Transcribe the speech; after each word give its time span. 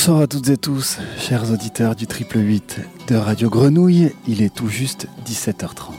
Bonsoir 0.00 0.22
à 0.22 0.26
toutes 0.26 0.48
et 0.48 0.56
tous, 0.56 0.96
chers 1.18 1.52
auditeurs 1.52 1.94
du 1.94 2.06
triple 2.06 2.38
8 2.38 2.80
de 3.08 3.16
Radio 3.16 3.50
Grenouille. 3.50 4.12
Il 4.26 4.40
est 4.40 4.48
tout 4.48 4.68
juste 4.68 5.08
17h30. 5.26 5.92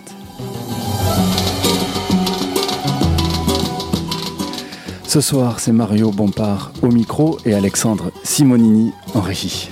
Ce 5.03 5.21
soir, 5.21 5.59
c'est 5.59 5.71
Mario 5.71 6.09
Bompard 6.09 6.71
au 6.81 6.87
micro 6.87 7.37
et 7.45 7.53
Alexandre 7.53 8.11
Simonini 8.23 8.91
en 9.13 9.21
régie. 9.21 9.69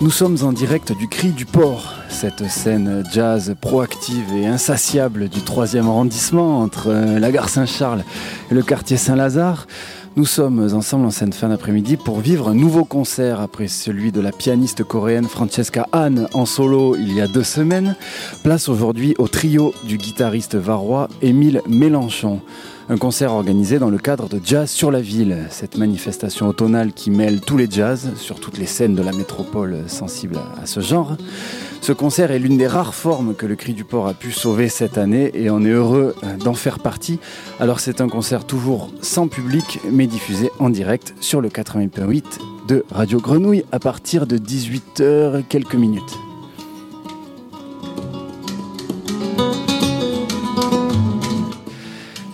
Nous 0.00 0.10
sommes 0.10 0.38
en 0.42 0.52
direct 0.52 0.90
du 0.90 1.06
Cri 1.06 1.30
du 1.30 1.46
Port, 1.46 1.94
cette 2.08 2.48
scène 2.48 3.04
jazz 3.12 3.54
proactive 3.60 4.32
et 4.34 4.48
insatiable 4.48 5.28
du 5.28 5.38
3e 5.38 5.86
arrondissement 5.86 6.58
entre 6.58 6.90
la 6.90 7.30
gare 7.30 7.48
Saint-Charles 7.48 8.02
et 8.50 8.54
le 8.54 8.62
quartier 8.62 8.96
Saint-Lazare. 8.96 9.68
Nous 10.18 10.26
sommes 10.26 10.74
ensemble 10.74 11.06
en 11.06 11.12
scène 11.12 11.32
fin 11.32 11.48
d'après-midi 11.48 11.96
pour 11.96 12.18
vivre 12.18 12.48
un 12.48 12.54
nouveau 12.54 12.84
concert 12.84 13.40
après 13.40 13.68
celui 13.68 14.10
de 14.10 14.20
la 14.20 14.32
pianiste 14.32 14.82
coréenne 14.82 15.26
Francesca 15.26 15.86
Han 15.92 16.26
en 16.34 16.44
solo 16.44 16.96
il 16.96 17.14
y 17.14 17.20
a 17.20 17.28
deux 17.28 17.44
semaines. 17.44 17.94
Place 18.42 18.68
aujourd'hui 18.68 19.14
au 19.18 19.28
trio 19.28 19.72
du 19.84 19.96
guitariste 19.96 20.56
varois 20.56 21.06
Émile 21.22 21.62
Mélenchon. 21.68 22.40
Un 22.88 22.96
concert 22.96 23.32
organisé 23.32 23.78
dans 23.78 23.90
le 23.90 23.98
cadre 23.98 24.28
de 24.28 24.40
Jazz 24.44 24.68
sur 24.68 24.90
la 24.90 25.00
ville, 25.00 25.46
cette 25.50 25.76
manifestation 25.76 26.48
automnale 26.48 26.94
qui 26.94 27.12
mêle 27.12 27.40
tous 27.40 27.56
les 27.56 27.70
jazz 27.70 28.10
sur 28.16 28.40
toutes 28.40 28.58
les 28.58 28.66
scènes 28.66 28.96
de 28.96 29.02
la 29.04 29.12
métropole 29.12 29.84
sensibles 29.86 30.40
à 30.60 30.66
ce 30.66 30.80
genre. 30.80 31.16
Ce 31.80 31.92
concert 31.92 32.30
est 32.30 32.38
l'une 32.38 32.58
des 32.58 32.66
rares 32.66 32.94
formes 32.94 33.34
que 33.34 33.46
le 33.46 33.56
Cri 33.56 33.72
du 33.72 33.84
Port 33.84 34.08
a 34.08 34.14
pu 34.14 34.30
sauver 34.30 34.68
cette 34.68 34.98
année 34.98 35.30
et 35.34 35.50
on 35.50 35.64
est 35.64 35.70
heureux 35.70 36.14
d'en 36.44 36.54
faire 36.54 36.80
partie. 36.80 37.18
Alors 37.60 37.80
c'est 37.80 38.00
un 38.00 38.08
concert 38.08 38.44
toujours 38.44 38.90
sans 39.00 39.28
public 39.28 39.80
mais 39.90 40.06
diffusé 40.06 40.50
en 40.58 40.70
direct 40.70 41.14
sur 41.20 41.40
le 41.40 41.48
88.8 41.48 42.24
de 42.68 42.84
Radio 42.90 43.20
Grenouille 43.20 43.64
à 43.72 43.78
partir 43.78 44.26
de 44.26 44.36
18h 44.36 45.44
quelques 45.48 45.76
minutes. 45.76 46.27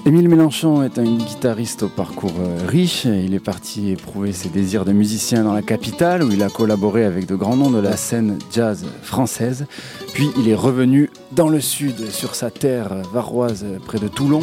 Émile 0.06 0.28
Mélenchon 0.28 0.82
est 0.82 0.98
un 0.98 1.04
guitariste 1.04 1.84
au 1.84 1.88
parcours 1.88 2.34
euh, 2.38 2.66
riche. 2.68 3.06
Il 3.06 3.32
est 3.32 3.40
parti 3.40 3.90
éprouver 3.90 4.32
ses 4.32 4.50
désirs 4.50 4.84
de 4.84 4.92
musicien 4.92 5.44
dans 5.44 5.54
la 5.54 5.62
capitale 5.62 6.22
où 6.22 6.30
il 6.30 6.42
a 6.42 6.50
collaboré 6.50 7.04
avec 7.04 7.24
de 7.24 7.34
grands 7.34 7.56
noms 7.56 7.70
de 7.70 7.78
la 7.78 7.96
scène 7.96 8.38
jazz 8.52 8.84
française. 9.00 9.64
Puis 10.12 10.28
il 10.36 10.46
est 10.50 10.54
revenu 10.54 11.08
dans 11.32 11.48
le 11.48 11.58
sud, 11.58 12.10
sur 12.10 12.34
sa 12.34 12.50
terre 12.50 12.90
varoise 13.14 13.64
près 13.86 13.98
de 13.98 14.08
Toulon. 14.08 14.40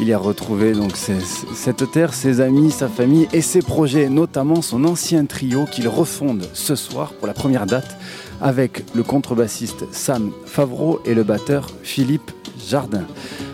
Il 0.00 0.08
y 0.08 0.14
a 0.14 0.18
retrouvé 0.18 0.72
donc 0.72 0.92
cette 0.96 1.90
terre, 1.90 2.14
ses 2.14 2.40
amis, 2.40 2.70
sa 2.70 2.88
famille 2.88 3.28
et 3.34 3.42
ses 3.42 3.60
projets, 3.60 4.08
notamment 4.08 4.62
son 4.62 4.82
ancien 4.86 5.26
trio 5.26 5.66
qu'il 5.66 5.88
refonde 5.88 6.48
ce 6.54 6.74
soir 6.74 7.12
pour 7.12 7.26
la 7.26 7.34
première 7.34 7.66
date 7.66 7.98
avec 8.40 8.82
le 8.94 9.02
contrebassiste 9.02 9.84
Sam 9.92 10.32
Favreau 10.46 11.02
et 11.04 11.12
le 11.12 11.22
batteur 11.22 11.68
Philippe 11.82 12.30
Jardin. 12.68 13.04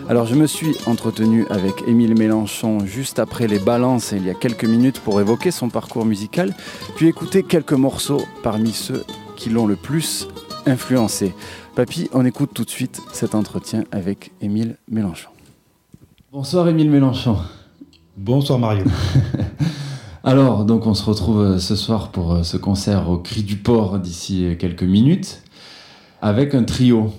Alors 0.07 0.25
je 0.25 0.35
me 0.35 0.47
suis 0.47 0.75
entretenu 0.85 1.45
avec 1.49 1.83
Émile 1.87 2.17
Mélenchon 2.17 2.85
juste 2.85 3.19
après 3.19 3.47
les 3.47 3.59
balances 3.59 4.11
il 4.11 4.25
y 4.25 4.29
a 4.29 4.33
quelques 4.33 4.65
minutes 4.65 4.99
pour 4.99 5.19
évoquer 5.21 5.51
son 5.51 5.69
parcours 5.69 6.05
musical, 6.05 6.55
puis 6.95 7.07
écouter 7.07 7.43
quelques 7.43 7.73
morceaux 7.73 8.21
parmi 8.43 8.71
ceux 8.71 9.03
qui 9.35 9.49
l'ont 9.49 9.67
le 9.67 9.75
plus 9.75 10.27
influencé. 10.65 11.33
Papy, 11.75 12.09
on 12.13 12.25
écoute 12.25 12.51
tout 12.53 12.65
de 12.65 12.69
suite 12.69 13.01
cet 13.11 13.35
entretien 13.35 13.83
avec 13.91 14.31
Émile 14.41 14.77
Mélenchon. 14.89 15.29
Bonsoir 16.31 16.67
Émile 16.67 16.89
Mélenchon. 16.89 17.37
Bonsoir 18.17 18.59
Mario. 18.59 18.85
Alors, 20.23 20.65
donc 20.65 20.85
on 20.85 20.93
se 20.93 21.05
retrouve 21.05 21.57
ce 21.59 21.75
soir 21.75 22.09
pour 22.11 22.45
ce 22.45 22.57
concert 22.57 23.09
au 23.09 23.17
Cri 23.17 23.43
du 23.43 23.55
Port 23.55 23.99
d'ici 23.99 24.55
quelques 24.59 24.83
minutes 24.83 25.41
avec 26.21 26.53
un 26.55 26.63
trio. 26.63 27.11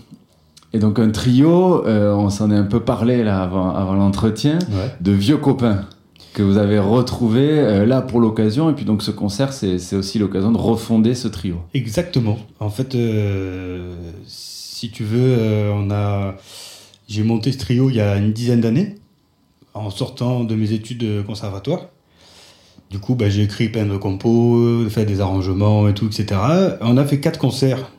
Et 0.73 0.79
donc 0.79 0.99
un 0.99 1.11
trio, 1.11 1.85
euh, 1.87 2.15
on 2.15 2.31
s'en 2.31 2.51
est 2.51 2.57
un 2.57 2.65
peu 2.65 2.81
parlé 2.81 3.25
là 3.25 3.43
avant, 3.43 3.75
avant 3.75 3.95
l'entretien, 3.95 4.59
de 5.01 5.13
vieux 5.13 5.37
copains 5.37 5.87
que 6.33 6.43
vous 6.45 6.59
avez 6.59 6.79
retrouvés 6.79 7.59
euh, 7.59 7.85
là 7.85 8.03
pour 8.03 8.21
l'occasion. 8.21 8.71
Et 8.71 8.75
puis 8.75 8.85
donc 8.85 9.03
ce 9.03 9.11
concert, 9.11 9.53
c'est 9.53 9.97
aussi 9.97 10.19
l'occasion 10.21 10.53
de 10.53 10.59
refonder 10.59 11.15
ce 11.15 11.27
trio. 11.27 11.57
Exactement. 11.75 12.39
En 12.61 12.71
fait, 12.71 12.95
euh, 12.95 13.95
si 14.27 14.91
tu 14.91 15.03
veux, 15.03 15.73
on 15.75 15.91
a, 15.91 16.37
j'ai 17.09 17.25
monté 17.25 17.51
ce 17.51 17.59
trio 17.59 17.91
il 17.91 17.97
y 17.97 18.01
a 18.01 18.17
une 18.17 18.33
dizaine 18.33 18.61
d'années, 18.61 18.95
en 19.75 19.91
sortant 19.91 20.45
de 20.45 20.55
mes 20.55 20.73
études 20.73 21.25
conservatoires. 21.27 21.87
Du 22.91 22.99
coup, 22.99 23.15
bah, 23.15 23.29
j'ai 23.29 23.43
écrit 23.43 23.69
plein 23.69 23.87
de 23.87 23.97
compos, 23.97 24.89
fait 24.89 25.05
des 25.05 25.21
arrangements 25.21 25.89
et 25.89 25.95
tout, 25.95 26.07
etc. 26.07 26.41
On 26.81 26.97
a 26.97 27.05
fait 27.05 27.21
quatre 27.21 27.39
concerts 27.39 27.91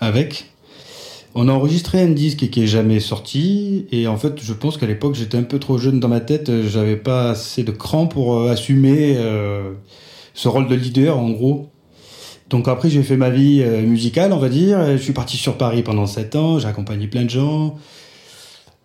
avec. 0.00 0.55
On 1.38 1.48
a 1.48 1.52
enregistré 1.52 2.00
un 2.00 2.08
disque 2.08 2.48
qui 2.48 2.62
est 2.62 2.66
jamais 2.66 2.98
sorti 2.98 3.84
et 3.92 4.06
en 4.06 4.16
fait 4.16 4.40
je 4.42 4.54
pense 4.54 4.78
qu'à 4.78 4.86
l'époque 4.86 5.14
j'étais 5.14 5.36
un 5.36 5.42
peu 5.42 5.58
trop 5.58 5.76
jeune 5.76 6.00
dans 6.00 6.08
ma 6.08 6.20
tête, 6.20 6.50
j'avais 6.62 6.96
pas 6.96 7.32
assez 7.32 7.62
de 7.62 7.72
cran 7.72 8.06
pour 8.06 8.38
euh, 8.38 8.50
assumer 8.50 9.16
euh, 9.18 9.74
ce 10.32 10.48
rôle 10.48 10.66
de 10.66 10.74
leader 10.74 11.18
en 11.18 11.28
gros. 11.28 11.68
Donc 12.48 12.68
après 12.68 12.88
j'ai 12.88 13.02
fait 13.02 13.18
ma 13.18 13.28
vie 13.28 13.60
euh, 13.62 13.82
musicale 13.82 14.32
on 14.32 14.38
va 14.38 14.48
dire, 14.48 14.96
je 14.96 15.02
suis 15.02 15.12
parti 15.12 15.36
sur 15.36 15.58
Paris 15.58 15.82
pendant 15.82 16.06
7 16.06 16.36
ans, 16.36 16.58
j'ai 16.58 16.68
accompagné 16.68 17.06
plein 17.06 17.24
de 17.24 17.30
gens, 17.30 17.76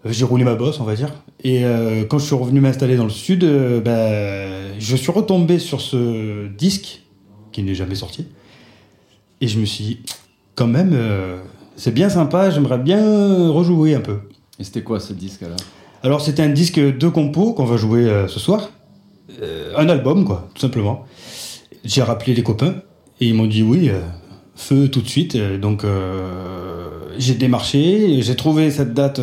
j'ai 0.03 0.25
roulé 0.25 0.43
ma 0.43 0.55
bosse 0.55 0.81
on 0.81 0.83
va 0.83 0.95
dire. 0.95 1.13
Et 1.45 1.63
quand 2.09 2.19
je 2.19 2.25
suis 2.25 2.35
revenu 2.35 2.59
m'installer 2.59 2.97
dans 2.97 3.05
le 3.05 3.11
sud, 3.11 3.45
ben, 3.81 4.73
je 4.77 4.95
suis 4.97 5.11
retombé 5.11 5.57
sur 5.57 5.79
ce 5.79 6.47
disque 6.47 7.03
qui 7.53 7.63
n'est 7.63 7.75
jamais 7.75 7.95
sorti 7.95 8.25
et 9.39 9.47
je 9.47 9.57
me 9.57 9.65
suis 9.65 10.01
quand 10.55 10.67
même 10.67 10.93
c'est 11.81 11.91
bien 11.91 12.09
sympa, 12.09 12.51
j'aimerais 12.51 12.77
bien 12.77 13.49
rejouer 13.49 13.95
un 13.95 14.01
peu. 14.01 14.19
Et 14.59 14.63
c'était 14.63 14.83
quoi 14.83 14.99
ce 14.99 15.13
disque 15.13 15.41
alors 15.41 15.57
Alors 16.03 16.21
c'était 16.21 16.43
un 16.43 16.49
disque 16.49 16.79
de 16.79 17.07
compos 17.07 17.53
qu'on 17.53 17.65
va 17.65 17.75
jouer 17.75 18.05
euh, 18.05 18.27
ce 18.27 18.39
soir. 18.39 18.69
Euh, 19.41 19.73
un 19.75 19.89
album 19.89 20.23
quoi, 20.23 20.47
tout 20.53 20.61
simplement. 20.61 21.05
J'ai 21.83 22.03
rappelé 22.03 22.35
les 22.35 22.43
copains 22.43 22.75
et 23.19 23.29
ils 23.29 23.33
m'ont 23.33 23.47
dit 23.47 23.63
oui, 23.63 23.89
euh, 23.89 23.99
feu 24.53 24.89
tout 24.89 25.01
de 25.01 25.07
suite. 25.07 25.35
Donc 25.35 25.83
j'ai 27.17 27.33
démarché, 27.33 28.21
j'ai 28.21 28.35
trouvé 28.35 28.69
cette 28.69 28.93
date 28.93 29.19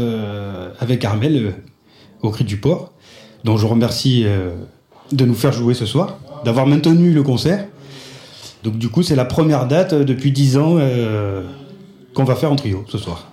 avec 0.80 1.04
Armel 1.04 1.54
au 2.22 2.30
Cri 2.30 2.42
du 2.42 2.56
Port, 2.56 2.92
dont 3.44 3.56
je 3.56 3.66
remercie 3.66 4.26
de 5.12 5.24
nous 5.24 5.34
faire 5.34 5.52
jouer 5.52 5.74
ce 5.74 5.86
soir, 5.86 6.18
d'avoir 6.44 6.66
maintenu 6.66 7.12
le 7.12 7.22
concert. 7.22 7.68
Donc 8.64 8.78
du 8.78 8.88
coup 8.88 9.04
c'est 9.04 9.14
la 9.14 9.26
première 9.26 9.68
date 9.68 9.94
depuis 9.94 10.32
dix 10.32 10.56
ans 10.56 10.76
qu'on 12.18 12.24
va 12.24 12.34
faire 12.34 12.50
en 12.50 12.56
trio 12.56 12.84
ce 12.88 12.98
soir. 12.98 13.28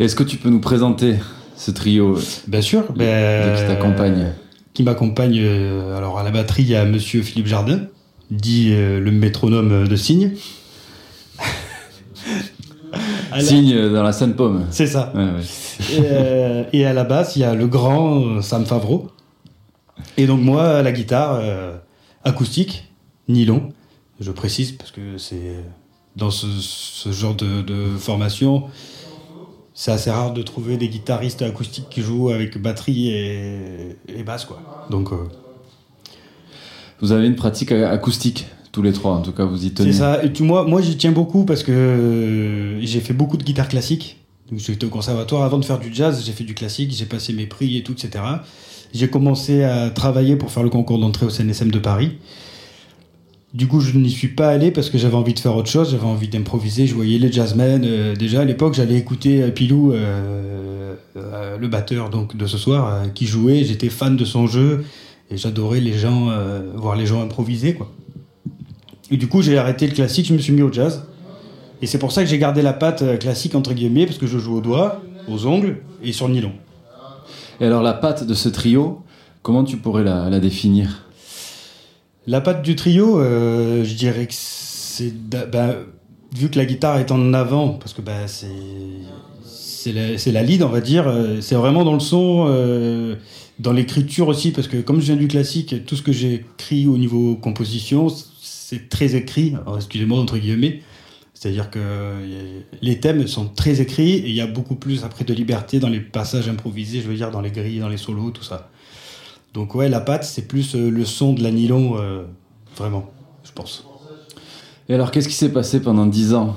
Est-ce 0.00 0.16
que 0.16 0.24
tu 0.24 0.36
peux 0.36 0.50
nous 0.50 0.58
présenter 0.58 1.14
ce 1.56 1.70
trio 1.70 2.18
Bien 2.48 2.60
sûr. 2.60 2.84
qui 2.88 2.94
ben, 2.94 3.68
t'accompagne 3.68 4.32
Qui 4.74 4.82
m'accompagne. 4.82 5.38
Euh, 5.38 5.96
alors 5.96 6.18
à 6.18 6.24
la 6.24 6.32
batterie, 6.32 6.64
il 6.64 6.70
y 6.70 6.74
a 6.74 6.84
Monsieur 6.84 7.22
Philippe 7.22 7.46
Jardin, 7.46 7.82
dit 8.32 8.70
euh, 8.72 8.98
le 8.98 9.12
métronome 9.12 9.86
de 9.86 9.94
Cygne. 9.94 10.32
Cygne 13.38 13.92
dans 13.92 14.02
la 14.02 14.12
Seine-Pomme. 14.12 14.66
C'est 14.72 14.88
ça. 14.88 15.12
Euh, 15.14 16.64
et, 16.72 16.84
à 16.84 16.92
la 16.92 17.04
basse, 17.04 17.36
il 17.36 17.42
y 17.42 17.44
a 17.44 17.54
le 17.54 17.68
grand 17.68 18.42
Sam 18.42 18.66
Favreau. 18.66 19.08
Et 20.16 20.26
donc 20.26 20.40
moi, 20.40 20.78
à 20.78 20.82
la 20.82 20.90
guitare 20.90 21.40
acoustique, 22.24 22.90
nylon. 23.28 23.68
Je 24.18 24.32
précise 24.32 24.72
parce 24.72 24.90
que 24.90 25.16
c'est 25.16 25.54
dans 26.16 26.30
ce, 26.30 27.12
genre 27.12 27.34
de, 27.34 27.96
formation, 27.98 28.64
c'est 29.74 29.92
assez 29.92 30.10
rare 30.10 30.32
de 30.32 30.42
trouver 30.42 30.76
des 30.76 30.88
guitaristes 30.88 31.42
acoustiques 31.42 31.88
qui 31.90 32.02
jouent 32.02 32.30
avec 32.30 32.60
batterie 32.60 33.10
et, 33.10 34.22
basse. 34.24 34.44
Quoi. 34.44 34.60
Donc, 34.90 35.12
euh, 35.12 35.16
Vous 37.00 37.12
avez 37.12 37.26
une 37.26 37.36
pratique 37.36 37.72
acoustique 37.72 38.46
tous 38.72 38.82
les 38.82 38.92
trois, 38.92 39.12
en 39.12 39.22
tout 39.22 39.32
cas, 39.32 39.44
vous 39.44 39.64
y 39.64 39.72
tenez. 39.72 39.92
C'est 39.92 39.98
ça. 39.98 40.22
Et 40.22 40.32
tu, 40.32 40.42
moi, 40.42 40.64
moi 40.64 40.80
j'y 40.80 40.96
tiens 40.96 41.10
beaucoup 41.12 41.44
parce 41.44 41.62
que 41.62 42.78
j'ai 42.80 43.00
fait 43.00 43.14
beaucoup 43.14 43.36
de 43.36 43.42
guitare 43.42 43.68
classique. 43.68 44.18
J'étais 44.56 44.84
au 44.84 44.88
conservatoire 44.88 45.42
avant 45.42 45.58
de 45.58 45.64
faire 45.64 45.78
du 45.78 45.94
jazz, 45.94 46.22
j'ai 46.24 46.32
fait 46.32 46.44
du 46.44 46.54
classique, 46.54 46.92
j'ai 46.92 47.04
passé 47.04 47.32
mes 47.32 47.46
prix 47.46 47.76
et 47.76 47.82
tout, 47.82 47.92
etc. 47.92 48.24
J'ai 48.92 49.08
commencé 49.08 49.62
à 49.62 49.90
travailler 49.90 50.36
pour 50.36 50.50
faire 50.50 50.62
le 50.64 50.70
concours 50.70 50.98
d'entrée 50.98 51.26
au 51.26 51.30
CNSM 51.30 51.70
de 51.70 51.78
Paris. 51.78 52.18
Du 53.52 53.66
coup, 53.66 53.80
je 53.80 53.98
n'y 53.98 54.10
suis 54.10 54.28
pas 54.28 54.48
allé 54.48 54.70
parce 54.70 54.90
que 54.90 54.98
j'avais 54.98 55.16
envie 55.16 55.34
de 55.34 55.40
faire 55.40 55.56
autre 55.56 55.68
chose, 55.68 55.90
j'avais 55.90 56.04
envie 56.04 56.28
d'improviser. 56.28 56.86
Je 56.86 56.94
voyais 56.94 57.18
les 57.18 57.32
jazzmen. 57.32 57.84
euh, 57.84 58.14
déjà 58.14 58.42
à 58.42 58.44
l'époque, 58.44 58.74
j'allais 58.74 58.96
écouter 58.96 59.42
euh, 59.42 59.50
Pilou, 59.50 59.92
euh, 59.92 60.94
le 61.58 61.68
batteur 61.68 62.10
donc 62.10 62.36
de 62.36 62.46
ce 62.46 62.56
soir, 62.56 63.12
qui 63.12 63.26
jouait. 63.26 63.64
J'étais 63.64 63.88
fan 63.88 64.16
de 64.16 64.24
son 64.24 64.46
jeu 64.46 64.84
et 65.30 65.36
j'adorais 65.36 65.80
les 65.80 65.92
gens, 65.92 66.28
voir 66.76 66.96
les 66.96 67.06
gens 67.06 67.22
improviser, 67.22 67.74
quoi. 67.74 67.90
Et 69.10 69.16
du 69.16 69.26
coup, 69.26 69.42
j'ai 69.42 69.58
arrêté 69.58 69.86
le 69.88 69.94
classique, 69.94 70.26
je 70.26 70.32
me 70.32 70.38
suis 70.38 70.52
mis 70.52 70.62
au 70.62 70.72
jazz. 70.72 71.04
Et 71.82 71.86
c'est 71.86 71.98
pour 71.98 72.12
ça 72.12 72.22
que 72.22 72.28
j'ai 72.28 72.38
gardé 72.38 72.62
la 72.62 72.72
patte 72.72 73.18
classique 73.18 73.54
entre 73.54 73.74
guillemets 73.74 74.06
parce 74.06 74.18
que 74.18 74.26
je 74.26 74.38
joue 74.38 74.56
au 74.56 74.60
doigt, 74.60 75.02
aux 75.28 75.46
ongles 75.46 75.78
et 76.02 76.12
sur 76.12 76.28
le 76.28 76.34
nylon. 76.34 76.52
Et 77.60 77.66
alors 77.66 77.82
la 77.82 77.94
patte 77.94 78.24
de 78.24 78.34
ce 78.34 78.48
trio, 78.48 79.02
comment 79.42 79.64
tu 79.64 79.76
pourrais 79.76 80.04
la 80.04 80.40
définir? 80.40 81.09
La 82.30 82.40
patte 82.40 82.62
du 82.62 82.76
trio, 82.76 83.18
euh, 83.18 83.82
je 83.82 83.94
dirais 83.94 84.28
que 84.28 84.32
c'est. 84.32 85.12
bah, 85.50 85.74
vu 86.32 86.48
que 86.48 86.58
la 86.58 86.64
guitare 86.64 86.98
est 86.98 87.10
en 87.10 87.34
avant, 87.34 87.70
parce 87.70 87.92
que 87.92 88.02
bah, 88.02 88.28
c'est. 88.28 88.46
C'est 89.42 90.30
la, 90.30 90.42
lead, 90.44 90.62
on 90.62 90.68
va 90.68 90.80
dire. 90.80 91.08
euh, 91.08 91.40
C'est 91.40 91.56
vraiment 91.56 91.84
dans 91.84 91.94
le 91.94 92.00
son, 92.00 92.44
euh, 92.48 93.16
dans 93.58 93.72
l'écriture 93.72 94.28
aussi, 94.28 94.52
parce 94.52 94.68
que 94.68 94.76
comme 94.76 95.00
je 95.00 95.06
viens 95.06 95.16
du 95.16 95.26
classique, 95.26 95.86
tout 95.86 95.96
ce 95.96 96.02
que 96.02 96.12
j'ai 96.12 96.34
écrit 96.34 96.86
au 96.86 96.98
niveau 96.98 97.34
composition, 97.34 98.06
c'est 98.40 98.88
très 98.88 99.16
écrit. 99.16 99.54
Excusez-moi, 99.74 100.20
entre 100.20 100.38
guillemets. 100.38 100.82
C'est-à-dire 101.34 101.68
que 101.70 101.80
les 102.80 103.00
thèmes 103.00 103.26
sont 103.26 103.46
très 103.48 103.80
écrits 103.80 104.16
et 104.18 104.28
il 104.28 104.34
y 104.34 104.42
a 104.42 104.46
beaucoup 104.46 104.76
plus 104.76 105.02
après 105.02 105.24
de 105.24 105.34
liberté 105.34 105.80
dans 105.80 105.88
les 105.88 106.00
passages 106.00 106.48
improvisés, 106.48 107.00
je 107.00 107.08
veux 107.08 107.16
dire, 107.16 107.32
dans 107.32 107.40
les 107.40 107.50
grilles, 107.50 107.80
dans 107.80 107.88
les 107.88 107.96
solos, 107.96 108.30
tout 108.30 108.44
ça. 108.44 108.70
Donc 109.54 109.74
ouais, 109.74 109.88
la 109.88 110.00
patte, 110.00 110.24
c'est 110.24 110.46
plus 110.46 110.74
euh, 110.74 110.90
le 110.90 111.04
son 111.04 111.32
de 111.32 111.42
la 111.42 111.50
nylon, 111.50 111.96
euh, 111.98 112.22
vraiment, 112.76 113.10
je 113.44 113.52
pense. 113.52 113.84
Et 114.88 114.94
alors 114.94 115.10
qu'est-ce 115.10 115.28
qui 115.28 115.34
s'est 115.34 115.52
passé 115.52 115.80
pendant 115.80 116.06
10 116.06 116.34
ans? 116.34 116.56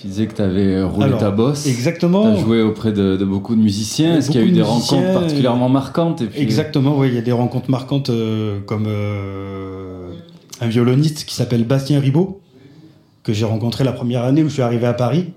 Tu 0.00 0.08
disais 0.08 0.26
que 0.26 0.34
tu 0.34 0.42
avais 0.42 0.82
roulé 0.82 1.06
Alors, 1.06 1.18
ta 1.18 1.30
bosse. 1.30 1.62
Tu 1.64 1.70
Exactement. 1.70 2.26
as 2.26 2.36
joué 2.36 2.62
auprès 2.62 2.92
de, 2.92 3.16
de 3.16 3.24
beaucoup 3.24 3.56
de 3.56 3.60
musiciens. 3.60 4.18
Est-ce 4.18 4.30
qu'il 4.30 4.40
y 4.40 4.44
a 4.44 4.46
eu 4.46 4.52
des 4.52 4.62
rencontres 4.62 5.12
particulièrement 5.14 5.68
marquantes 5.68 6.20
et 6.20 6.26
puis... 6.26 6.40
Exactement, 6.40 6.98
oui, 6.98 7.08
il 7.08 7.14
y 7.14 7.18
a 7.18 7.22
des 7.22 7.32
rencontres 7.32 7.70
marquantes 7.70 8.10
euh, 8.10 8.60
comme 8.66 8.84
euh, 8.86 10.10
un 10.60 10.68
violoniste 10.68 11.24
qui 11.24 11.34
s'appelle 11.34 11.64
Bastien 11.64 11.98
Ribot, 11.98 12.40
que 13.22 13.32
j'ai 13.32 13.46
rencontré 13.46 13.84
la 13.84 13.92
première 13.92 14.24
année 14.24 14.42
où 14.42 14.48
je 14.48 14.52
suis 14.54 14.62
arrivé 14.62 14.86
à 14.86 14.92
Paris, 14.92 15.32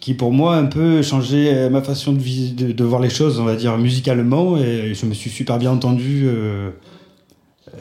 qui 0.00 0.14
pour 0.14 0.32
moi 0.32 0.56
a 0.56 0.58
un 0.58 0.66
peu 0.66 1.02
changé 1.02 1.52
euh, 1.52 1.70
ma 1.70 1.82
façon 1.82 2.12
de, 2.12 2.18
vis- 2.18 2.52
de, 2.52 2.72
de 2.72 2.84
voir 2.84 3.00
les 3.00 3.10
choses, 3.10 3.38
on 3.38 3.44
va 3.44 3.54
dire 3.54 3.76
musicalement, 3.78 4.56
et 4.56 4.94
je 4.94 5.06
me 5.06 5.12
suis 5.14 5.30
super 5.30 5.58
bien 5.58 5.70
entendu 5.70 6.22
euh, 6.24 6.70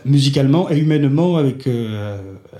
musicalement 0.06 0.69
et 0.69 0.77
humainement 0.77 1.38
avec, 1.38 1.66
euh, 1.66 2.18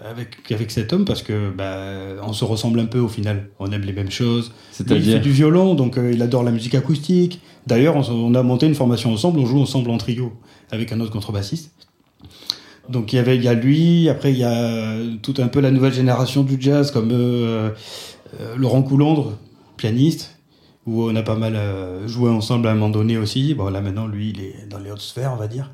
avec, 0.10 0.50
avec 0.52 0.72
cet 0.72 0.94
homme 0.94 1.04
parce 1.04 1.22
que 1.22 1.52
bah, 1.52 2.22
on 2.24 2.32
se 2.32 2.46
ressemble 2.46 2.80
un 2.80 2.86
peu 2.86 3.00
au 3.00 3.10
final, 3.10 3.50
on 3.60 3.70
aime 3.72 3.82
les 3.84 3.92
mêmes 3.94 4.12
choses. 4.12 4.54
Il 4.80 5.04
fait 5.04 5.20
du 5.20 5.32
violon, 5.32 5.76
donc 5.76 5.98
euh, 5.98 6.12
il 6.14 6.22
adore 6.22 6.44
la 6.44 6.52
musique 6.52 6.76
acoustique. 6.76 7.42
D'ailleurs, 7.68 7.98
on, 8.10 8.34
a 8.36 8.44
monté 8.44 8.66
une 8.66 8.76
formation 8.76 9.12
ensemble, 9.12 9.40
on 9.40 9.46
joue 9.46 9.60
ensemble 9.62 9.90
en 9.92 9.98
trio 9.98 10.32
avec 10.72 10.92
un 10.94 11.02
autre 11.02 11.12
contrebassiste. 11.12 11.72
Donc 12.88 13.14
il 13.14 13.18
y 13.18 13.20
avait, 13.20 13.36
il 13.36 13.44
y 13.44 13.48
a 13.50 13.54
lui, 13.54 14.10
après 14.10 14.32
il 14.32 14.40
y 14.40 14.44
a 14.44 14.96
tout 15.22 15.36
un 15.38 15.48
peu 15.50 15.60
la 15.60 15.70
nouvelle 15.70 15.94
génération 15.94 16.44
du 16.44 16.58
jazz 16.60 16.90
comme 16.90 17.14
Laurent 18.58 18.82
Coulondre, 18.82 19.38
pianiste, 19.80 20.38
où 20.86 21.04
on 21.04 21.16
a 21.16 21.24
pas 21.24 21.36
mal 21.36 21.56
euh, 21.56 22.08
joué 22.08 22.30
ensemble 22.30 22.68
à 22.68 22.72
un 22.72 22.76
moment 22.76 22.90
donné 22.90 23.18
aussi. 23.18 23.54
Bon 23.56 23.70
là 23.70 23.82
maintenant 23.82 24.06
lui 24.08 24.30
il 24.30 24.42
est 24.42 24.68
dans 24.70 24.78
les 24.80 24.92
hautes 24.92 25.02
sphères 25.02 25.32
on 25.34 25.38
va 25.38 25.48
dire. 25.48 25.72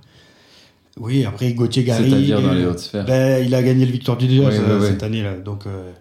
Oui, 0.98 1.26
après 1.26 1.52
Gauthier 1.54 1.84
Garrigue. 1.84 2.10
C'est-à-dire 2.10 2.42
dans 2.42 2.54
les 2.54 2.66
hautes 2.66 2.80
sphères. 2.80 3.06
Ben, 3.06 3.46
il 3.46 3.54
a 3.54 3.62
gagné 3.62 3.86
le 3.86 3.92
Victoire 3.92 4.16
du 4.18 4.30
Jazz 4.34 4.56
euh, 4.58 4.80
cette 4.88 5.04
année-là, 5.04 5.34
donc 5.38 5.68
euh, 5.68 5.92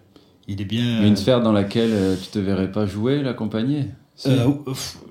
il 0.47 0.61
est 0.61 0.65
bien. 0.65 1.01
Mais 1.01 1.09
une 1.09 1.17
sphère 1.17 1.43
dans 1.43 1.51
laquelle 1.51 1.91
euh, 1.93 2.15
tu 2.23 2.29
te 2.29 2.39
verrais 2.39 2.71
pas 2.71 2.87
jouer, 2.87 3.21
l'accompagner 3.21 3.87
Si. 4.15 4.29
Euh, 4.29 4.51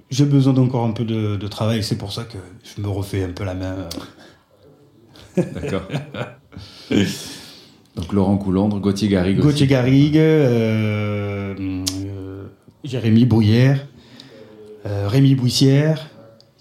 J'ai 0.10 0.24
besoin 0.26 0.54
d'encore 0.54 0.86
un 0.86 0.92
peu 0.92 1.04
de, 1.04 1.36
de 1.36 1.48
travail, 1.48 1.84
c'est 1.84 1.98
pour 1.98 2.14
ça 2.14 2.24
que 2.24 2.38
je 2.64 2.82
me 2.82 2.88
refais 2.88 3.24
un 3.26 3.32
peu 3.32 3.44
la 3.44 3.56
main. 3.56 3.76
euh. 5.38 5.44
D'accord. 5.54 5.82
Donc 7.98 8.14
Laurent 8.14 8.38
Coulondre, 8.38 8.80
Gauthier 8.80 9.10
Garrigue. 9.10 9.40
Gauthier 9.40 9.68
Garrigue, 9.68 10.18
euh, 10.18 11.56
euh, 11.60 12.33
Jérémy 12.84 13.26
Bruyère, 13.26 13.88
euh, 14.86 15.08
Rémi 15.08 15.36
Bouissière. 15.36 16.10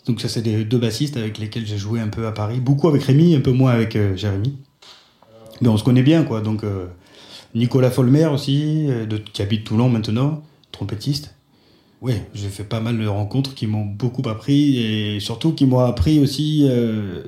Donc 0.07 0.21
ça 0.21 0.29
c'est 0.29 0.43
des 0.43 0.65
deux 0.65 0.79
bassistes 0.79 1.17
avec 1.17 1.39
lesquels 1.39 1.67
j'ai 1.67 1.79
joué 1.79 2.01
un 2.01 2.09
peu 2.09 2.27
à 2.27 2.33
Paris. 2.33 2.61
Beaucoup 2.61 2.89
avec 2.89 3.03
Rémi, 3.03 3.35
un 3.35 3.41
peu 3.41 3.53
moins 3.53 3.73
avec 3.73 3.97
euh, 3.97 4.17
Jérémy. 4.17 4.57
Mais 5.61 5.69
on 5.69 5.77
se 5.77 5.85
connaît 5.85 6.03
bien 6.03 6.25
quoi. 6.25 6.41
Donc 6.41 6.65
euh, 6.65 6.87
Nicolas 7.55 7.91
Folmer 7.91 8.27
aussi, 8.27 8.87
euh, 8.89 9.07
de, 9.07 9.19
qui 9.19 9.43
habite 9.43 9.65
Toulon 9.65 9.89
maintenant, 9.89 10.43
trompettiste. 10.71 11.35
Oui, 12.01 12.15
j'ai 12.35 12.49
fait 12.49 12.65
pas 12.65 12.81
mal 12.81 12.99
de 12.99 13.07
rencontres 13.07 13.55
qui 13.55 13.67
m'ont 13.67 13.85
beaucoup 13.85 14.29
appris 14.29 14.79
et 14.79 15.21
surtout 15.21 15.53
qui 15.53 15.67
m'ont 15.67 15.79
appris 15.79 16.19
aussi 16.19 16.67
euh, 16.69 17.23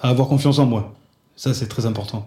à 0.00 0.08
avoir 0.08 0.28
confiance 0.28 0.58
en 0.58 0.66
moi. 0.66 0.94
Ça, 1.36 1.52
c'est 1.52 1.66
très 1.66 1.84
important. 1.84 2.26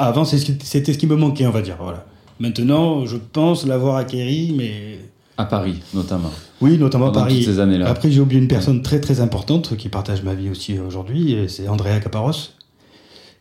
Avant, 0.00 0.24
c'était 0.24 0.92
ce 0.92 0.98
qui 0.98 1.06
me 1.06 1.14
manquait, 1.14 1.46
on 1.46 1.50
va 1.52 1.62
dire. 1.62 1.76
Voilà. 1.80 2.04
Maintenant, 2.40 3.04
je 3.06 3.16
pense 3.16 3.66
l'avoir 3.66 3.96
acquéri, 3.96 4.54
mais 4.56 4.98
À 5.36 5.44
Paris, 5.44 5.80
notamment. 5.94 6.30
oui, 6.60 6.78
notamment 6.78 7.08
à 7.08 7.12
Paris. 7.12 7.36
toutes 7.36 7.54
ces 7.54 7.60
années-là. 7.60 7.88
Après, 7.88 8.10
j'ai 8.10 8.20
oublié 8.20 8.40
une 8.40 8.48
personne 8.48 8.82
très 8.82 9.00
très 9.00 9.20
importante 9.20 9.76
qui 9.76 9.88
partage 9.88 10.22
ma 10.22 10.34
vie 10.34 10.48
aussi 10.50 10.78
aujourd'hui, 10.78 11.36
c'est 11.48 11.68
Andrea 11.68 12.00
Caparros, 12.00 12.32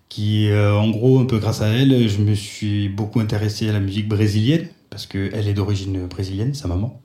qui, 0.10 0.50
euh, 0.50 0.74
en 0.74 0.90
gros, 0.90 1.20
un 1.20 1.26
peu 1.26 1.38
grâce 1.38 1.62
à 1.62 1.68
elle, 1.68 2.08
je 2.08 2.20
me 2.20 2.34
suis 2.34 2.90
beaucoup 2.90 3.20
intéressé 3.20 3.70
à 3.70 3.74
la 3.74 3.80
musique 3.80 4.08
brésilienne, 4.08 4.68
parce 4.90 5.06
qu'elle 5.06 5.48
est 5.48 5.54
d'origine 5.54 6.08
brésilienne, 6.08 6.54
sa 6.54 6.68
maman. 6.68 7.00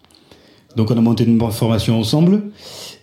Donc 0.77 0.91
on 0.91 0.97
a 0.97 1.01
monté 1.03 1.25
une 1.25 1.39
formation 1.51 1.99
ensemble. 1.99 2.45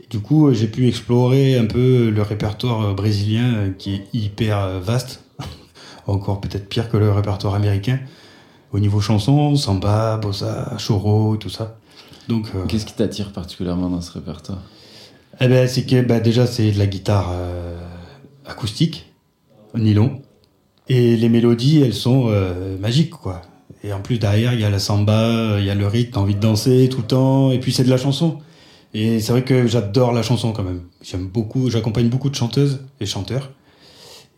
Du 0.09 0.19
coup, 0.19 0.51
j'ai 0.53 0.65
pu 0.67 0.87
explorer 0.87 1.55
un 1.59 1.65
peu 1.65 2.09
le 2.09 2.21
répertoire 2.23 2.95
brésilien 2.95 3.71
qui 3.77 3.93
est 3.93 4.03
hyper 4.13 4.79
vaste, 4.79 5.23
encore 6.07 6.41
peut-être 6.41 6.67
pire 6.67 6.89
que 6.89 6.97
le 6.97 7.11
répertoire 7.11 7.53
américain, 7.53 7.99
au 8.71 8.79
niveau 8.79 9.01
chanson, 9.01 9.55
samba, 9.55 10.17
bossa, 10.17 10.75
choro, 10.77 11.37
tout 11.37 11.49
ça. 11.49 11.77
Donc, 12.27 12.47
euh, 12.55 12.65
Qu'est-ce 12.67 12.85
qui 12.85 12.93
t'attire 12.93 13.31
particulièrement 13.31 13.89
dans 13.89 14.01
ce 14.01 14.11
répertoire? 14.11 14.59
Eh 15.41 15.47
ben, 15.47 15.67
c'est 15.67 15.85
que 15.85 16.01
bah, 16.01 16.19
déjà 16.19 16.45
c'est 16.45 16.71
de 16.71 16.77
la 16.77 16.85
guitare 16.85 17.29
euh, 17.31 17.79
acoustique, 18.45 19.11
au 19.73 19.79
nylon, 19.79 20.21
et 20.87 21.15
les 21.15 21.29
mélodies 21.29 21.81
elles 21.81 21.93
sont 21.93 22.25
euh, 22.27 22.77
magiques 22.77 23.11
quoi. 23.11 23.41
Et 23.83 23.93
en 23.93 24.01
plus 24.01 24.19
derrière 24.19 24.53
il 24.53 24.59
y 24.59 24.65
a 24.65 24.69
la 24.69 24.79
samba, 24.79 25.59
il 25.59 25.65
y 25.65 25.69
a 25.69 25.75
le 25.75 25.87
rythme, 25.87 26.11
t'as 26.13 26.19
envie 26.19 26.35
de 26.35 26.39
danser 26.39 26.89
tout 26.89 26.99
le 26.99 27.07
temps, 27.07 27.51
et 27.51 27.59
puis 27.59 27.71
c'est 27.71 27.83
de 27.83 27.89
la 27.89 27.97
chanson. 27.97 28.39
Et 28.93 29.19
c'est 29.19 29.31
vrai 29.31 29.43
que 29.43 29.67
j'adore 29.67 30.11
la 30.11 30.23
chanson 30.23 30.51
quand 30.51 30.63
même. 30.63 30.81
J'aime 31.01 31.27
beaucoup, 31.27 31.69
j'accompagne 31.69 32.09
beaucoup 32.09 32.29
de 32.29 32.35
chanteuses 32.35 32.81
et 32.99 33.05
chanteurs. 33.05 33.51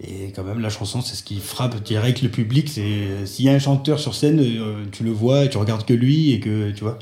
Et 0.03 0.31
quand 0.35 0.43
même 0.43 0.59
la 0.59 0.69
chanson 0.69 1.01
c'est 1.01 1.15
ce 1.15 1.23
qui 1.23 1.39
frappe 1.39 1.81
direct 1.83 2.21
le 2.21 2.29
public. 2.29 2.69
C'est 2.69 3.25
s'il 3.25 3.45
y 3.45 3.49
a 3.49 3.53
un 3.53 3.59
chanteur 3.59 3.99
sur 3.99 4.15
scène, 4.15 4.39
euh, 4.39 4.83
tu 4.91 5.03
le 5.03 5.11
vois, 5.11 5.45
et 5.45 5.49
tu 5.49 5.57
regardes 5.57 5.85
que 5.85 5.93
lui 5.93 6.31
et 6.31 6.39
que 6.39 6.71
tu 6.71 6.83
vois. 6.83 6.97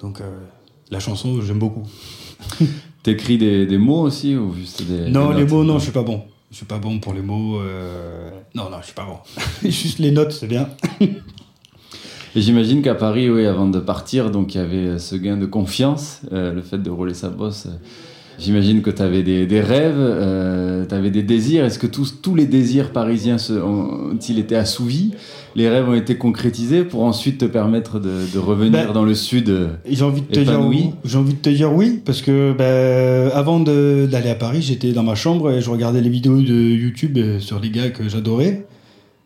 Donc 0.00 0.20
euh, 0.20 0.24
la 0.90 1.00
chanson 1.00 1.40
j'aime 1.42 1.58
beaucoup. 1.58 1.82
T'écris 3.02 3.38
des, 3.38 3.66
des 3.66 3.78
mots 3.78 4.00
aussi 4.02 4.36
ou 4.36 4.54
juste 4.54 4.82
des. 4.82 5.08
Non, 5.10 5.30
des 5.32 5.40
les 5.40 5.46
mots, 5.46 5.64
non, 5.64 5.78
je 5.78 5.84
suis 5.84 5.92
pas 5.92 6.02
bon. 6.02 6.24
Je 6.50 6.56
suis 6.56 6.66
pas 6.66 6.78
bon 6.78 7.00
pour 7.00 7.12
les 7.14 7.22
mots. 7.22 7.60
euh, 7.60 8.30
Non, 8.54 8.70
non, 8.70 8.78
je 8.80 8.86
suis 8.86 8.94
pas 8.94 9.04
bon. 9.06 9.18
Juste 9.68 9.98
les 9.98 10.10
notes, 10.12 10.32
c'est 10.32 10.46
bien. 10.46 10.68
Et 12.34 12.40
j'imagine 12.40 12.82
qu'à 12.82 12.94
Paris, 12.94 13.28
oui, 13.30 13.46
avant 13.46 13.66
de 13.68 13.80
partir, 13.80 14.30
donc 14.30 14.54
il 14.54 14.58
y 14.58 14.60
avait 14.60 14.98
ce 14.98 15.16
gain 15.16 15.36
de 15.36 15.46
confiance, 15.46 16.20
euh, 16.32 16.52
le 16.52 16.62
fait 16.62 16.78
de 16.78 16.90
rouler 16.90 17.14
sa 17.14 17.30
bosse. 17.30 17.66
Euh, 18.38 18.42
J'imagine 18.42 18.82
que 18.82 18.90
tu 18.90 19.02
avais 19.02 19.22
des, 19.22 19.46
des 19.46 19.60
rêves, 19.60 20.86
tu 20.88 20.94
avais 20.94 21.10
des 21.10 21.22
désirs. 21.22 21.64
Est-ce 21.64 21.78
que 21.78 21.86
tous, 21.86 22.20
tous 22.22 22.34
les 22.34 22.46
désirs 22.46 22.92
parisiens 22.92 23.36
ont-ils 23.50 24.38
été 24.38 24.56
assouvis? 24.56 25.12
Les 25.54 25.70
rêves 25.70 25.88
ont 25.88 25.94
été 25.94 26.16
concrétisés 26.18 26.84
pour 26.84 27.02
ensuite 27.04 27.38
te 27.38 27.46
permettre 27.46 27.98
de, 27.98 28.30
de 28.30 28.38
revenir 28.38 28.88
Ben, 28.88 28.92
dans 28.92 29.04
le 29.04 29.14
sud 29.14 29.48
euh, 29.48 29.68
J'ai 29.88 30.04
envie 30.04 30.20
de 30.20 30.26
te 30.26 30.40
dire 30.40 30.60
oui. 30.60 30.90
J'ai 31.02 31.16
envie 31.16 31.32
de 31.32 31.38
te 31.38 31.48
dire 31.48 31.72
oui 31.72 32.02
parce 32.04 32.20
que 32.20 32.52
ben, 32.52 33.30
avant 33.34 33.60
d'aller 33.60 34.28
à 34.28 34.34
Paris, 34.34 34.60
j'étais 34.60 34.92
dans 34.92 35.02
ma 35.02 35.14
chambre 35.14 35.50
et 35.50 35.62
je 35.62 35.70
regardais 35.70 36.02
les 36.02 36.10
vidéos 36.10 36.42
de 36.42 36.52
YouTube 36.52 37.16
euh, 37.16 37.40
sur 37.40 37.58
les 37.58 37.70
gars 37.70 37.88
que 37.88 38.06
j'adorais. 38.06 38.66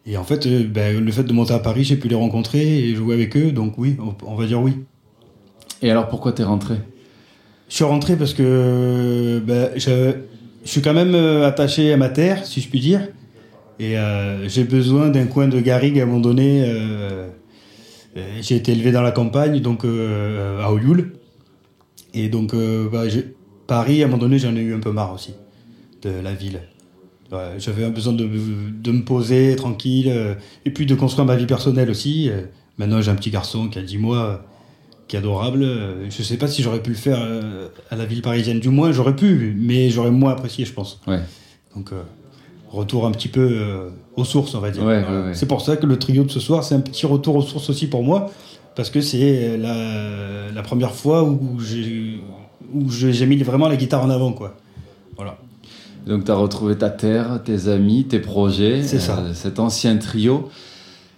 Et 0.07 0.17
en 0.17 0.23
fait, 0.23 0.47
euh, 0.47 0.63
ben, 0.73 1.05
le 1.05 1.11
fait 1.11 1.25
de 1.25 1.33
monter 1.33 1.53
à 1.53 1.59
Paris, 1.59 1.83
j'ai 1.83 1.97
pu 1.97 2.07
les 2.07 2.15
rencontrer 2.15 2.79
et 2.79 2.95
jouer 2.95 3.15
avec 3.15 3.37
eux. 3.37 3.51
Donc 3.51 3.75
oui, 3.77 3.97
on, 3.99 4.15
on 4.25 4.37
va 4.37 4.47
dire 4.47 4.63
oui. 4.63 4.75
Et 5.83 5.91
alors 5.91 6.09
pourquoi 6.09 6.31
t'es 6.31 6.45
rentré? 6.45 6.77
Je 7.71 7.77
suis 7.77 7.85
rentré 7.85 8.17
parce 8.17 8.35
que 8.35 9.41
ben, 9.47 9.71
je, 9.77 10.13
suis 10.65 10.83
quand 10.83 10.93
même 10.93 11.15
euh, 11.15 11.47
attaché 11.47 11.93
à 11.93 11.97
ma 11.97 12.09
terre, 12.09 12.45
si 12.45 12.61
je 12.61 12.69
puis 12.69 12.81
dire. 12.81 13.09
Et 13.79 13.97
euh, 13.97 14.49
j'ai 14.49 14.65
besoin 14.65 15.09
d'un 15.09 15.27
coin 15.27 15.47
de 15.47 15.61
garrigue 15.61 15.99
à 16.01 16.03
un 16.03 16.07
moment 16.07 16.19
donné. 16.19 16.65
euh, 16.67 17.29
j'ai 18.41 18.57
été 18.57 18.73
élevé 18.73 18.91
dans 18.91 19.03
la 19.03 19.13
campagne, 19.13 19.61
donc 19.61 19.85
à 19.85 20.73
Olioul. 20.73 21.13
Et 22.13 22.29
donc, 22.29 22.55
j'ai- 23.07 23.37
Paris, 23.69 24.03
à 24.03 24.07
un 24.07 24.09
moment 24.09 24.19
donné, 24.21 24.41
j'en 24.41 24.55
ai 24.57 24.61
eu 24.61 24.75
un 24.75 24.81
peu 24.81 24.91
marre 24.91 25.15
aussi 25.15 25.35
de 26.03 26.11
la 26.11 26.35
ville. 26.35 26.61
J'avais 27.59 27.89
besoin 27.89 28.13
de, 28.13 28.27
de, 28.27 28.91
me 28.91 29.05
poser 29.05 29.55
tranquille 29.55 30.13
et 30.65 30.71
puis 30.73 30.87
de 30.87 30.97
construire 30.97 31.25
ma 31.25 31.37
vie 31.37 31.47
personnelle 31.47 31.89
aussi. 31.89 32.33
Maintenant, 32.79 33.01
j'ai 33.01 33.13
un 33.13 33.15
petit 33.15 33.31
garçon 33.31 33.69
qui 33.69 33.79
a 33.79 33.83
10 33.83 33.99
mois 33.99 34.45
qui 35.11 35.17
est 35.17 35.19
adorable. 35.19 35.67
Je 36.09 36.23
sais 36.23 36.37
pas 36.37 36.47
si 36.47 36.63
j'aurais 36.63 36.83
pu 36.83 36.91
le 36.91 36.97
faire 36.97 37.19
à 37.91 37.97
la 37.97 38.05
ville 38.07 38.23
parisienne. 38.23 38.61
Du 38.61 38.69
moins, 38.69 38.93
j'aurais 38.93 39.17
pu, 39.17 39.57
mais 39.59 39.91
j'aurais 39.91 40.11
moins 40.11 40.33
apprécié, 40.33 40.65
je 40.65 40.73
pense. 40.73 41.01
Ouais. 41.07 41.21
Donc, 41.75 41.91
retour 42.71 43.07
un 43.07 43.11
petit 43.11 43.29
peu 43.29 43.91
aux 44.17 44.25
sources, 44.25 44.55
on 44.55 44.61
va 44.61 44.71
dire. 44.71 44.85
c'est 45.33 45.47
pour 45.47 45.61
ça 45.61 45.77
que 45.77 45.87
le 45.87 45.99
trio 45.99 46.25
de 46.25 46.31
ce 46.31 46.41
soir, 46.41 46.63
c'est 46.63 46.77
un 46.77 46.81
petit 46.81 47.07
retour 47.07 47.35
aux 47.37 47.43
sources 47.43 47.69
aussi 47.71 47.89
pour 47.89 48.05
moi, 48.05 48.31
parce 48.77 48.91
que 48.91 49.01
c'est 49.01 49.57
la, 49.59 50.53
la, 50.55 50.63
première 50.63 50.95
fois 50.95 51.25
où 51.25 51.59
j'ai 51.59 52.21
où 52.73 52.89
j'ai 52.89 53.27
mis 53.27 53.37
vraiment 53.39 53.69
la 53.69 53.77
guitare 53.77 54.05
en 54.05 54.11
avant, 54.11 54.33
quoi. 54.33 54.57
Voilà. 55.17 55.37
Donc 56.07 56.25
tu 56.25 56.31
as 56.31 56.35
retrouvé 56.35 56.77
ta 56.77 56.91
terre, 56.91 57.41
tes 57.45 57.69
amis, 57.69 58.05
tes 58.05 58.21
projets, 58.21 58.83
c'est 58.83 58.99
ça. 58.99 59.19
Euh, 59.19 59.35
cet 59.35 59.59
ancien 59.59 59.97
trio. 59.97 60.49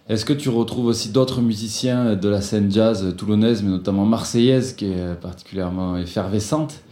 Est-ce 0.09 0.25
que 0.25 0.32
tu 0.32 0.49
retrouves 0.49 0.87
aussi 0.87 1.11
d'autres 1.11 1.40
musiciens 1.40 2.16
de 2.16 2.28
la 2.28 2.40
scène 2.40 2.71
jazz 2.71 3.14
toulonnaise, 3.16 3.62
mais 3.62 3.71
notamment 3.71 4.04
marseillaise, 4.04 4.75
qui 4.75 4.87
est 4.87 5.21
particulièrement 5.21 5.97
effervescente 5.97 6.82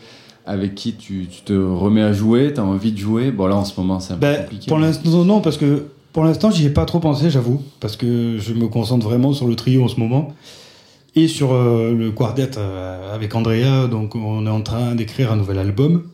avec 0.47 0.75
qui 0.75 0.95
tu, 0.95 1.29
te 1.45 1.53
remets 1.53 2.03
à 2.03 2.13
jouer, 2.13 2.53
tu 2.53 2.61
as 2.61 2.65
envie 2.65 2.93
de 2.93 2.99
jouer? 2.99 3.31
Bon 3.31 3.47
là 3.47 3.57
en 3.57 3.65
ce 3.65 3.79
moment 3.79 4.01
c'est 4.01 4.15
un 4.15 4.17
peu 4.17 4.23
ben, 4.23 4.43
compliqué. 4.43 4.67
Pour 4.69 4.79
l'instant 4.79 5.25
non, 5.25 5.41
parce 5.41 5.57
que 5.57 5.87
pour 6.13 6.25
l'instant 6.25 6.51
j'y 6.51 6.67
ai 6.67 6.71
pas 6.71 6.85
trop 6.87 6.99
pensé 6.99 7.31
j'avoue, 7.31 7.63
parce 7.79 7.97
que 7.97 8.37
je 8.39 8.55
me 8.55 8.69
concentre 8.69 9.07
vraiment 9.07 9.33
sur 9.33 9.47
le 9.47 9.55
trio 9.55 9.85
en 9.85 9.89
ce 9.89 10.01
moment. 10.01 10.35
Et 11.17 11.27
sur 11.27 11.53
euh, 11.53 11.93
le 11.93 12.13
quartet 12.13 12.51
euh, 12.57 13.15
avec 13.15 13.35
Andrea, 13.35 13.89
donc 13.89 14.15
on 14.15 14.47
est 14.47 14.51
en 14.51 14.63
train 14.63 14.95
d'écrire 14.95 15.33
un 15.33 15.37
nouvel 15.37 15.59
album. 15.59 16.05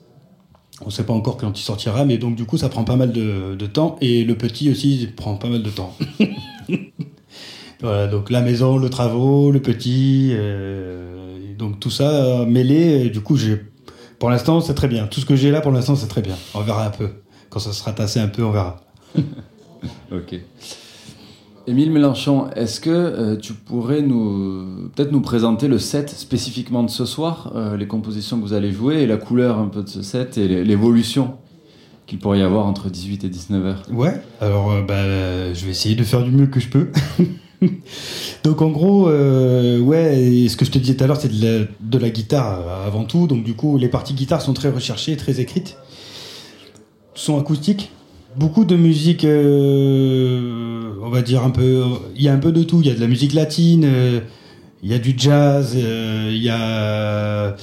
On 0.82 0.86
ne 0.86 0.90
sait 0.90 1.04
pas 1.04 1.12
encore 1.12 1.36
quand 1.36 1.58
il 1.58 1.62
sortira, 1.62 2.04
mais 2.04 2.18
donc 2.18 2.34
du 2.34 2.44
coup 2.44 2.56
ça 2.56 2.68
prend 2.68 2.84
pas 2.84 2.96
mal 2.96 3.12
de, 3.12 3.66
temps. 3.66 3.96
Et 4.00 4.24
le 4.24 4.34
petit 4.36 4.70
aussi 4.70 5.08
prend 5.14 5.36
pas 5.36 5.48
mal 5.48 5.62
de 5.62 5.70
temps. 5.70 5.94
voilà, 7.86 8.06
donc 8.06 8.30
la 8.30 8.42
maison, 8.42 8.78
le 8.78 8.90
travaux, 8.90 9.50
le 9.50 9.60
petit, 9.60 10.30
euh, 10.32 11.54
donc 11.56 11.80
tout 11.80 11.90
ça 11.90 12.44
mêlé. 12.46 13.10
du 13.10 13.20
coup, 13.20 13.36
j'ai, 13.36 13.60
pour 14.18 14.30
l'instant, 14.30 14.60
c'est 14.60 14.74
très 14.74 14.88
bien. 14.88 15.06
Tout 15.06 15.20
ce 15.20 15.26
que 15.26 15.36
j'ai 15.36 15.50
là, 15.50 15.60
pour 15.60 15.72
l'instant, 15.72 15.96
c'est 15.96 16.08
très 16.08 16.22
bien. 16.22 16.36
On 16.54 16.60
verra 16.60 16.86
un 16.86 16.90
peu. 16.90 17.10
Quand 17.50 17.60
ça 17.60 17.72
sera 17.72 17.92
tassé 17.92 18.20
un 18.20 18.28
peu, 18.28 18.42
on 18.42 18.50
verra. 18.50 18.80
ok. 20.12 20.40
Émile 21.68 21.90
Mélenchon, 21.90 22.48
est-ce 22.54 22.78
que 22.80 22.90
euh, 22.90 23.36
tu 23.36 23.52
pourrais 23.52 24.00
nous 24.00 24.88
peut-être 24.94 25.10
nous 25.10 25.20
présenter 25.20 25.66
le 25.66 25.78
set 25.78 26.10
spécifiquement 26.10 26.84
de 26.84 26.90
ce 26.90 27.04
soir, 27.04 27.52
euh, 27.56 27.76
les 27.76 27.88
compositions 27.88 28.38
que 28.38 28.42
vous 28.42 28.52
allez 28.52 28.70
jouer 28.70 29.02
et 29.02 29.06
la 29.06 29.16
couleur 29.16 29.58
un 29.58 29.66
peu 29.66 29.82
de 29.82 29.88
ce 29.88 30.02
set 30.02 30.38
et 30.38 30.64
l'évolution 30.64 31.34
qu'il 32.06 32.20
pourrait 32.20 32.38
y 32.38 32.42
avoir 32.42 32.66
entre 32.66 32.88
18 32.88 33.24
et 33.24 33.28
19 33.28 33.66
heures? 33.66 33.82
Ouais, 33.90 34.20
alors 34.40 34.70
euh, 34.70 34.82
bah, 34.82 35.52
je 35.54 35.64
vais 35.64 35.72
essayer 35.72 35.96
de 35.96 36.04
faire 36.04 36.22
du 36.22 36.30
mieux 36.30 36.46
que 36.46 36.60
je 36.60 36.68
peux. 36.68 36.88
donc 38.44 38.62
en 38.62 38.70
gros, 38.70 39.08
ouais, 39.08 40.46
ce 40.48 40.56
que 40.56 40.64
je 40.64 40.70
te 40.70 40.78
disais 40.78 40.94
tout 40.94 41.04
à 41.04 41.06
l'heure, 41.06 41.20
c'est 41.20 41.32
de 41.32 41.98
la, 41.98 42.10
guitare 42.10 42.84
avant 42.86 43.04
tout. 43.04 43.26
Donc 43.26 43.44
du 43.44 43.54
coup, 43.54 43.78
les 43.78 43.88
parties 43.88 44.14
guitare 44.14 44.42
sont 44.42 44.54
très 44.54 44.70
recherchées, 44.70 45.16
très 45.16 45.40
écrites. 45.40 45.76
Son 47.14 47.38
acoustique, 47.40 47.90
beaucoup 48.36 48.64
de 48.64 48.76
musique, 48.76 49.24
euh, 49.24 50.92
on 51.02 51.08
va 51.08 51.22
dire 51.22 51.42
un 51.42 51.50
peu. 51.50 51.82
Il 52.14 52.22
y 52.22 52.28
a 52.28 52.34
un 52.34 52.38
peu 52.38 52.52
de 52.52 52.62
tout. 52.62 52.80
Il 52.80 52.88
y 52.88 52.90
a 52.90 52.94
de 52.94 53.00
la 53.00 53.06
musique 53.06 53.32
latine, 53.32 53.84
euh, 53.84 54.20
il 54.82 54.90
y 54.90 54.94
a 54.94 54.98
du 54.98 55.14
jazz, 55.16 55.74
euh, 55.76 56.30
il 56.32 56.42
y 56.42 56.50
a 56.50 57.56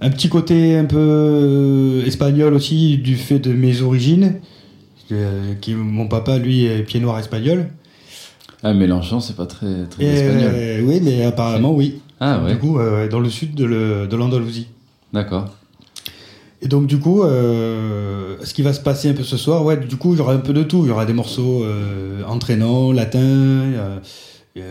un 0.00 0.10
petit 0.10 0.28
côté 0.28 0.76
un 0.76 0.84
peu 0.84 2.02
espagnol 2.06 2.54
aussi 2.54 2.98
du 2.98 3.16
fait 3.16 3.38
de 3.38 3.52
mes 3.52 3.82
origines. 3.82 4.40
Qui, 5.62 5.72
mon 5.72 6.06
papa, 6.06 6.36
lui, 6.36 6.66
est 6.66 6.82
pied 6.82 7.00
noir 7.00 7.18
espagnol. 7.18 7.70
Ah, 8.62 8.74
Mélenchon, 8.74 9.20
c'est 9.20 9.36
pas 9.36 9.46
très, 9.46 9.86
très 9.86 10.04
espagnol. 10.04 10.84
oui, 10.84 11.00
mais 11.02 11.24
apparemment, 11.24 11.72
oui. 11.72 12.00
Ah, 12.20 12.42
ouais. 12.42 12.52
Du 12.52 12.58
coup, 12.58 12.78
dans 13.10 13.20
le 13.20 13.30
sud 13.30 13.54
de 13.54 14.16
l'Andalousie. 14.16 14.68
D'accord. 15.12 15.48
Et 16.60 16.66
donc 16.66 16.86
du 16.86 16.98
coup, 16.98 17.22
euh, 17.22 18.36
ce 18.42 18.52
qui 18.52 18.62
va 18.62 18.72
se 18.72 18.80
passer 18.80 19.08
un 19.08 19.14
peu 19.14 19.22
ce 19.22 19.36
soir, 19.36 19.64
ouais, 19.64 19.76
du 19.76 19.96
coup, 19.96 20.14
il 20.14 20.18
y 20.18 20.20
aura 20.20 20.32
un 20.32 20.38
peu 20.38 20.52
de 20.52 20.62
tout. 20.62 20.84
Il 20.84 20.88
y 20.88 20.90
aura 20.90 21.06
des 21.06 21.12
morceaux 21.12 21.62
euh, 21.62 22.24
entraînants, 22.24 22.92
latins. 22.92 23.92
Il 24.56 24.62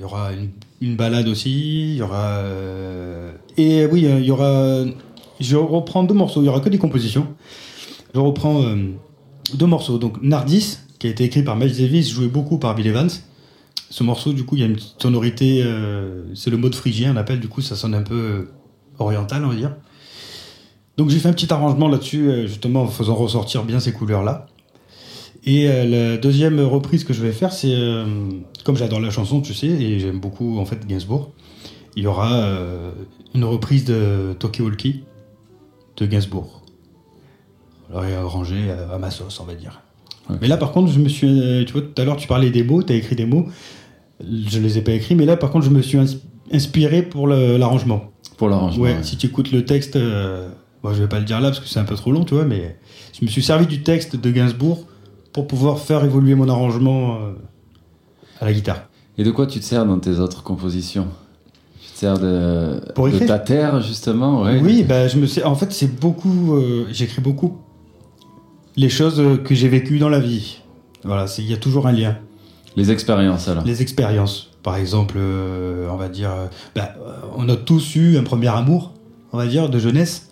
y, 0.00 0.04
aura 0.04 0.32
une, 0.32 0.48
une, 0.80 0.96
balade 0.96 1.28
aussi. 1.28 1.92
Il 1.92 1.96
y 1.96 2.02
aura 2.02 2.38
euh, 2.38 3.32
et 3.58 3.84
oui, 3.86 4.06
il 4.18 4.24
y 4.24 4.30
aura. 4.30 4.84
Je 5.38 5.56
reprends 5.56 6.02
deux 6.04 6.14
morceaux. 6.14 6.40
Il 6.40 6.46
y 6.46 6.48
aura 6.48 6.60
que 6.60 6.70
des 6.70 6.78
compositions. 6.78 7.26
Je 8.14 8.20
reprends 8.20 8.62
euh, 8.62 8.76
deux 9.52 9.66
morceaux. 9.66 9.98
Donc 9.98 10.22
Nardis, 10.22 10.78
qui 10.98 11.08
a 11.08 11.10
été 11.10 11.24
écrit 11.24 11.42
par 11.42 11.56
Miles 11.56 11.76
Davis, 11.76 12.08
joué 12.10 12.28
beaucoup 12.28 12.56
par 12.56 12.74
Bill 12.74 12.86
Evans. 12.86 13.10
Ce 13.94 14.02
morceau, 14.02 14.32
du 14.32 14.44
coup, 14.44 14.56
il 14.56 14.60
y 14.60 14.62
a 14.64 14.66
une 14.66 14.74
petite 14.74 15.00
sonorité. 15.00 15.64
c'est 16.34 16.50
le 16.50 16.56
mode 16.56 16.74
phrygien, 16.74 17.12
on 17.14 17.16
appelle. 17.16 17.38
Du 17.38 17.46
coup, 17.48 17.60
ça 17.60 17.76
sonne 17.76 17.94
un 17.94 18.02
peu 18.02 18.48
oriental, 18.98 19.44
on 19.44 19.50
va 19.50 19.54
dire. 19.54 19.70
Donc 20.96 21.10
j'ai 21.10 21.18
fait 21.18 21.28
un 21.28 21.32
petit 21.32 21.52
arrangement 21.52 21.88
là-dessus, 21.88 22.28
euh, 22.28 22.46
justement 22.46 22.82
en 22.82 22.86
faisant 22.86 23.14
ressortir 23.14 23.64
bien 23.64 23.80
ces 23.80 23.92
couleurs-là. 23.92 24.46
Et 25.44 25.68
euh, 25.68 26.12
la 26.12 26.16
deuxième 26.16 26.60
reprise 26.60 27.04
que 27.04 27.12
je 27.12 27.20
vais 27.20 27.32
faire, 27.32 27.52
c'est 27.52 27.74
euh, 27.74 28.04
comme 28.64 28.76
j'adore 28.76 29.00
la 29.00 29.10
chanson, 29.10 29.40
tu 29.40 29.54
sais, 29.54 29.66
et 29.66 29.98
j'aime 29.98 30.20
beaucoup 30.20 30.58
en 30.58 30.64
fait 30.64 30.86
Gainsbourg. 30.86 31.32
Il 31.96 32.04
y 32.04 32.06
aura 32.08 32.50
une 33.36 33.44
reprise 33.44 33.84
de 33.84 34.34
Tokyo 34.40 34.64
Walkie 34.64 35.04
de 35.96 36.06
Gainsbourg. 36.06 36.62
Alors 37.88 38.02
arrangé 38.02 38.72
à, 38.92 38.98
ma 38.98 39.12
sauce, 39.12 39.38
on 39.38 39.44
va 39.44 39.54
dire. 39.54 39.80
Mais 40.40 40.48
là, 40.48 40.56
par 40.56 40.72
contre, 40.72 40.90
je 40.90 40.98
me 40.98 41.08
suis, 41.08 41.64
tu 41.66 41.72
vois, 41.72 41.82
tout 41.82 42.02
à 42.02 42.04
l'heure 42.04 42.16
tu 42.16 42.26
parlais 42.26 42.50
des 42.50 42.64
mots, 42.64 42.82
tu 42.82 42.92
as 42.92 42.96
écrit 42.96 43.14
des 43.14 43.26
mots. 43.26 43.46
Je 44.48 44.58
les 44.58 44.78
ai 44.78 44.82
pas 44.82 44.92
écrits, 44.92 45.14
mais 45.14 45.26
là, 45.26 45.36
par 45.36 45.50
contre, 45.50 45.64
je 45.64 45.70
me 45.70 45.82
suis 45.82 45.98
inspiré 46.52 47.02
pour 47.02 47.28
l'arrangement. 47.28 48.12
Pour 48.36 48.48
l'arrangement. 48.48 48.82
Ouais, 48.82 48.96
si 49.02 49.16
tu 49.16 49.26
écoutes 49.26 49.52
le 49.52 49.64
texte. 49.64 49.98
Moi, 50.84 50.92
je 50.92 51.00
vais 51.00 51.08
pas 51.08 51.18
le 51.18 51.24
dire 51.24 51.40
là 51.40 51.48
parce 51.48 51.60
que 51.60 51.66
c'est 51.66 51.80
un 51.80 51.84
peu 51.84 51.94
trop 51.94 52.12
long, 52.12 52.24
tu 52.24 52.34
vois, 52.34 52.44
mais 52.44 52.76
je 53.18 53.24
me 53.24 53.30
suis 53.30 53.42
servi 53.42 53.66
du 53.66 53.82
texte 53.82 54.16
de 54.16 54.30
Gainsbourg 54.30 54.86
pour 55.32 55.46
pouvoir 55.46 55.78
faire 55.78 56.04
évoluer 56.04 56.34
mon 56.34 56.46
arrangement 56.46 57.14
euh, 57.14 57.32
à 58.38 58.44
la 58.44 58.52
guitare. 58.52 58.82
Et 59.16 59.24
de 59.24 59.30
quoi 59.30 59.46
tu 59.46 59.60
te 59.60 59.64
sers 59.64 59.86
dans 59.86 59.98
tes 59.98 60.18
autres 60.18 60.42
compositions? 60.42 61.06
Tu 61.82 61.90
te 61.90 61.98
sers 61.98 62.18
de, 62.18 62.82
de 62.96 63.26
ta 63.26 63.38
terre, 63.38 63.80
justement 63.80 64.42
Oui, 64.42 64.84
bah, 64.84 65.08
je 65.08 65.16
me 65.16 65.26
sais, 65.26 65.42
en 65.42 65.54
fait, 65.54 65.72
c'est 65.72 65.98
beaucoup. 65.98 66.54
Euh, 66.56 66.86
j'écris 66.92 67.22
beaucoup 67.22 67.56
les 68.76 68.90
choses 68.90 69.22
que 69.42 69.54
j'ai 69.54 69.68
vécues 69.68 69.98
dans 69.98 70.10
la 70.10 70.20
vie. 70.20 70.58
Voilà, 71.02 71.24
il 71.38 71.48
y 71.48 71.54
a 71.54 71.56
toujours 71.56 71.86
un 71.86 71.92
lien. 71.92 72.18
Les 72.76 72.90
expériences, 72.90 73.48
alors 73.48 73.64
Les 73.64 73.82
expériences. 73.82 74.50
Par 74.62 74.76
exemple, 74.76 75.16
euh, 75.18 75.88
on 75.90 75.96
va 75.96 76.08
dire. 76.08 76.30
Bah, 76.74 76.94
on 77.36 77.48
a 77.48 77.56
tous 77.56 77.96
eu 77.96 78.16
un 78.16 78.22
premier 78.22 78.48
amour, 78.48 78.92
on 79.32 79.36
va 79.36 79.46
dire, 79.46 79.68
de 79.68 79.78
jeunesse. 79.78 80.30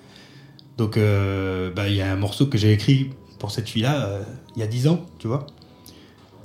Donc, 0.79 0.97
euh, 0.97 1.71
bah, 1.75 1.89
il 1.89 1.97
y 1.97 2.01
a 2.01 2.11
un 2.11 2.17
morceau 2.17 2.47
que 2.47 2.59
j'ai 2.59 2.73
écrit 2.73 3.11
pour 3.39 3.51
cette 3.51 3.69
fille-là 3.69 4.07
euh, 4.07 4.23
il 4.57 4.61
y 4.61 4.63
a 4.63 4.67
10 4.67 4.89
ans, 4.89 5.01
tu 5.19 5.27
vois. 5.27 5.47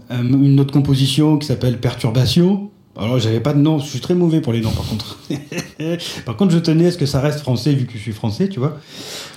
une 0.10 0.60
autre 0.60 0.74
composition 0.74 1.38
qui 1.38 1.48
s'appelle 1.48 1.80
Perturbation. 1.80 2.72
Alors, 2.98 3.20
j'avais 3.20 3.40
pas 3.40 3.54
de 3.54 3.60
nom, 3.60 3.80
je 3.80 3.86
suis 3.86 4.00
très 4.00 4.16
mauvais 4.16 4.42
pour 4.42 4.54
les 4.54 4.62
noms 4.62 4.72
par 4.72 4.86
contre. 4.88 5.20
par 6.26 6.36
contre, 6.36 6.52
je 6.54 6.60
tenais 6.60 6.88
à 6.88 6.92
ce 6.92 6.98
que 6.98 7.06
ça 7.06 7.22
reste 7.22 7.40
français 7.40 7.74
vu 7.74 7.86
que 7.86 7.94
je 7.94 8.00
suis 8.00 8.12
français, 8.12 8.50
tu 8.50 8.60
vois. 8.60 8.78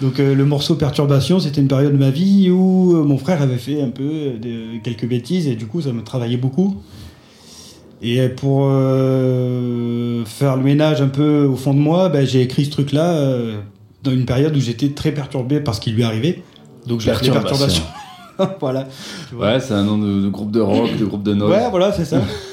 Donc, 0.01 0.19
euh, 0.19 0.35
le 0.35 0.45
morceau 0.45 0.77
Perturbation, 0.77 1.41
c'était 1.41 1.61
une 1.61 1.69
période 1.69 1.93
de 1.93 1.99
ma 1.99 2.11
vie 2.11 2.51
où 2.51 3.05
mon 3.05 3.19
frère 3.19 3.43
avait 3.43 3.59
fait 3.59 3.83
un 3.83 3.91
peu 3.91 4.33
de, 4.41 4.79
quelques 4.83 5.07
bêtises 5.07 5.47
et 5.47 5.57
du 5.57 5.67
coup, 5.67 5.83
ça 5.83 5.93
me 5.93 6.03
travaillait 6.03 6.39
beaucoup. 6.39 6.77
Et 8.03 8.29
pour 8.31 8.63
faire 10.27 10.57
le 10.57 10.63
ménage 10.63 11.03
un 11.03 11.09
peu 11.09 11.45
au 11.45 11.57
fond 11.57 11.75
de 11.75 11.79
moi, 11.79 12.09
bah, 12.09 12.25
j'ai 12.25 12.41
écrit 12.41 12.65
ce 12.65 12.71
truc-là 12.71 13.31
dans 14.03 14.11
une 14.11 14.25
période 14.25 14.57
où 14.57 14.61
j'étais 14.61 14.91
très 14.91 15.13
perturbé 15.13 15.61
par 15.61 15.75
ce 15.75 15.81
qui 15.81 15.91
lui 15.91 16.03
arrivait. 16.03 16.43
Donc 16.87 17.01
je 17.01 17.11
l'ai 17.11 17.31
perturbation. 17.31 17.85
voilà. 18.61 18.89
Ouais, 19.35 19.61
c'est 19.61 19.75
un 19.75 19.85
nom 19.85 19.99
de, 19.99 20.29
groupe 20.29 20.51
de 20.51 20.61
rock, 20.61 20.97
de 20.97 21.05
groupe 21.05 21.23
de 21.23 21.35
notes. 21.35 21.51
Ouais, 21.51 21.69
voilà, 21.71 21.93
c'est 21.93 22.05
ça. 22.05 22.23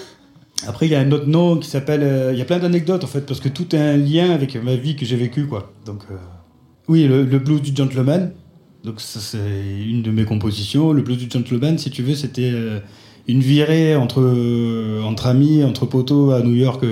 Après, 0.66 0.88
il 0.88 0.92
y 0.92 0.96
a 0.96 1.00
un 1.00 1.12
autre 1.12 1.28
nom 1.28 1.58
qui 1.58 1.70
s'appelle. 1.70 2.02
Euh, 2.04 2.32
il 2.34 2.40
y 2.40 2.42
a 2.42 2.46
plein 2.46 2.60
d'anecdotes 2.60 3.04
en 3.04 3.08
fait, 3.08 3.22
parce 3.22 3.40
que 3.40 3.50
tout 3.50 3.76
est 3.76 3.80
un 3.80 3.98
lien 3.98 4.32
avec 4.32 4.56
ma 4.62 4.76
vie 4.76 4.96
que 4.96 5.06
j'ai 5.06 5.16
vécue, 5.16 5.46
quoi. 5.46 5.72
Donc, 5.86 6.04
euh, 6.10 6.16
oui, 6.88 7.08
le, 7.08 7.24
blues 7.40 7.62
du 7.62 7.76
gentleman. 7.76 8.32
Donc, 8.84 9.02
ça, 9.02 9.20
c'est 9.20 9.38
une 9.38 10.02
de 10.02 10.12
mes 10.12 10.24
compositions. 10.24 10.94
Le 10.94 11.02
blues 11.02 11.18
du 11.18 11.30
gentleman, 11.30 11.78
si 11.78 11.92
tu 11.92 12.02
veux, 12.02 12.16
c'était 12.16 12.52
euh, 12.52 12.80
une 13.28 13.42
virée 13.42 13.96
entre, 13.96 14.24
entre 15.04 15.28
amis, 15.28 15.64
entre 15.64 15.86
poteaux 15.86 16.32
à 16.32 16.42
New 16.42 16.56
York 16.56 16.84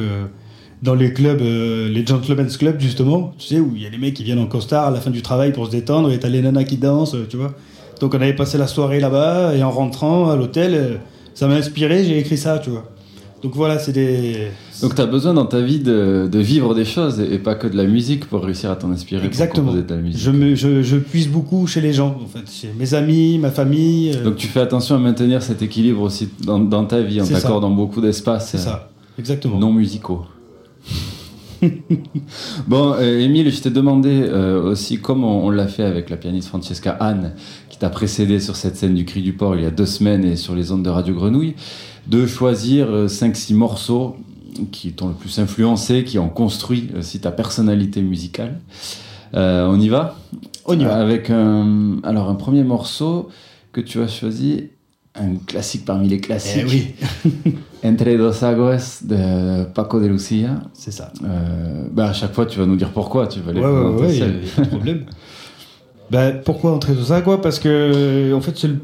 dans 0.84 0.94
les 0.94 1.14
clubs, 1.14 1.40
les 1.40 2.06
gentlemen's 2.06 2.58
clubs 2.58 2.80
justement, 2.80 3.34
tu 3.38 3.48
sais, 3.48 3.60
où 3.60 3.72
il 3.76 3.82
y 3.82 3.86
a 3.86 3.90
les 3.90 3.98
mecs 3.98 4.14
qui 4.14 4.24
viennent 4.24 4.40
en 4.40 4.46
costard 4.46 4.88
à 4.88 4.92
la 4.92 5.00
fin 5.00 5.10
du 5.10 5.22
travail 5.22 5.54
pour 5.54 5.68
se 5.68 5.72
détendre 5.72 6.12
et 6.12 6.20
t'as 6.20 6.28
les 6.28 6.42
nanas 6.42 6.66
qui 6.66 6.76
dansent, 6.76 7.16
tu 7.30 7.38
vois. 7.38 7.56
Donc 8.02 8.14
on 8.14 8.18
avait 8.18 8.36
passé 8.36 8.58
la 8.58 8.68
soirée 8.68 9.00
là-bas 9.00 9.56
et 9.56 9.64
en 9.64 9.72
rentrant 9.72 10.30
à 10.30 10.36
l'hôtel, 10.36 11.00
ça 11.34 11.48
m'a 11.48 11.56
inspiré, 11.56 12.04
j'ai 12.04 12.20
écrit 12.20 12.38
ça, 12.38 12.60
tu 12.60 12.70
vois. 12.70 12.95
Donc 13.46 13.54
voilà, 13.54 13.78
c'est 13.78 13.92
des. 13.92 14.48
Donc 14.82 14.96
tu 14.96 15.02
as 15.02 15.06
besoin 15.06 15.36
dans 15.36 15.46
ta 15.46 15.62
vie 15.62 15.78
de, 15.78 16.28
de, 16.32 16.40
vivre 16.40 16.74
des 16.74 16.84
choses 16.84 17.20
et 17.20 17.38
pas 17.38 17.54
que 17.54 17.68
de 17.68 17.78
la 17.78 17.84
musique 17.84 18.26
pour 18.26 18.44
réussir 18.44 18.72
à 18.72 18.76
t'en 18.76 18.90
inspirer. 18.90 19.24
Exactement. 19.24 19.72
Pour 19.72 19.84
de 19.84 19.88
la 19.88 20.02
musique. 20.02 20.20
Je, 20.20 20.32
me, 20.32 20.56
je, 20.56 20.82
je, 20.82 20.98
puise 20.98 21.30
beaucoup 21.30 21.68
chez 21.68 21.80
les 21.80 21.94
gens, 21.94 22.18
en 22.24 22.26
fait, 22.26 22.50
chez 22.52 22.72
mes 22.76 22.96
amis, 22.96 23.38
ma 23.38 23.52
famille. 23.52 24.14
Euh. 24.16 24.24
Donc 24.24 24.38
tu 24.38 24.48
fais 24.48 24.62
attention 24.62 24.96
à 24.96 24.98
maintenir 24.98 25.44
cet 25.44 25.62
équilibre 25.62 26.02
aussi 26.02 26.28
dans, 26.44 26.58
dans 26.58 26.86
ta 26.86 27.02
vie 27.02 27.22
en 27.22 27.28
t'accordant 27.28 27.70
beaucoup 27.70 28.02
d'espace. 28.02 28.50
C'est 28.50 28.58
ça, 28.58 28.90
exactement. 29.20 29.60
Non 29.60 29.72
musicaux. 29.72 30.26
bon, 32.68 32.94
euh, 32.94 33.20
Émile, 33.20 33.52
je 33.52 33.62
t'ai 33.62 33.70
demandé 33.70 34.10
euh, 34.10 34.72
aussi, 34.72 34.98
comme 34.98 35.24
on, 35.24 35.52
l'a 35.52 35.68
fait 35.68 35.84
avec 35.84 36.10
la 36.10 36.18
pianiste 36.18 36.48
Francesca 36.48 36.98
Anne, 37.00 37.34
qui 37.70 37.78
t'a 37.78 37.90
précédé 37.90 38.40
sur 38.40 38.56
cette 38.56 38.76
scène 38.76 38.96
du 38.96 39.06
Cri 39.06 39.22
du 39.22 39.34
Port 39.34 39.56
il 39.56 39.64
y 39.64 39.68
a 39.68 39.72
deux 39.72 39.86
semaines 39.86 40.26
et 40.26 40.36
sur 40.36 40.56
les 40.56 40.72
ondes 40.72 40.84
de 40.84 40.90
Radio 40.90 41.14
Grenouille, 41.14 41.56
de 42.08 42.26
choisir 42.26 42.88
5-6 43.08 43.54
euh, 43.54 43.56
morceaux 43.56 44.16
qui 44.72 44.94
t'ont 44.94 45.10
le 45.10 45.14
plus 45.14 45.40
influencé, 45.40 46.04
qui 46.04 46.18
ont 46.18 46.30
construit 46.30 46.90
aussi 46.98 47.20
ta 47.20 47.32
personnalité 47.32 48.02
musicale. 48.02 48.60
on 49.34 49.80
y 49.80 49.90
va? 49.90 50.18
On 50.66 50.80
y 50.80 50.84
va. 50.84 50.96
Avec 50.96 51.30
un, 51.30 51.98
alors 52.04 52.30
un 52.30 52.36
premier 52.36 52.64
morceau 52.64 53.30
que 53.74 53.82
tu 53.82 54.02
as 54.02 54.08
choisi, 54.08 54.70
un 55.16 55.36
classique 55.46 55.86
parmi 55.86 56.10
les 56.10 56.20
classiques. 56.20 56.64
Eh 56.66 57.32
oui. 57.34 57.54
Entre 57.84 58.18
dos 58.18 58.44
aguas 58.44 59.02
de 59.04 59.64
Paco 59.66 60.00
de 60.00 60.08
Lucia. 60.08 60.62
C'est 60.74 60.92
ça. 60.92 61.12
Euh, 61.24 61.88
bah 61.92 62.10
à 62.10 62.14
chaque 62.14 62.34
fois, 62.34 62.46
tu 62.46 62.60
vas 62.60 62.66
nous 62.66 62.76
dire 62.76 62.90
pourquoi. 62.90 63.28
Tu 63.28 63.40
vas 63.40 63.54
les 63.54 63.62
ouais, 63.62 63.68
ouais, 63.68 64.02
ouais, 64.02 64.16
y 64.16 64.24
a 64.24 64.28
pas 64.56 64.62
de 64.64 64.68
problème. 64.68 65.06
bah, 66.12 66.32
pourquoi 66.32 66.74
Entre 66.74 66.92
dos 66.94 67.14
aguas? 67.14 67.38
Parce 67.38 67.60
que, 67.60 68.34
en 68.34 68.42
fait, 68.42 68.64
le... 68.64 68.80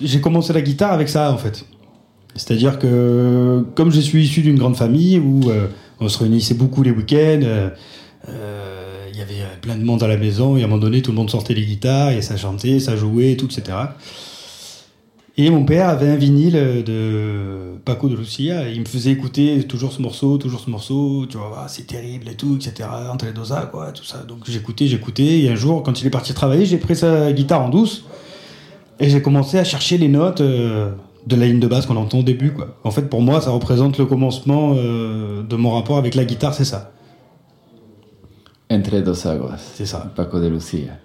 j'ai 0.00 0.20
commencé 0.20 0.52
la 0.52 0.62
guitare 0.62 0.92
avec 0.92 1.08
ça, 1.08 1.32
en 1.32 1.38
fait. 1.38 1.64
C'est-à-dire 2.36 2.78
que, 2.78 3.64
comme 3.74 3.92
je 3.92 4.00
suis 4.00 4.24
issu 4.24 4.42
d'une 4.42 4.58
grande 4.58 4.76
famille 4.76 5.18
où 5.18 5.50
euh, 5.50 5.68
on 6.00 6.08
se 6.08 6.18
réunissait 6.18 6.54
beaucoup 6.54 6.82
les 6.82 6.90
week-ends, 6.90 7.40
euh, 7.42 7.70
euh, 8.28 9.06
il 9.12 9.18
y 9.18 9.22
avait 9.22 9.44
plein 9.60 9.76
de 9.76 9.84
monde 9.84 10.02
à 10.02 10.08
la 10.08 10.16
maison, 10.16 10.56
et 10.56 10.62
à 10.62 10.64
un 10.64 10.68
moment 10.68 10.80
donné, 10.80 11.00
tout 11.00 11.12
le 11.12 11.16
monde 11.16 11.30
sortait 11.30 11.54
les 11.54 11.64
guitares, 11.64 12.10
et 12.10 12.22
ça 12.22 12.36
chantait, 12.36 12.80
ça 12.80 12.96
jouait, 12.96 13.36
tout, 13.36 13.46
etc. 13.46 13.78
Et 15.36 15.50
mon 15.50 15.64
père 15.64 15.88
avait 15.88 16.08
un 16.08 16.16
vinyle 16.16 16.54
de 16.84 17.74
Paco 17.84 18.08
de 18.08 18.16
Lucia, 18.16 18.68
et 18.68 18.72
il 18.72 18.80
me 18.80 18.84
faisait 18.84 19.10
écouter 19.10 19.62
toujours 19.64 19.92
ce 19.92 20.02
morceau, 20.02 20.36
toujours 20.38 20.60
ce 20.60 20.70
morceau, 20.70 21.26
tu 21.28 21.36
vois, 21.36 21.52
ah, 21.64 21.68
c'est 21.68 21.86
terrible 21.86 22.28
et 22.28 22.34
tout, 22.34 22.56
etc. 22.56 22.88
Entre 23.12 23.26
les 23.26 23.32
dosas, 23.32 23.66
quoi, 23.66 23.92
tout 23.92 24.04
ça. 24.04 24.24
Donc 24.24 24.38
j'écoutais, 24.48 24.88
j'écoutais, 24.88 25.40
et 25.40 25.50
un 25.50 25.56
jour, 25.56 25.84
quand 25.84 26.00
il 26.00 26.06
est 26.06 26.10
parti 26.10 26.34
travailler, 26.34 26.66
j'ai 26.66 26.78
pris 26.78 26.96
sa 26.96 27.32
guitare 27.32 27.62
en 27.62 27.68
douce, 27.68 28.04
et 28.98 29.08
j'ai 29.08 29.22
commencé 29.22 29.58
à 29.58 29.64
chercher 29.64 29.98
les 29.98 30.08
notes 30.08 30.42
de 31.26 31.36
la 31.36 31.46
ligne 31.46 31.60
de 31.60 31.66
basse 31.66 31.86
qu'on 31.86 31.96
entend 31.96 32.18
au 32.18 32.22
début, 32.22 32.52
quoi. 32.52 32.78
En 32.84 32.90
fait, 32.90 33.08
pour 33.08 33.22
moi, 33.22 33.40
ça 33.40 33.50
représente 33.50 33.98
le 33.98 34.06
commencement 34.06 34.74
euh, 34.76 35.42
de 35.42 35.56
mon 35.56 35.72
rapport 35.72 35.96
avec 35.96 36.14
la 36.14 36.24
guitare, 36.24 36.54
c'est 36.54 36.64
ça. 36.64 36.92
Entre 38.70 38.98
dos 39.00 39.26
aguas. 39.26 39.56
C'est 39.56 39.86
ça. 39.86 40.12
Paco 40.14 40.40
de 40.40 40.48
Lucia. 40.48 40.98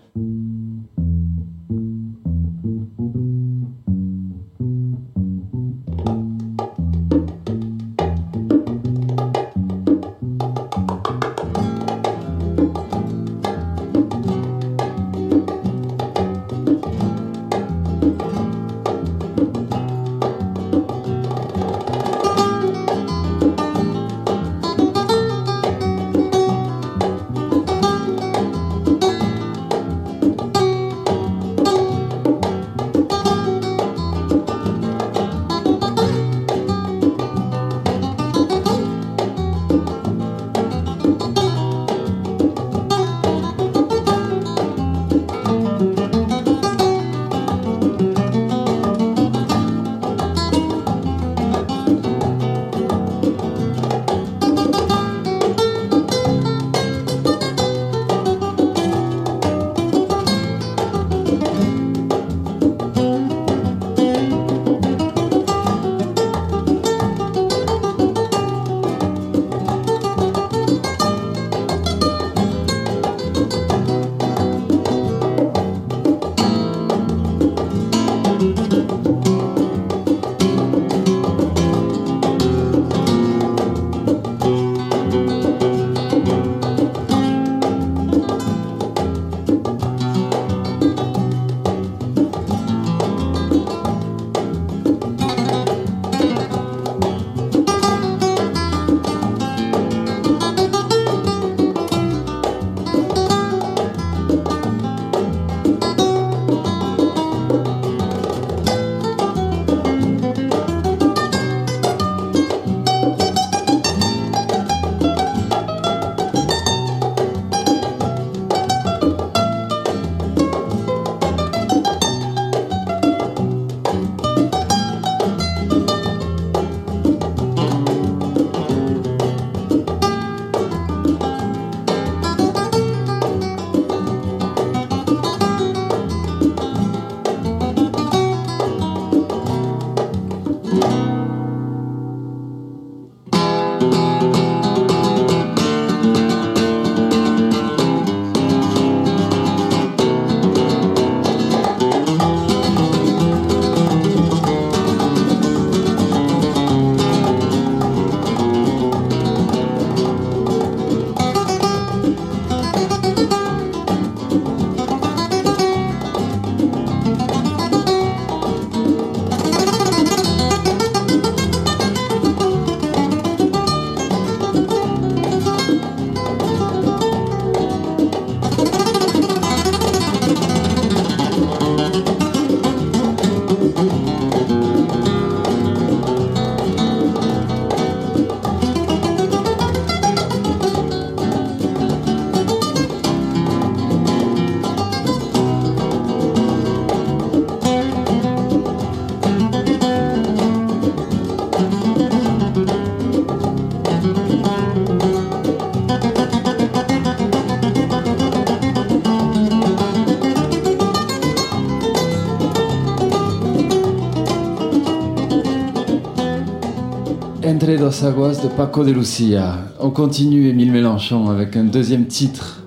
Dos 217.78 218.04
Aguas 218.04 218.42
de 218.42 218.48
Paco 218.48 218.84
de 218.84 218.92
Lucia. 218.92 219.60
On 219.80 219.92
continue 219.92 220.48
Émile 220.50 220.72
Mélenchon 220.72 221.30
avec 221.30 221.56
un 221.56 221.66
deuxième 221.66 222.08
titre. 222.08 222.64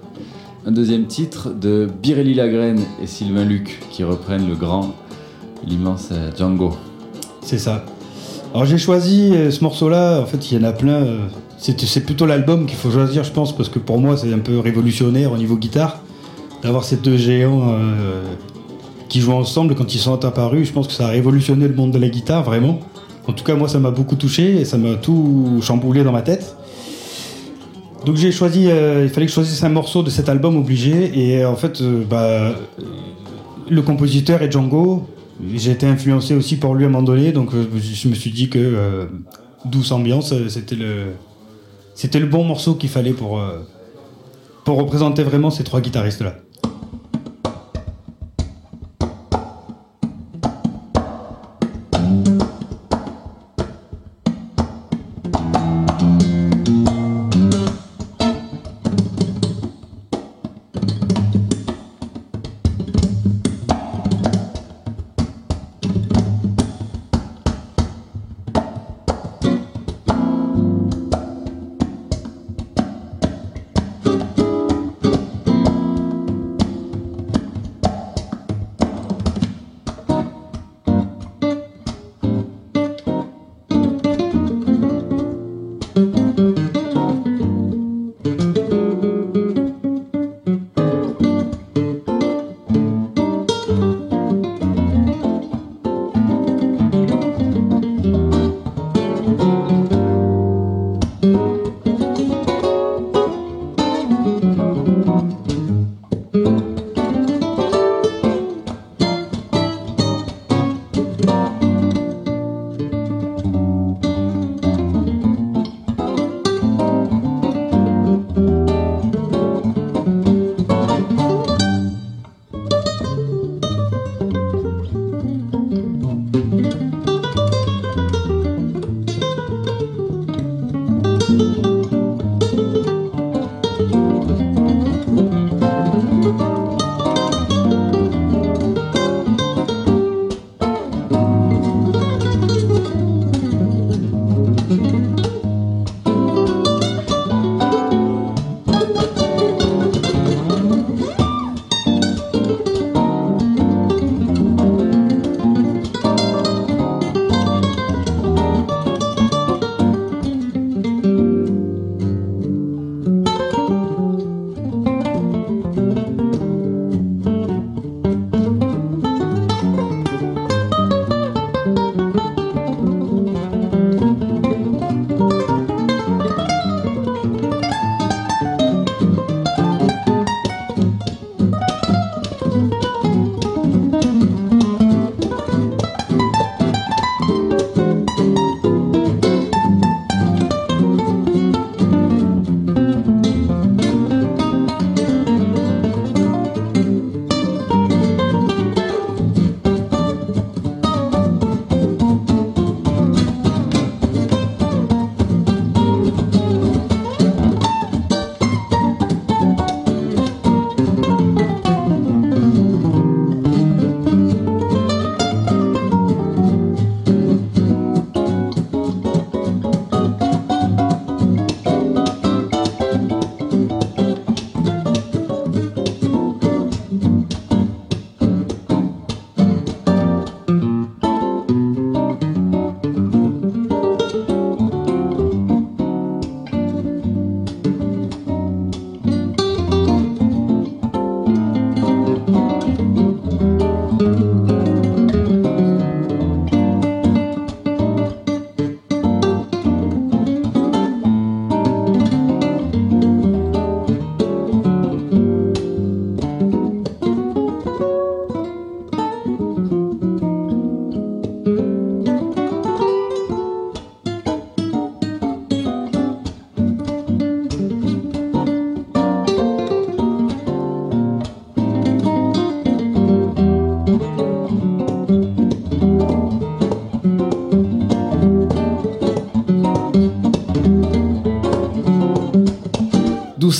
Un 0.67 0.71
deuxième 0.71 1.07
titre 1.07 1.51
de 1.51 1.89
Birelli 2.03 2.35
Lagraine 2.35 2.81
et 3.03 3.07
Sylvain 3.07 3.45
Luc 3.45 3.81
qui 3.91 4.05
reprennent 4.05 4.49
le 4.49 4.55
grand, 4.55 4.95
l'immense 5.67 6.11
euh, 6.13 6.31
Django. 6.37 6.77
C'est 7.41 7.59
ça. 7.59 7.85
Alors 8.55 8.65
j'ai 8.67 8.79
choisi 8.79 9.33
euh, 9.35 9.51
ce 9.51 9.65
morceau-là, 9.65 10.21
en 10.21 10.27
fait 10.27 10.51
il 10.51 10.61
y 10.61 10.65
en 10.65 10.69
a 10.69 10.73
plein. 10.73 11.03
euh, 11.03 11.19
C'est 11.59 12.05
plutôt 12.05 12.27
l'album 12.27 12.67
qu'il 12.67 12.77
faut 12.77 12.91
choisir, 12.91 13.25
je 13.25 13.33
pense, 13.33 13.57
parce 13.57 13.69
que 13.69 13.79
pour 13.81 13.99
moi 13.99 14.17
c'est 14.17 14.33
un 14.33 14.39
peu 14.39 14.59
révolutionnaire 14.61 15.33
au 15.33 15.37
niveau 15.37 15.57
guitare 15.57 15.99
d'avoir 16.63 16.85
ces 16.85 16.97
deux 16.97 17.17
géants 17.17 17.75
qui 19.09 19.21
jouent 19.21 19.33
ensemble 19.33 19.75
quand 19.75 19.95
ils 19.95 19.99
sont 19.99 20.25
apparus. 20.25 20.69
Je 20.69 20.73
pense 20.73 20.87
que 20.87 20.93
ça 20.93 21.07
a 21.07 21.11
révolutionné 21.11 21.67
le 21.67 21.75
monde 21.75 21.91
de 21.91 21.99
la 21.99 22.09
guitare, 22.09 22.45
vraiment. 22.45 22.79
En 23.27 23.33
tout 23.33 23.45
cas, 23.45 23.55
moi 23.55 23.69
ça 23.69 23.79
m'a 23.79 23.91
beaucoup 23.91 24.17
touché 24.17 24.61
et 24.61 24.65
ça 24.65 24.79
m'a 24.79 24.95
tout 24.95 25.61
chamboulé 25.63 26.03
dans 26.03 26.13
ma 26.13 26.23
tête. 26.23 26.57
Donc 28.05 28.17
j'ai 28.17 28.33
choisi, 28.33 28.69
euh, 28.69 29.05
il 29.05 29.11
fallait 29.11 29.27
que 29.27 29.31
je 29.31 29.35
choisisse 29.35 29.63
un 29.63 29.69
morceau 29.69 30.03
de 30.03 30.11
cet 30.11 30.29
album 30.29 30.57
obligé 30.57 31.13
et 31.19 31.43
euh, 31.43 31.51
en 31.51 31.55
fait, 31.55 31.81
euh, 31.81 32.03
bah, 32.05 32.53
le 33.71 33.83
compositeur 33.83 34.43
est 34.43 34.51
Django. 34.51 35.07
J'ai 35.55 35.71
été 35.71 35.87
influencé 35.87 36.35
aussi 36.35 36.57
par 36.57 36.75
lui 36.75 36.85
à 36.85 36.89
un 36.89 36.91
moment 36.91 37.05
donné, 37.05 37.33
donc 37.33 37.51
je 37.53 38.09
me 38.09 38.15
suis 38.15 38.31
dit 38.31 38.49
que 38.49 39.09
douce 39.65 39.91
ambiance, 39.91 40.33
c'était 40.49 40.77
le, 40.77 42.27
bon 42.27 42.45
morceau 42.45 42.75
qu'il 42.75 42.91
fallait 42.91 43.13
pour, 43.13 43.41
pour 44.65 44.77
représenter 44.77 45.25
vraiment 45.25 45.51
ces 45.51 45.65
trois 45.65 45.81
guitaristes 45.81 46.21
là. 46.21 46.35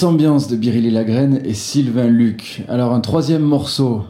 Ambiance 0.05 0.49
de 0.49 0.57
Birilly 0.57 0.91
Lagraine 0.91 1.41
et 1.45 1.55
Sylvain 1.55 2.07
Luc. 2.07 2.63
Alors 2.69 2.93
un 2.93 3.01
troisième 3.01 3.43
morceau, 3.43 4.03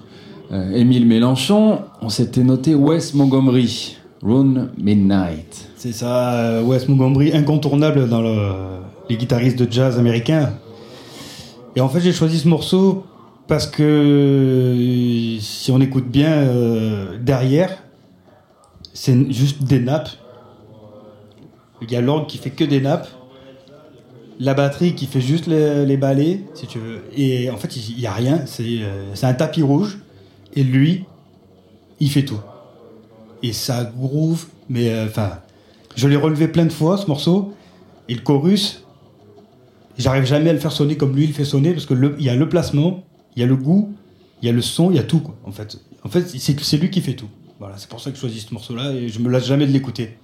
euh, 0.53 0.73
Émile 0.75 1.07
Mélenchon, 1.07 1.81
on 2.01 2.09
s'était 2.09 2.45
noté 2.45 2.75
Wes 2.75 3.15
Montgomery. 3.15 3.97
Rune 4.23 4.71
Midnight. 4.79 5.69
C'est 5.77 5.91
ça, 5.93 6.35
euh, 6.35 6.63
Wes 6.63 6.87
Montgomery, 6.89 7.33
incontournable 7.37 8.09
dans 8.09 8.21
le- 8.23 8.53
les 9.11 9.17
guitaristes 9.17 9.59
de 9.59 9.67
jazz 9.71 9.99
américains. 9.99 10.51
Et 11.75 11.81
en 11.81 11.89
fait, 11.89 12.01
j'ai 12.01 12.13
choisi 12.13 12.39
ce 12.39 12.47
morceau 12.47 13.05
parce 13.49 13.67
que 13.67 15.37
si 15.41 15.73
on 15.73 15.81
écoute 15.81 16.07
bien 16.09 16.31
euh, 16.31 17.19
derrière, 17.21 17.83
c'est 18.95 19.33
juste 19.33 19.65
des 19.65 19.81
nappes. 19.81 20.11
Il 21.81 21.91
y 21.91 21.97
a 21.97 22.01
l'orgue 22.01 22.27
qui 22.29 22.39
fait 22.39 22.51
que 22.51 22.63
des 22.63 22.81
nappes. 22.81 23.09
La 24.43 24.55
batterie 24.55 24.97
qui 24.97 25.07
fait 25.07 25.21
juste 25.21 25.47
les, 25.47 25.97
ballets, 25.97 26.41
si 26.55 26.67
tu 26.67 26.81
veux. 26.81 27.05
Et 27.17 27.49
en 27.49 27.57
fait, 27.57 27.77
il 27.77 27.97
n'y 27.97 28.07
a 28.07 28.13
rien. 28.13 28.45
C'est 28.45 28.65
euh, 28.65 29.15
c'est 29.15 29.27
un 29.27 29.35
tapis 29.35 29.63
rouge. 29.63 29.99
Et 30.55 30.65
lui, 30.65 31.05
il 32.01 32.11
fait 32.11 32.25
tout. 32.25 32.41
Et 33.45 33.53
ça 33.53 33.85
groove. 33.85 34.47
Mais 34.69 34.91
euh, 34.91 35.07
enfin, 35.07 35.39
je 35.95 36.09
l'ai 36.09 36.17
relevé 36.17 36.49
plein 36.49 36.65
de 36.65 36.73
fois, 36.73 36.99
ce 36.99 37.07
morceau. 37.07 37.55
Et 38.09 38.15
le 38.17 38.21
chorus, 38.21 38.83
j'arrive 39.97 40.25
jamais 40.25 40.51
à 40.51 40.53
le 40.53 40.59
faire 40.59 40.73
sonner 40.73 40.97
comme 40.97 41.15
lui 41.15 41.23
il 41.23 41.33
fait 41.33 41.45
sonner. 41.45 41.73
Parce 41.73 41.87
qu'il 41.87 42.17
y 42.19 42.29
a 42.29 42.35
le 42.35 42.49
placement, 42.49 43.05
il 43.37 43.43
y 43.43 43.45
a 43.45 43.47
le 43.47 43.55
goût, 43.55 43.95
il 44.43 44.47
y 44.47 44.49
a 44.49 44.53
le 44.53 44.61
son, 44.61 44.91
il 44.91 44.97
y 44.97 44.99
a 45.01 45.05
tout. 45.05 45.21
Quoi, 45.21 45.37
en 45.45 45.53
fait, 45.53 45.79
en 46.03 46.09
fait 46.09 46.29
c'est 46.37 46.77
lui 46.79 46.91
qui 46.91 47.01
fait 47.01 47.15
tout. 47.15 47.31
Voilà, 47.61 47.77
c'est 47.79 47.89
pour 47.89 48.01
ça 48.01 48.11
que 48.11 48.17
je 48.17 48.21
choisis 48.21 48.45
ce 48.45 48.53
morceau-là. 48.55 48.91
Et 48.91 49.09
je 49.09 49.21
me 49.21 49.31
lasse 49.31 49.47
jamais 49.47 49.69
de 49.69 49.73
l'écouter. 49.73 50.17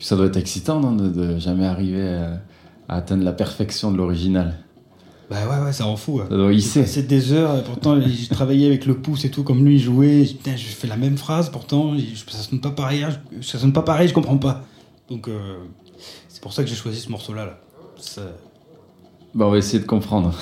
Ça 0.00 0.16
doit 0.16 0.26
être 0.26 0.36
excitant 0.36 0.80
non, 0.80 0.90
de, 0.90 1.08
de 1.08 1.38
jamais 1.38 1.64
arriver 1.64 2.08
à, 2.08 2.40
à 2.88 2.96
atteindre 2.96 3.24
la 3.24 3.32
perfection 3.32 3.90
de 3.92 3.96
l'original. 3.96 4.54
Bah 5.28 5.36
ouais, 5.48 5.64
ouais, 5.64 5.72
ça 5.72 5.84
rend 5.84 5.96
fou. 5.96 6.20
hein. 6.20 6.26
Ça 6.30 6.36
doit 6.36 6.52
hisser. 6.52 6.82
passé 6.82 7.02
des 7.02 7.32
heures, 7.32 7.58
et 7.58 7.62
pourtant 7.64 8.00
j'ai 8.00 8.28
travaillé 8.30 8.66
avec 8.68 8.86
le 8.86 8.96
pouce 8.96 9.24
et 9.24 9.30
tout, 9.30 9.42
comme 9.42 9.64
lui 9.64 9.74
il 9.76 9.80
jouait. 9.80 10.24
Je, 10.24 10.32
putain, 10.34 10.54
je 10.56 10.66
fais 10.66 10.86
la 10.86 10.96
même 10.96 11.18
phrase, 11.18 11.50
pourtant 11.50 11.94
ça 12.28 12.38
sonne 12.38 12.60
pas 12.60 12.70
pareil, 12.70 13.02
hein, 13.02 13.10
je- 13.40 13.46
ça 13.46 13.58
sonne 13.58 13.72
pas 13.72 13.82
pareil, 13.82 14.06
je 14.08 14.14
comprends 14.14 14.38
pas. 14.38 14.64
Donc 15.10 15.28
euh, 15.28 15.56
c'est 16.28 16.40
pour 16.40 16.52
ça 16.52 16.62
que 16.62 16.68
j'ai 16.68 16.76
choisi 16.76 17.00
ce 17.00 17.10
morceau-là. 17.10 17.44
Là. 17.46 17.58
Ça- 17.98 18.22
Bah, 19.34 19.46
on 19.46 19.50
va 19.50 19.58
essayer 19.58 19.80
de 19.80 19.86
comprendre. 19.86 20.32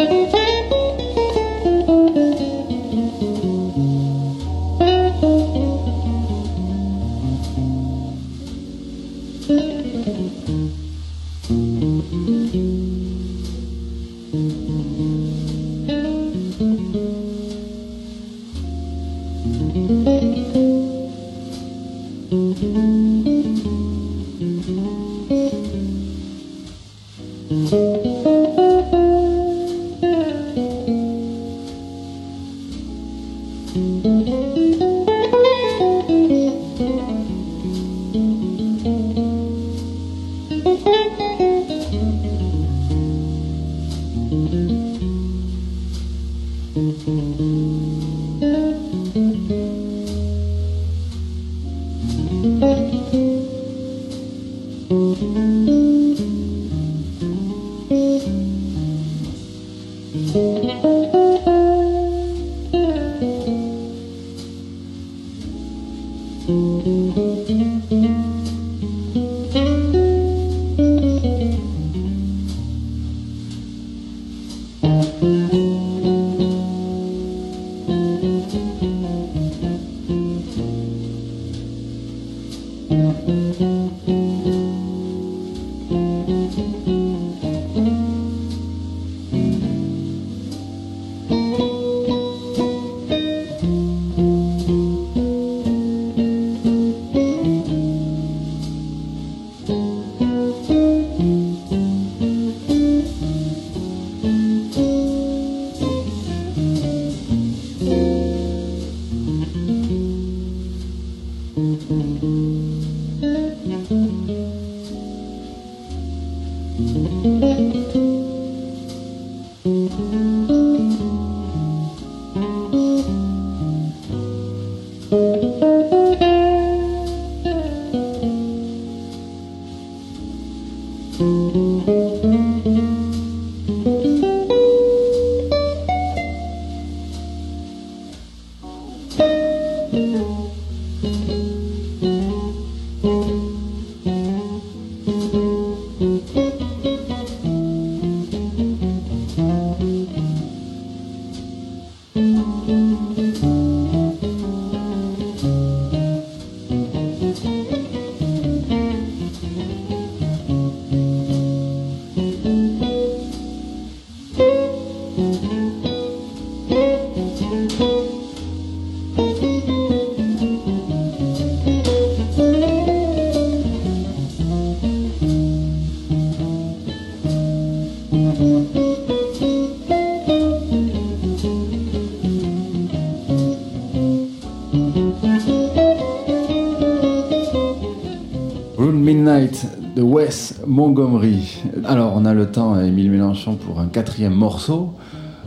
Montgomery. 190.67 191.58
Alors, 191.86 192.13
on 192.15 192.26
a 192.26 192.34
le 192.34 192.48
temps, 192.48 192.80
Émile 192.80 193.12
Mélenchon, 193.12 193.56
pour 193.56 193.80
un 193.80 193.88
quatrième 193.88 194.34
morceau 194.34 194.94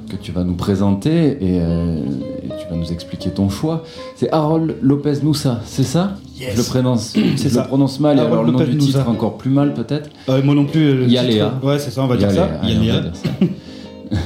que 0.09 0.17
tu 0.17 0.33
vas 0.33 0.45
nous 0.45 0.55
présenter 0.55 1.39
et, 1.41 1.61
euh, 1.61 1.99
et 2.43 2.49
tu 2.49 2.69
vas 2.71 2.77
nous 2.77 2.93
expliquer 2.93 3.31
ton 3.31 3.49
choix. 3.49 3.85
C'est 4.17 4.31
Harold 4.33 4.77
Lopez 4.83 5.15
Noussa, 5.23 5.61
c'est 5.65 5.83
ça? 5.83 6.17
Yes. 6.39 6.53
Je 6.53 6.59
le 6.59 6.63
prononce, 6.65 7.13
je 7.17 7.49
ça. 7.49 7.63
le 7.63 7.67
prononce 7.69 8.01
mal, 8.01 8.19
et 8.19 8.21
alors 8.21 8.43
le 8.45 8.53
nom 8.53 8.59
du 8.59 8.77
titre 8.77 9.09
encore 9.09 9.39
plus 9.39 9.51
mal 9.51 9.73
peut-être? 9.73 10.11
Euh, 10.29 10.43
moi 10.43 10.55
non 10.55 10.65
plus. 10.67 10.95
le 10.99 11.07
Yaléa. 11.09 11.51
titre- 11.55 11.67
Ouais, 11.67 11.79
c'est 11.79 11.91
ça, 11.91 12.03
on 12.03 12.07
va 12.07 12.17
dire 12.17 12.29
Yaléa, 12.29 12.47
ça. 12.49 12.61
on 12.63 12.67
Yaléa. 12.69 13.01
dire 13.01 13.13
ça. 13.17 13.29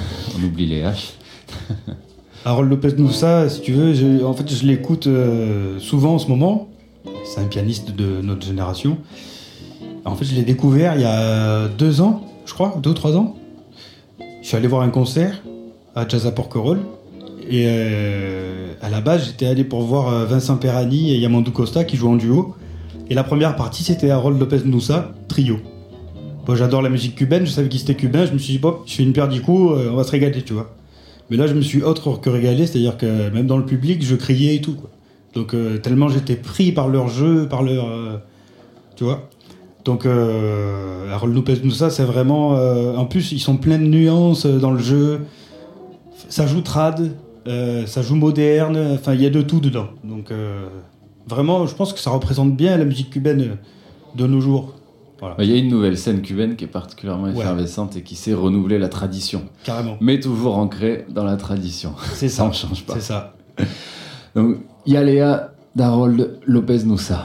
on 0.40 0.44
oublie 0.44 0.66
les 0.66 0.82
H. 0.82 1.12
Harold 2.44 2.70
Lopez 2.70 2.94
Noussa, 2.96 3.48
si 3.48 3.60
tu 3.60 3.72
veux, 3.72 3.92
je- 3.94 4.24
en 4.24 4.32
fait, 4.32 4.52
je 4.52 4.66
l'écoute 4.66 5.06
euh, 5.06 5.78
souvent 5.78 6.14
en 6.14 6.18
ce 6.18 6.28
moment. 6.28 6.68
C'est 7.24 7.40
un 7.40 7.44
pianiste 7.44 7.94
de 7.94 8.20
notre 8.22 8.44
génération. 8.46 8.98
En 10.08 10.14
fait, 10.14 10.24
je 10.24 10.34
l'ai 10.34 10.42
découvert 10.42 10.94
il 10.94 11.02
y 11.02 11.04
a 11.04 11.68
deux 11.68 12.00
ans, 12.00 12.24
je 12.46 12.54
crois, 12.54 12.78
deux 12.82 12.90
ou 12.90 12.94
trois 12.94 13.16
ans. 13.16 13.36
Je 14.42 14.48
suis 14.48 14.56
allé 14.56 14.66
voir 14.66 14.80
un 14.80 14.88
concert 14.88 15.42
à 15.94 16.08
Jazz 16.08 16.26
à 16.26 16.32
Porquerolles. 16.32 16.80
Et 17.50 17.64
euh, 17.66 18.72
à 18.80 18.88
la 18.88 19.00
base, 19.02 19.26
j'étais 19.26 19.46
allé 19.46 19.64
pour 19.64 19.82
voir 19.82 20.08
euh, 20.08 20.24
Vincent 20.24 20.56
Perani 20.56 21.12
et 21.12 21.18
Yamandou 21.18 21.50
Costa 21.50 21.84
qui 21.84 21.96
jouent 21.96 22.10
en 22.10 22.16
duo. 22.16 22.54
Et 23.10 23.14
la 23.14 23.22
première 23.22 23.54
partie, 23.56 23.84
c'était 23.84 24.10
Harold 24.10 24.38
Lopez 24.40 24.60
Noussa, 24.64 25.12
trio. 25.28 25.58
Bon, 26.46 26.54
j'adore 26.54 26.80
la 26.80 26.88
musique 26.88 27.14
cubaine, 27.14 27.44
je 27.44 27.50
savais 27.50 27.68
qu'il 27.68 27.80
était 27.80 27.94
cubain, 27.94 28.24
je 28.24 28.32
me 28.32 28.38
suis 28.38 28.56
dit, 28.56 28.60
je 28.86 28.94
fais 28.94 29.02
une 29.02 29.12
paire 29.12 29.28
du 29.28 29.42
coup, 29.42 29.72
euh, 29.72 29.90
on 29.92 29.96
va 29.96 30.04
se 30.04 30.10
régaler, 30.10 30.42
tu 30.42 30.54
vois. 30.54 30.74
Mais 31.28 31.36
là, 31.36 31.46
je 31.46 31.54
me 31.54 31.60
suis 31.60 31.82
autre 31.82 32.18
que 32.18 32.30
régalé, 32.30 32.66
c'est-à-dire 32.66 32.96
que 32.96 33.28
même 33.28 33.46
dans 33.46 33.58
le 33.58 33.66
public, 33.66 34.02
je 34.02 34.14
criais 34.14 34.56
et 34.56 34.60
tout. 34.62 34.76
Donc, 35.34 35.54
tellement 35.82 36.08
j'étais 36.08 36.36
pris 36.36 36.72
par 36.72 36.88
leur 36.88 37.08
jeu, 37.08 37.46
par 37.46 37.62
leur. 37.62 37.86
tu 38.96 39.04
vois 39.04 39.28
Donc, 39.84 40.04
euh, 40.06 41.10
Harold 41.12 41.34
Lopez 41.34 41.60
Noussa, 41.64 41.88
c'est 41.90 42.04
vraiment. 42.04 42.56
euh, 42.56 42.94
en 42.96 43.06
plus, 43.06 43.32
ils 43.32 43.38
sont 43.40 43.56
pleins 43.56 43.78
de 43.78 43.84
nuances 43.84 44.44
euh, 44.46 44.58
dans 44.58 44.70
le 44.72 44.78
jeu. 44.80 45.20
Ça 46.28 46.46
joue 46.46 46.60
trad, 46.60 47.12
euh, 47.46 47.86
ça 47.86 48.02
joue 48.02 48.16
moderne, 48.16 48.76
enfin, 48.94 49.14
il 49.14 49.22
y 49.22 49.26
a 49.26 49.30
de 49.30 49.40
tout 49.40 49.60
dedans. 49.60 49.86
Donc, 50.04 50.30
vraiment, 51.26 51.66
je 51.66 51.74
pense 51.74 51.92
que 51.92 52.00
ça 52.00 52.10
représente 52.10 52.54
bien 52.56 52.76
la 52.76 52.84
musique 52.84 53.10
cubaine 53.10 53.56
de 54.14 54.26
nos 54.26 54.40
jours. 54.40 54.74
Voilà, 55.20 55.34
Il 55.40 55.50
y 55.50 55.54
a 55.54 55.56
une 55.56 55.68
nouvelle 55.68 55.96
scène 55.98 56.22
cubaine 56.22 56.54
qui 56.54 56.64
est 56.64 56.68
particulièrement 56.68 57.24
Ouais. 57.24 57.30
effervescente 57.38 57.96
et 57.96 58.02
qui 58.02 58.14
sait 58.14 58.34
renouveler 58.34 58.78
la 58.78 58.88
tradition, 58.88 59.42
carrément. 59.64 59.96
mais 60.00 60.20
toujours 60.20 60.56
ancrée 60.56 61.06
dans 61.08 61.24
la 61.24 61.36
tradition. 61.36 61.92
C'est 62.14 62.28
Ça 62.28 62.42
ça. 62.44 62.48
ne 62.48 62.52
change 62.52 62.84
pas. 62.84 62.94
C'est 62.94 63.00
ça. 63.00 63.34
Donc, 64.36 64.58
Yalea 64.86 65.50
d'Harold 65.74 66.38
Lopez 66.46 66.84
Noussa. 66.84 67.24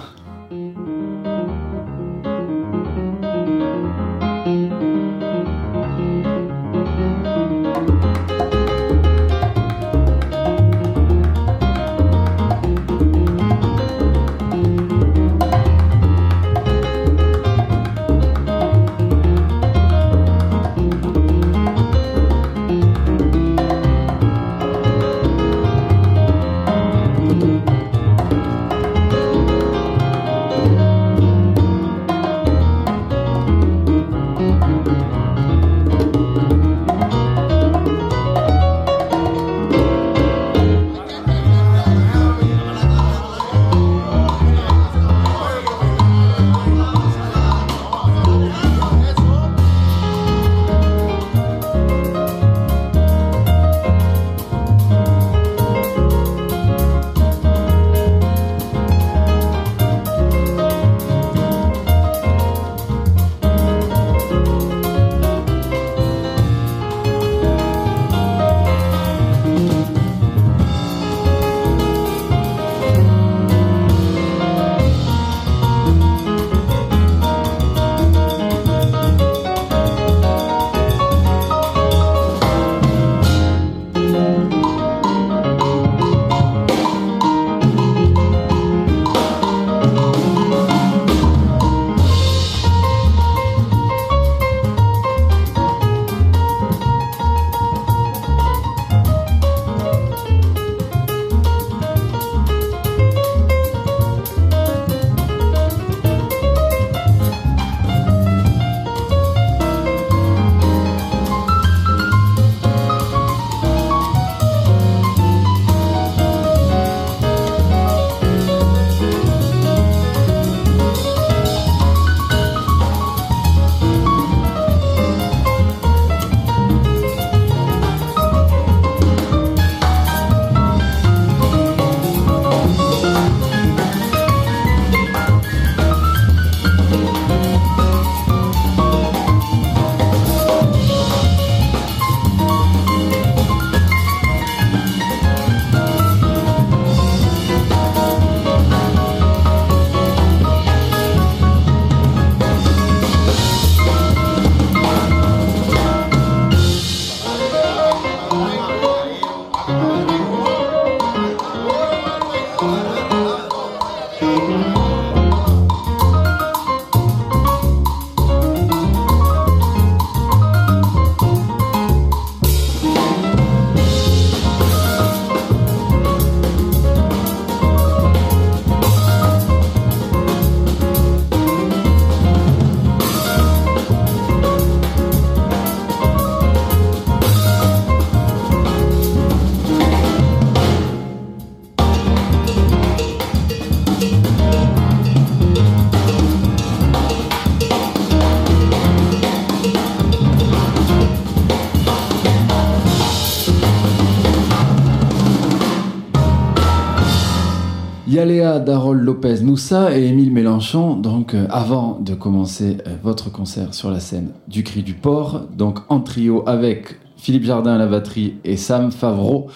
Yaléa 208.23 208.59
Darol 208.59 209.01
Lopez 209.01 209.41
Noussa 209.41 209.97
et 209.97 210.05
Émile 210.05 210.31
Mélenchon, 210.31 210.95
donc 210.95 211.33
euh, 211.33 211.45
avant 211.49 211.99
de 211.99 212.13
commencer 212.13 212.77
euh, 212.87 212.95
votre 213.03 213.29
concert 213.29 213.73
sur 213.73 213.91
la 213.91 213.99
scène 213.99 214.29
du 214.47 214.63
Cri 214.63 214.81
du 214.81 214.93
Port, 214.93 215.41
donc 215.57 215.79
en 215.89 215.99
trio 215.99 216.41
avec 216.47 216.99
Philippe 217.17 217.43
Jardin 217.43 217.73
à 217.73 217.77
la 217.77 217.85
batterie 217.85 218.35
et 218.45 218.55
Sam 218.55 218.93
Favreau 218.93 219.47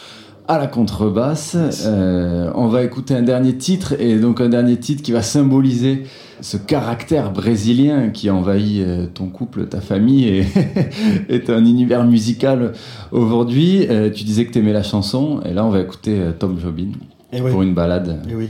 à 0.49 0.57
la 0.57 0.68
contrebasse. 0.68 1.55
Euh, 1.86 2.51
on 2.55 2.68
va 2.68 2.84
écouter 2.84 3.13
un 3.13 3.22
dernier 3.22 3.55
titre 3.55 3.95
et 4.01 4.20
donc 4.20 4.41
un 4.41 4.49
dernier 4.49 4.76
titre 4.76 5.01
qui 5.01 5.13
va 5.13 5.22
symboliser 5.22 6.03
ce 6.41 6.57
caractère 6.57 7.32
brésilien 7.32 8.09
qui 8.09 8.30
envahit 8.30 8.84
ton 9.13 9.30
couple, 9.30 9.68
ta 9.68 9.80
famille 9.80 10.28
et 10.28 10.45
est 11.30 11.49
un 11.49 11.65
univers 11.65 12.03
musical 12.03 12.74
aujourd'hui. 13.13 13.88
Tu 14.13 14.26
disais 14.26 14.45
que 14.45 14.51
tu 14.51 14.59
aimais 14.59 14.74
la 14.74 14.84
chanson 14.84 15.39
et 15.45 15.53
là 15.53 15.63
on 15.63 15.70
va 15.70 15.80
écouter 15.80 16.20
Tom 16.38 16.59
Jobin 16.59 16.91
Et 17.32 17.41
oui. 17.41 17.51
pour 17.51 17.61
une 17.61 17.73
balade. 17.73 18.21
Et 18.30 18.36
oui. 18.36 18.49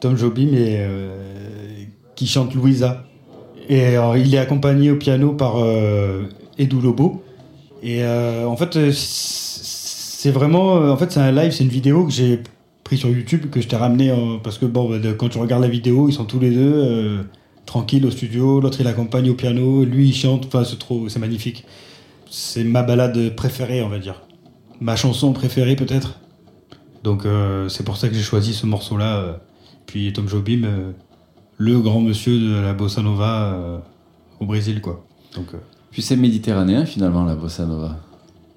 Tom 0.00 0.16
Jobim 0.16 0.48
et, 0.54 0.76
euh, 0.78 1.14
qui 2.14 2.26
chante 2.26 2.54
Louisa. 2.54 3.04
Et 3.68 3.96
alors, 3.96 4.16
il 4.16 4.34
est 4.34 4.38
accompagné 4.38 4.90
au 4.90 4.96
piano 4.96 5.32
par 5.32 5.56
euh, 5.58 6.24
Edu 6.58 6.80
Lobo. 6.80 7.22
Et 7.82 8.02
euh, 8.02 8.46
en 8.46 8.56
fait, 8.56 8.76
euh, 8.76 8.90
C'est 8.92 10.30
vraiment, 10.30 10.74
en 10.74 10.96
fait, 10.96 11.12
c'est 11.12 11.20
un 11.20 11.32
live, 11.32 11.52
c'est 11.52 11.64
une 11.64 11.70
vidéo 11.70 12.04
que 12.06 12.12
j'ai 12.12 12.42
pris 12.82 12.96
sur 12.96 13.08
YouTube 13.08 13.50
que 13.50 13.60
je 13.60 13.68
t'ai 13.68 13.76
ramené 13.76 14.12
parce 14.42 14.58
que 14.58 14.66
bon, 14.66 14.88
bah, 14.88 14.96
quand 15.18 15.28
tu 15.28 15.38
regardes 15.38 15.62
la 15.62 15.68
vidéo, 15.68 16.08
ils 16.08 16.14
sont 16.14 16.24
tous 16.24 16.40
les 16.40 16.50
deux 16.50 17.26
tranquilles 17.66 18.06
au 18.06 18.10
studio. 18.10 18.60
L'autre 18.60 18.80
il 18.80 18.86
accompagne 18.86 19.28
au 19.28 19.34
piano, 19.34 19.84
lui 19.84 20.08
il 20.08 20.14
chante. 20.14 20.46
Enfin, 20.46 20.64
c'est 20.64 20.78
trop, 20.78 21.08
c'est 21.10 21.18
magnifique. 21.18 21.64
C'est 22.30 22.64
ma 22.64 22.82
balade 22.82 23.34
préférée, 23.36 23.82
on 23.82 23.88
va 23.88 23.98
dire. 23.98 24.22
Ma 24.80 24.96
chanson 24.96 25.32
préférée 25.32 25.76
peut-être. 25.76 26.20
Donc 27.04 27.24
euh, 27.26 27.68
c'est 27.68 27.84
pour 27.84 27.96
ça 27.96 28.08
que 28.08 28.14
j'ai 28.14 28.22
choisi 28.22 28.52
ce 28.54 28.66
morceau-là. 28.66 29.16
euh. 29.18 29.32
Puis 29.86 30.12
Tom 30.12 30.26
Jobim, 30.28 30.62
euh, 30.64 30.90
le 31.58 31.78
grand 31.78 32.00
monsieur 32.00 32.36
de 32.38 32.60
la 32.60 32.72
bossa 32.72 33.02
nova 33.02 33.82
au 34.40 34.46
Brésil, 34.46 34.80
quoi. 34.80 35.04
Donc, 35.36 35.46
Puis 35.92 36.02
c'est 36.02 36.16
méditerranéen 36.16 36.84
finalement 36.86 37.24
la 37.24 37.34
bossa 37.36 37.64
nova. 37.66 37.96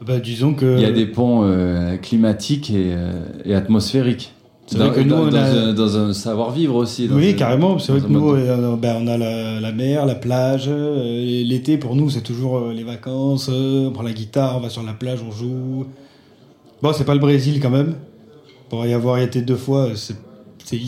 bah, 0.05 0.19
disons 0.19 0.53
que. 0.53 0.75
Il 0.77 0.81
y 0.81 0.85
a 0.85 0.91
des 0.91 1.05
ponts 1.05 1.41
euh, 1.43 1.97
climatiques 1.97 2.69
et, 2.71 2.93
euh, 2.95 3.11
et 3.45 3.53
atmosphériques. 3.53 4.33
C'est 4.67 4.77
vrai 4.79 4.91
que 4.91 4.99
nous, 4.99 5.09
dans, 5.15 5.21
on 5.23 5.29
dans 5.29 5.37
a- 5.37 5.41
un, 5.69 5.73
dans 5.73 5.97
un 5.97 6.13
savoir-vivre 6.13 6.75
aussi. 6.75 7.07
dans 7.07 7.15
Oui, 7.15 7.35
carrément. 7.37 7.79
C'est 7.79 7.93
vrai 7.93 8.01
que 8.01 8.07
nous, 8.07 8.77
ben, 8.77 8.97
on 9.01 9.07
a 9.07 9.17
la, 9.17 9.59
la 9.61 9.71
mer, 9.71 10.05
la 10.05 10.15
plage. 10.15 10.65
euh, 10.67 11.43
L'été, 11.45 11.77
pour 11.77 11.95
nous, 11.95 12.09
c'est 12.09 12.21
toujours 12.21 12.67
les 12.69 12.83
vacances. 12.83 13.49
on 13.49 13.91
prend 13.93 14.03
la 14.03 14.11
guitare, 14.13 14.57
on 14.57 14.59
va 14.61 14.69
sur 14.69 14.83
la 14.83 14.93
plage, 14.93 15.19
on 15.25 15.31
joue. 15.31 15.85
Bon, 16.81 16.91
c'est 16.93 17.05
pas 17.05 17.13
le 17.13 17.19
Brésil 17.21 17.59
quand 17.61 17.69
même. 17.69 17.95
Pour 18.69 18.85
y 18.85 18.93
avoir 18.93 19.17
été 19.19 19.41
deux 19.41 19.55
fois, 19.55 19.89
c'est 19.95 20.15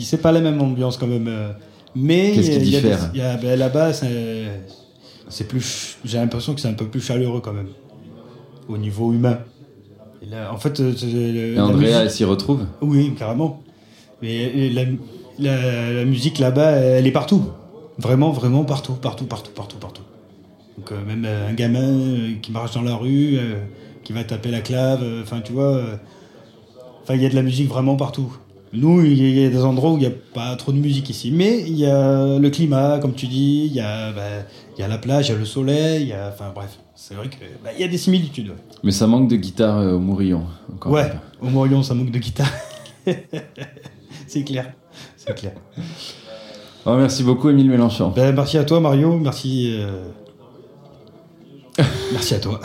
c'est 0.02 0.20
pas 0.20 0.32
la 0.32 0.40
même 0.40 0.60
ambiance 0.60 0.96
quand 0.98 1.06
même. 1.06 1.26
euh. 1.28 1.52
Mais 1.94 2.32
Qu'est-ce 2.34 2.50
qui 2.50 2.58
diffère 2.58 3.10
ben, 3.14 3.58
Là-bas, 3.58 3.92
c'est 3.92 5.48
plus. 5.48 5.96
J'ai 6.04 6.18
l'impression 6.18 6.54
que 6.54 6.60
c'est 6.60 6.68
un 6.68 6.74
peu 6.74 6.86
plus 6.86 7.00
chaleureux 7.00 7.40
quand 7.40 7.52
même. 7.52 7.68
Au 8.68 8.76
niveau 8.76 9.12
humain. 9.12 9.38
Et 10.22 10.26
là, 10.26 10.52
en 10.52 10.58
fait, 10.58 10.78
euh, 10.80 11.56
Et 11.56 11.58
Andrea, 11.58 12.08
s'y 12.08 12.24
retrouve? 12.24 12.66
Oui, 12.82 13.14
carrément. 13.18 13.62
Mais 14.22 14.68
la, 14.70 14.82
la- 15.38 15.92
la 15.92 16.04
musique 16.04 16.38
là-bas, 16.38 16.72
elle 16.72 17.06
est 17.06 17.10
partout. 17.12 17.42
Vraiment, 17.98 18.30
vraiment 18.30 18.64
partout, 18.64 18.92
partout, 18.94 19.24
partout, 19.24 19.50
partout, 19.54 19.78
partout. 19.78 20.02
Donc 20.78 20.92
euh, 20.92 21.04
même 21.06 21.24
euh, 21.26 21.48
un 21.48 21.54
gamin 21.54 21.80
euh, 21.82 22.32
qui 22.42 22.52
marche 22.52 22.74
dans 22.74 22.82
la 22.82 22.94
rue, 22.96 23.38
qui 24.04 24.12
va 24.12 24.24
taper 24.24 24.50
la 24.50 24.60
clave, 24.60 25.02
enfin 25.22 25.40
tu 25.40 25.52
vois, 25.52 25.82
enfin 27.10 27.16
il 27.18 27.22
y 27.22 27.26
a 27.26 27.28
de 27.28 27.34
la 27.34 27.42
musique 27.42 27.68
vraiment 27.68 27.96
partout. 27.96 28.32
Nous, 28.72 29.04
il 29.04 29.14
y 29.20 29.24
a- 29.24 29.28
il 29.28 29.38
y 29.40 29.44
a 29.46 29.50
des 29.50 29.64
endroits 29.64 29.90
où 29.90 29.96
il 29.96 30.00
n'y 30.00 30.06
a 30.06 30.12
pas 30.32 30.54
trop 30.54 30.70
de 30.70 30.76
musique 30.78 31.10
ici, 31.10 31.32
mais 31.32 31.60
il 31.66 31.74
y 31.76 31.86
a 31.86 32.38
le 32.38 32.50
climat, 32.50 33.00
comme 33.00 33.14
tu 33.14 33.26
dis, 33.26 33.64
il 33.66 33.72
y 33.72 33.80
a, 33.80 34.12
bah, 34.12 34.20
y 34.78 34.82
a 34.82 34.86
la 34.86 34.96
plage, 34.96 35.28
il 35.28 35.32
y 35.32 35.34
a 35.34 35.38
le 35.38 35.44
soleil, 35.44 36.02
il 36.02 36.08
y 36.08 36.12
a, 36.12 36.28
enfin 36.32 36.52
bref, 36.54 36.78
c'est 36.94 37.14
vrai 37.14 37.26
que 37.28 37.36
bah, 37.64 37.70
il 37.74 37.80
y 37.80 37.84
a 37.84 37.88
des 37.88 37.98
similitudes. 37.98 38.50
ouais. 38.50 38.54
Mais 38.84 38.92
ça 38.92 39.08
manque 39.08 39.28
de 39.28 39.34
guitare 39.34 39.78
euh, 39.78 39.94
au 39.94 39.98
Mourillon. 39.98 40.44
encore 40.72 40.92
Ouais, 40.92 41.10
au 41.42 41.46
Morillon, 41.48 41.82
ça 41.82 41.94
manque 41.94 42.12
de 42.12 42.18
guitare. 42.20 42.46
c'est 44.28 44.44
clair, 44.44 44.72
c'est 45.16 45.34
clair. 45.34 45.52
Oh, 46.86 46.94
merci 46.96 47.24
beaucoup, 47.24 47.50
Émile 47.50 47.70
Mélenchon. 47.70 48.12
Ben, 48.14 48.32
merci 48.34 48.56
à 48.56 48.62
toi, 48.64 48.78
Mario. 48.78 49.18
Merci. 49.18 49.76
euh, 49.80 50.04
merci 52.12 52.34
à 52.34 52.38
toi. 52.38 52.60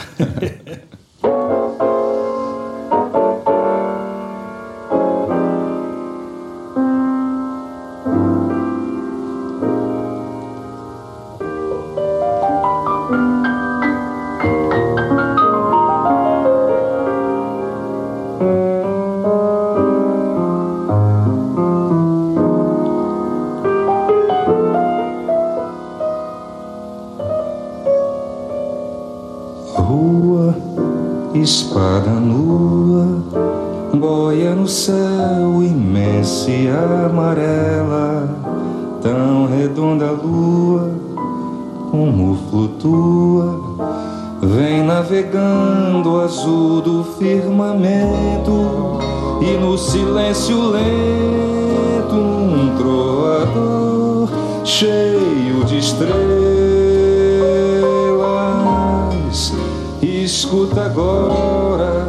Escuta 60.05 60.85
agora 60.85 62.07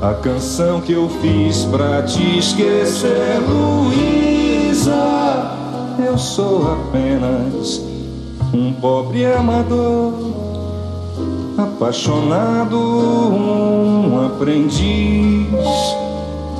a 0.00 0.14
canção 0.14 0.80
que 0.80 0.92
eu 0.92 1.08
fiz 1.08 1.64
pra 1.64 2.00
te 2.02 2.38
esquecer, 2.38 3.40
Luísa. 3.40 4.92
Eu 5.98 6.16
sou 6.16 6.72
apenas 6.72 7.82
um 8.52 8.72
pobre 8.74 9.26
amador, 9.26 10.12
apaixonado, 11.58 12.78
um 12.78 14.26
aprendiz 14.26 15.58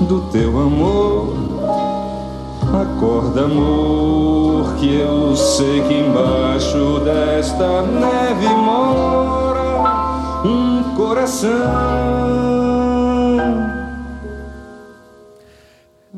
do 0.01 0.23
teu 0.33 0.59
amor. 0.59 1.37
Acorda, 2.83 3.45
amor, 3.45 4.75
que 4.75 4.97
eu 4.97 5.37
sei 5.37 5.83
que 5.83 5.95
embaixo 5.95 7.01
desta 7.05 7.83
neve 7.83 8.49
mora 8.49 9.34
coração. 11.15 11.49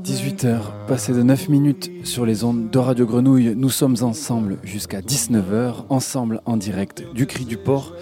18h, 0.02 0.58
passé 0.88 1.12
de 1.12 1.22
9 1.22 1.48
minutes 1.50 1.90
sur 2.04 2.24
les 2.24 2.44
ondes 2.44 2.70
de 2.70 2.78
Radio 2.78 3.04
Grenouille. 3.04 3.54
Nous 3.54 3.68
sommes 3.68 3.96
ensemble 4.00 4.56
jusqu'à 4.62 5.00
19h, 5.00 5.84
ensemble 5.90 6.40
en 6.46 6.56
direct 6.56 7.04
du 7.12 7.26
Cri 7.26 7.44
du 7.44 7.58
Port, 7.58 7.92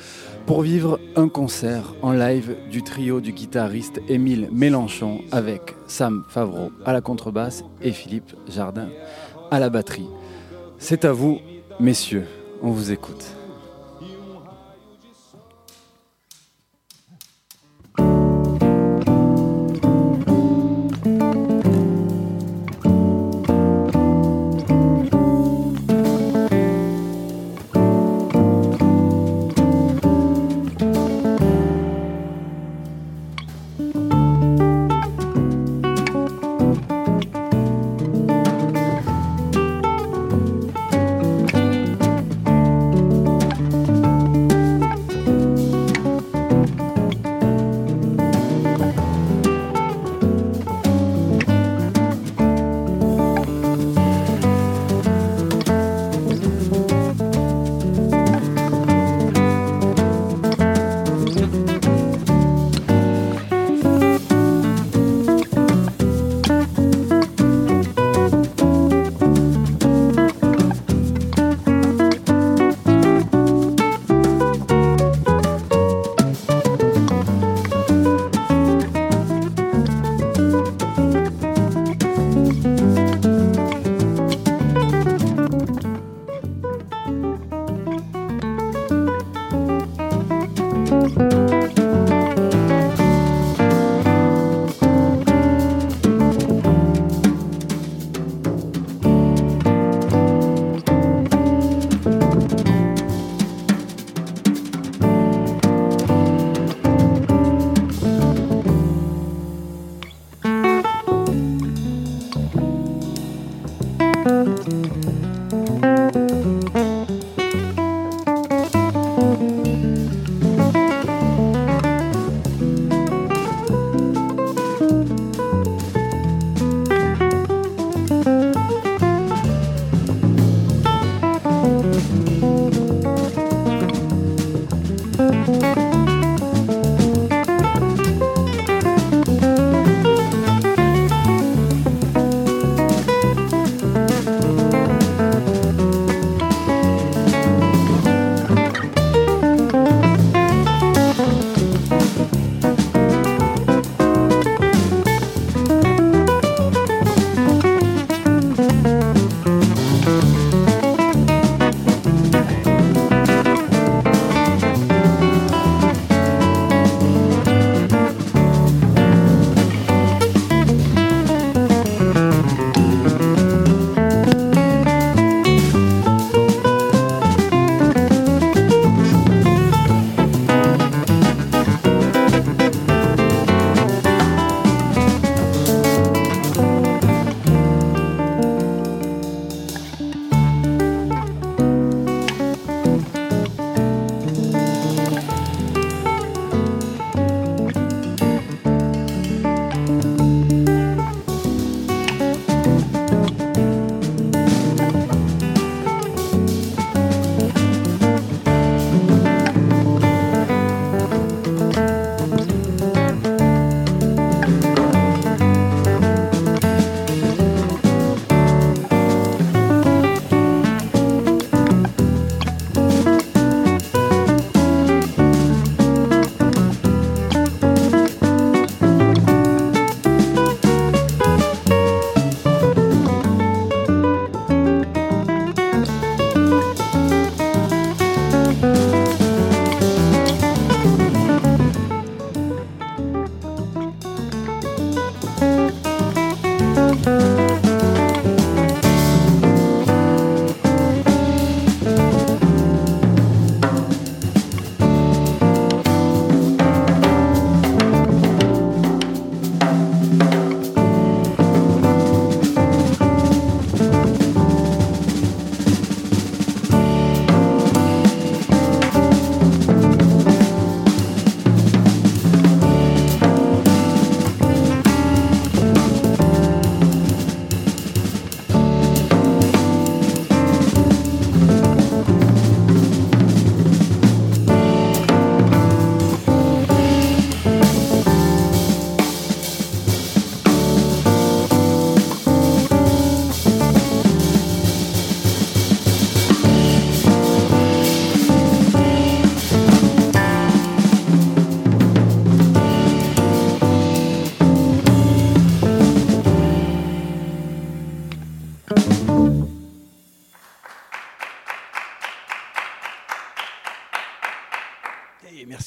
pour 0.46 0.62
vivre 0.62 1.00
un 1.16 1.28
concert 1.28 1.94
en 2.02 2.12
live 2.12 2.54
du 2.70 2.82
trio 2.82 3.20
du 3.20 3.32
guitariste 3.32 4.00
Émile 4.08 4.48
Mélenchon 4.52 5.22
avec 5.32 5.74
Sam 5.88 6.22
Favreau 6.28 6.70
à 6.84 6.92
la 6.92 7.00
contrebasse 7.00 7.64
et 7.82 7.90
Philippe 7.90 8.34
Jardin 8.48 8.88
à 9.50 9.58
la 9.58 9.68
batterie. 9.68 10.08
C'est 10.78 11.04
à 11.04 11.12
vous, 11.12 11.40
messieurs, 11.80 12.26
on 12.62 12.70
vous 12.70 12.92
écoute. 12.92 13.34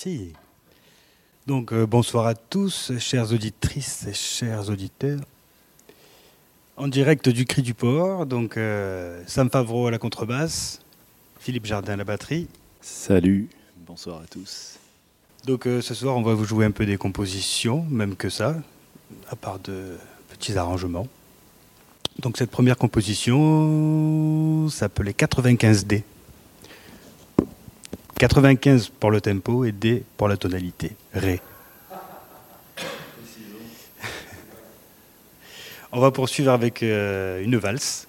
Merci. 0.08 0.34
Donc 1.46 1.72
euh, 1.72 1.86
bonsoir 1.86 2.28
à 2.28 2.36
tous, 2.36 2.92
chères 3.00 3.32
auditrices 3.32 4.06
et 4.08 4.14
chers 4.14 4.70
auditeurs. 4.70 5.20
En 6.76 6.88
direct 6.88 7.30
du 7.30 7.46
Cri 7.46 7.62
du 7.62 7.74
Port, 7.74 8.26
donc 8.26 8.58
euh, 8.58 9.24
Sam 9.26 9.50
Favreau 9.50 9.88
à 9.88 9.92
la 9.92 9.98
contrebasse, 9.98 10.82
Philippe 11.40 11.66
Jardin 11.66 11.94
à 11.94 11.96
la 11.96 12.04
batterie. 12.04 12.48
Salut, 12.82 13.50
bonsoir 13.88 14.22
à 14.22 14.26
tous. 14.26 14.78
Donc 15.46 15.66
euh, 15.66 15.82
ce 15.82 15.94
soir, 15.94 16.16
on 16.18 16.22
va 16.22 16.34
vous 16.34 16.46
jouer 16.46 16.66
un 16.66 16.72
peu 16.72 16.86
des 16.86 16.98
compositions, 16.98 17.86
même 17.90 18.16
que 18.16 18.30
ça, 18.30 18.56
à 19.30 19.36
part 19.36 19.60
de 19.60 19.98
petits 20.30 20.58
arrangements. 20.58 21.08
Donc 22.20 22.38
cette 22.38 22.52
première 22.52 22.78
composition 22.78 24.70
s'appelait 24.70 25.12
95D. 25.12 26.04
95 28.18 28.90
pour 29.00 29.12
le 29.12 29.22
tempo 29.22 29.64
et 29.64 29.72
D 29.72 30.04
pour 30.18 30.28
la 30.28 30.38
tonalité. 30.38 30.96
Ré. 31.14 31.40
On 35.92 36.00
va 36.00 36.10
poursuivre 36.12 36.52
avec 36.52 36.82
euh, 36.82 37.44
une 37.44 37.58
valse. 37.58 38.08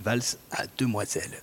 Valse 0.00 0.38
à 0.50 0.64
demoiselles. 0.76 1.40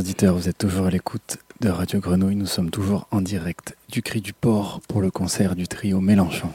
Auditeurs, 0.00 0.34
vous 0.34 0.48
êtes 0.48 0.56
toujours 0.56 0.86
à 0.86 0.90
l'écoute 0.90 1.36
de 1.60 1.68
Radio 1.68 2.00
Grenouille. 2.00 2.34
Nous 2.34 2.46
sommes 2.46 2.70
toujours 2.70 3.06
en 3.10 3.20
direct 3.20 3.76
du 3.90 4.00
Cri 4.00 4.22
du 4.22 4.32
Port 4.32 4.80
pour 4.88 5.02
le 5.02 5.10
concert 5.10 5.54
du 5.54 5.68
trio 5.68 6.00
Mélenchon. 6.00 6.48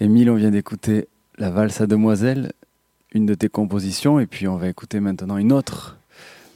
Émile, 0.00 0.30
on 0.30 0.36
vient 0.36 0.50
d'écouter 0.50 1.08
La 1.36 1.50
valse 1.50 1.82
à 1.82 1.86
demoiselle, 1.86 2.52
une 3.12 3.26
de 3.26 3.34
tes 3.34 3.50
compositions, 3.50 4.20
et 4.20 4.26
puis 4.26 4.48
on 4.48 4.56
va 4.56 4.68
écouter 4.68 5.00
maintenant 5.00 5.36
une 5.36 5.52
autre 5.52 5.98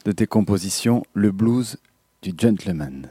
de 0.06 0.12
tes 0.12 0.26
compositions, 0.26 1.02
le 1.12 1.32
blues 1.32 1.76
du 2.22 2.32
gentleman. 2.34 3.10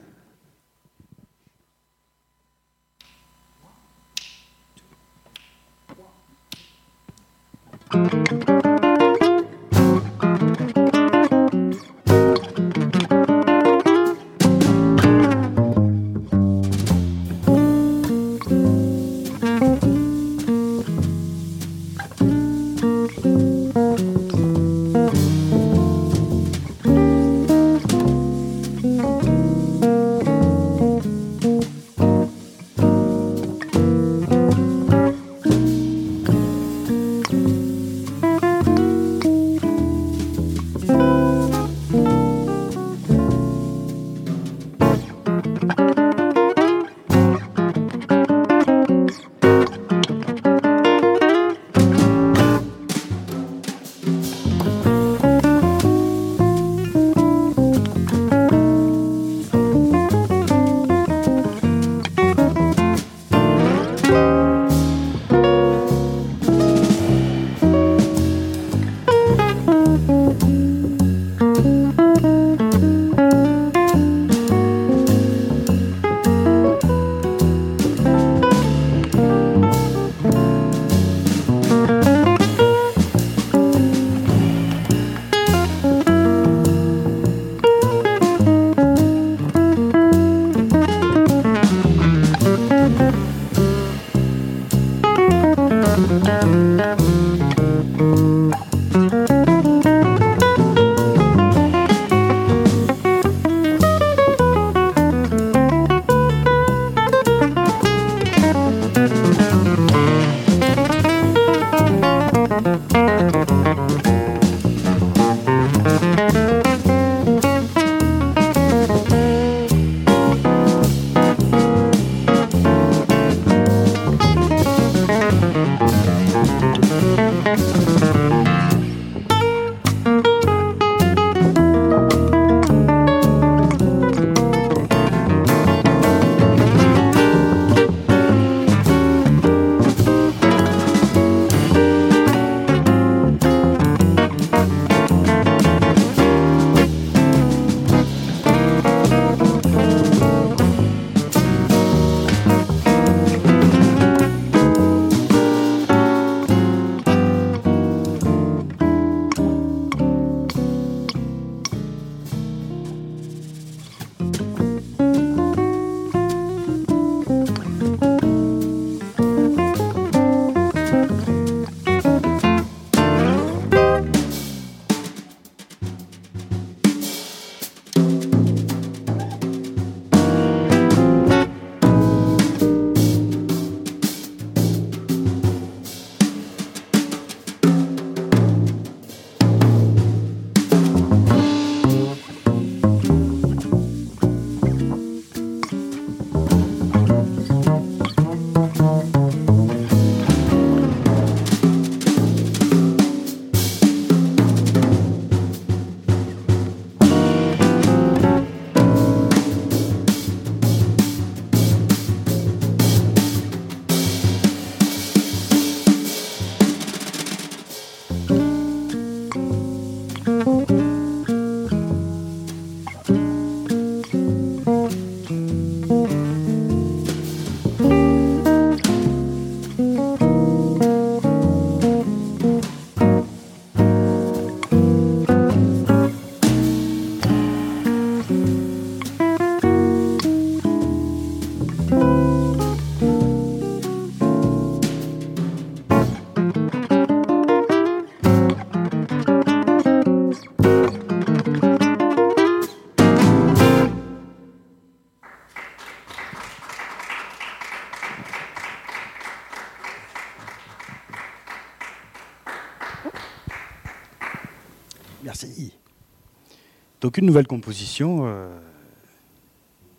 Donc 267.02 267.18
une 267.18 267.26
nouvelle 267.26 267.48
composition 267.48 268.24
euh, 268.26 268.48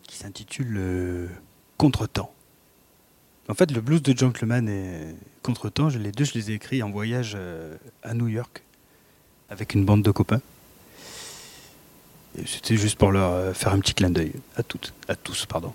qui 0.03 0.17
s'intitule 0.17 0.75
euh, 0.77 1.27
Contretemps. 1.77 2.33
En 3.49 3.53
fait, 3.53 3.71
le 3.71 3.81
blues 3.81 4.01
de 4.01 4.17
Gentleman 4.17 4.67
et 4.67 5.15
Contretemps, 5.41 5.89
les 5.89 6.11
deux, 6.11 6.25
je 6.25 6.33
les 6.33 6.51
ai 6.51 6.55
écrits 6.55 6.83
en 6.83 6.89
voyage 6.89 7.33
euh, 7.35 7.77
à 8.03 8.13
New 8.13 8.27
York 8.27 8.63
avec 9.49 9.73
une 9.73 9.85
bande 9.85 10.03
de 10.03 10.11
copains. 10.11 10.41
C'était 12.45 12.77
juste 12.77 12.97
pour 12.97 13.11
leur 13.11 13.31
euh, 13.31 13.53
faire 13.53 13.73
un 13.73 13.79
petit 13.79 13.93
clin 13.93 14.09
d'œil 14.09 14.33
à 14.55 14.63
toutes, 14.63 14.93
à 15.07 15.15
tous, 15.15 15.45
pardon. 15.45 15.73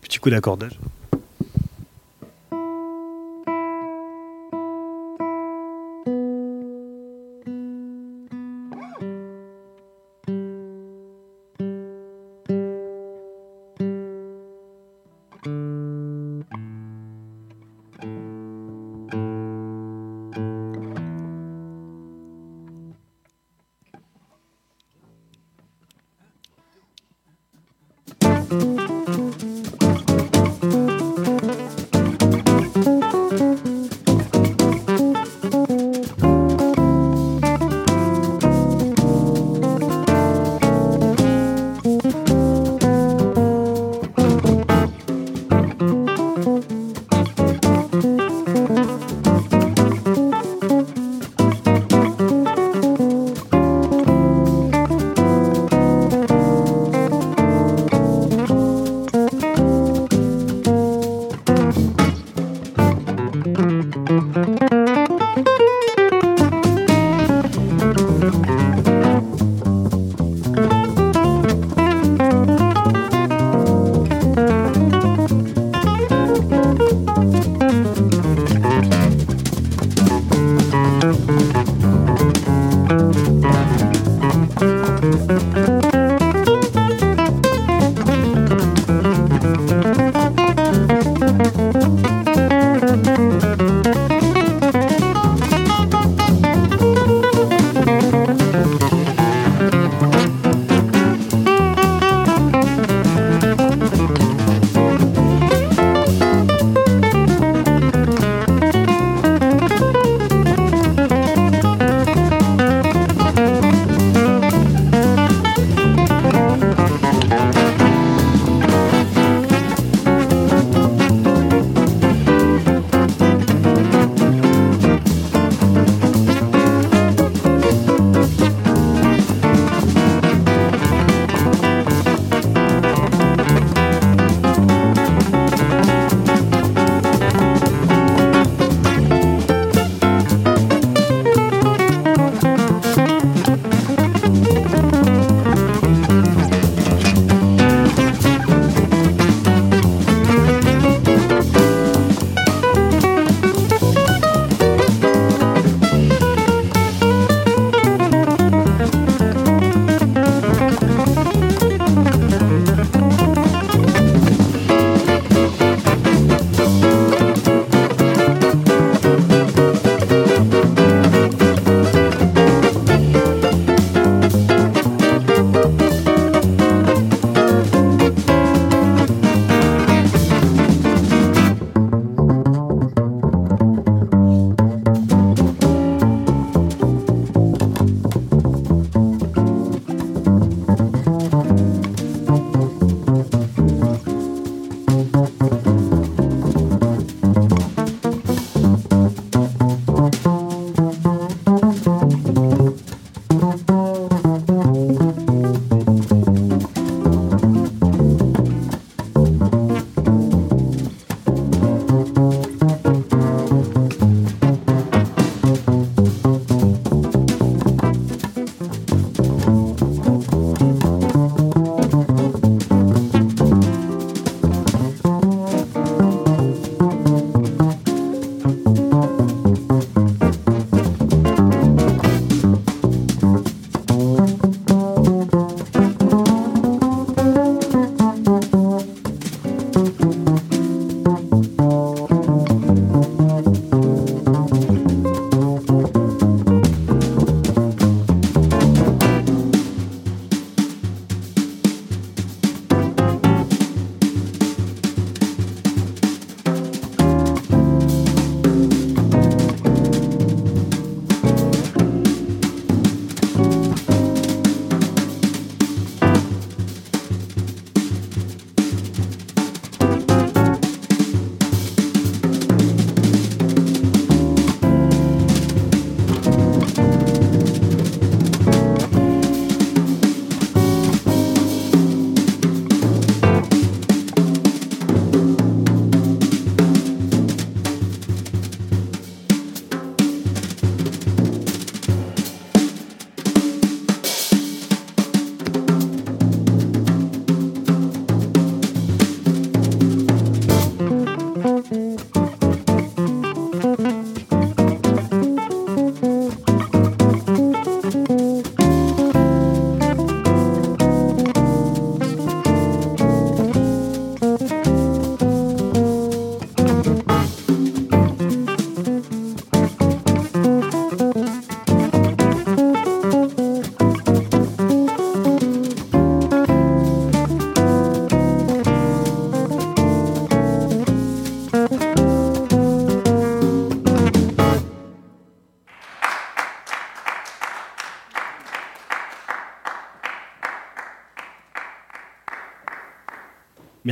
Petit 0.00 0.18
coup 0.18 0.30
d'accordage. 0.30 0.78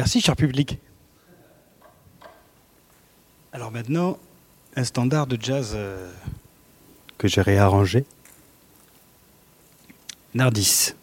Merci, 0.02 0.20
cher 0.20 0.34
public. 0.34 0.80
Alors 3.52 3.70
maintenant, 3.70 4.18
un 4.74 4.82
standard 4.82 5.28
de 5.28 5.38
jazz 5.40 5.74
euh, 5.76 6.10
que 7.18 7.28
j'ai 7.28 7.40
réarrangé. 7.40 8.04
Nardis. 10.34 10.94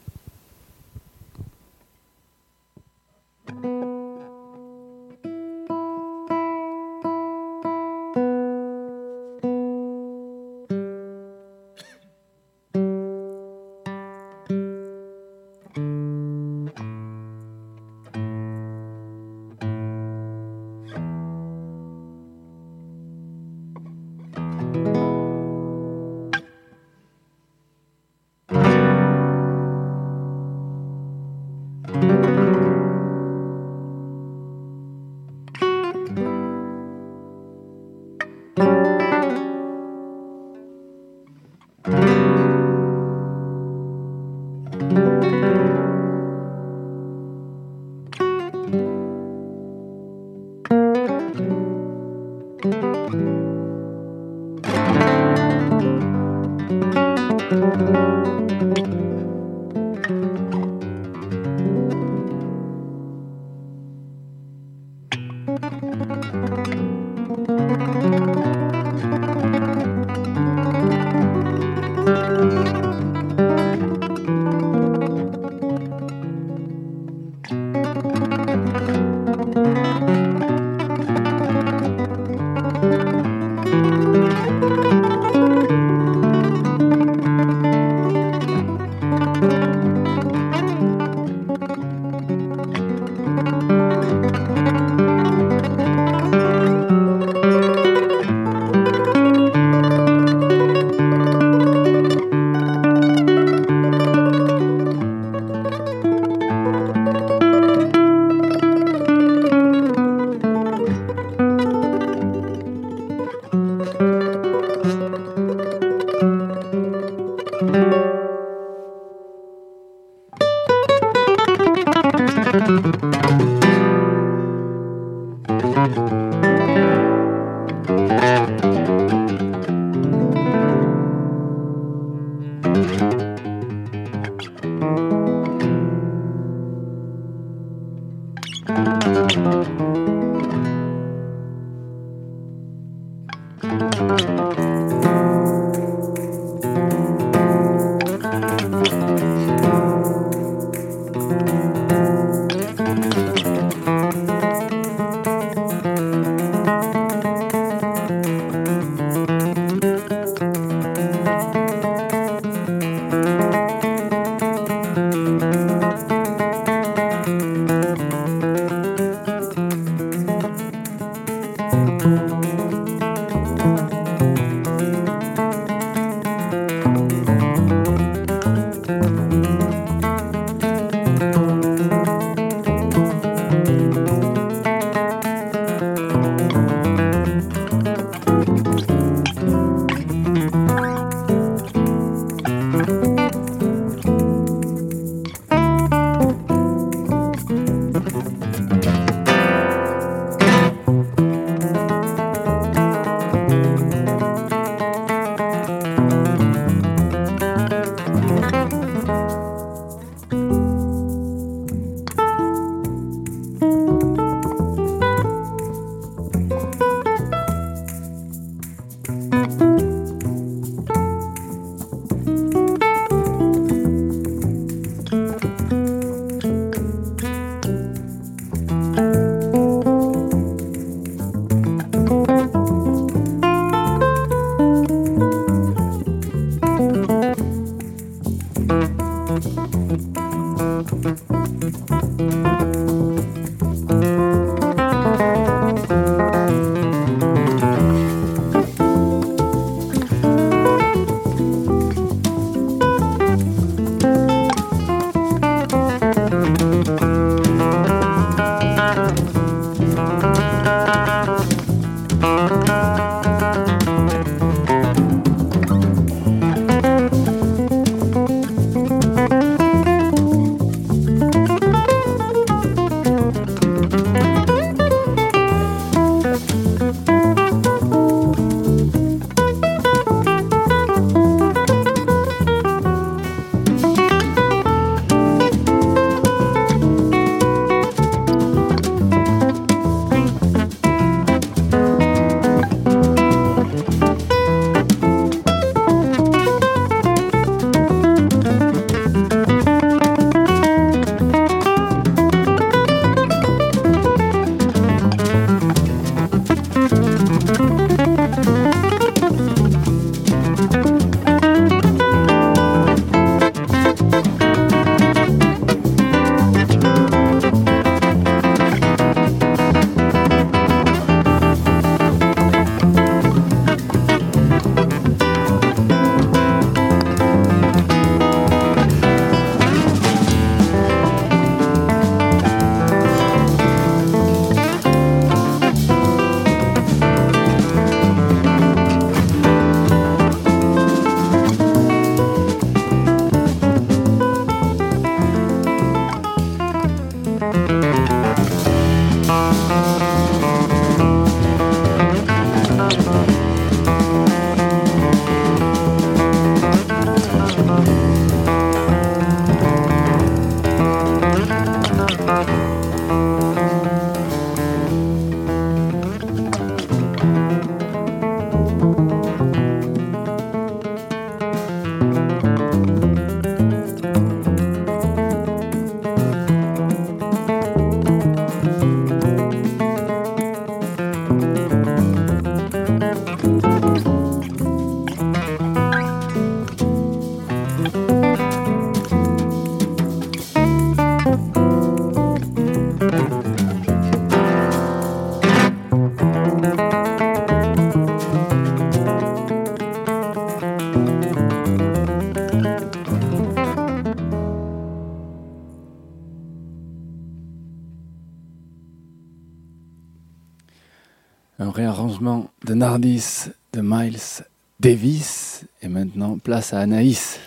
90 413.00 413.52
de 413.72 413.82
Miles 413.82 414.44
Davis. 414.82 415.66
Et 415.82 415.88
maintenant, 415.88 416.38
place 416.38 416.74
à 416.74 416.80
Anaïs 416.80 417.40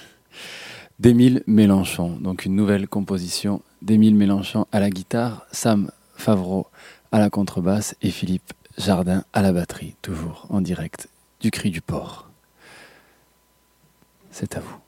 d'Émile 0.98 1.42
Mélenchon. 1.46 2.16
Donc 2.16 2.46
une 2.46 2.56
nouvelle 2.56 2.88
composition 2.88 3.60
d'Émile 3.82 4.14
Mélenchon 4.14 4.66
à 4.72 4.80
la 4.80 4.88
guitare, 4.88 5.46
Sam 5.52 5.90
Favreau 6.16 6.68
à 7.10 7.18
la 7.18 7.28
contrebasse 7.28 7.94
et 8.00 8.10
Philippe 8.10 8.54
Jardin 8.78 9.24
à 9.34 9.42
la 9.42 9.52
batterie, 9.52 9.94
toujours 10.00 10.46
en 10.48 10.62
direct 10.62 11.08
du 11.40 11.50
Cri 11.50 11.70
du 11.70 11.82
Port. 11.82 12.30
C'est 14.30 14.56
à 14.56 14.60
vous. 14.60 14.81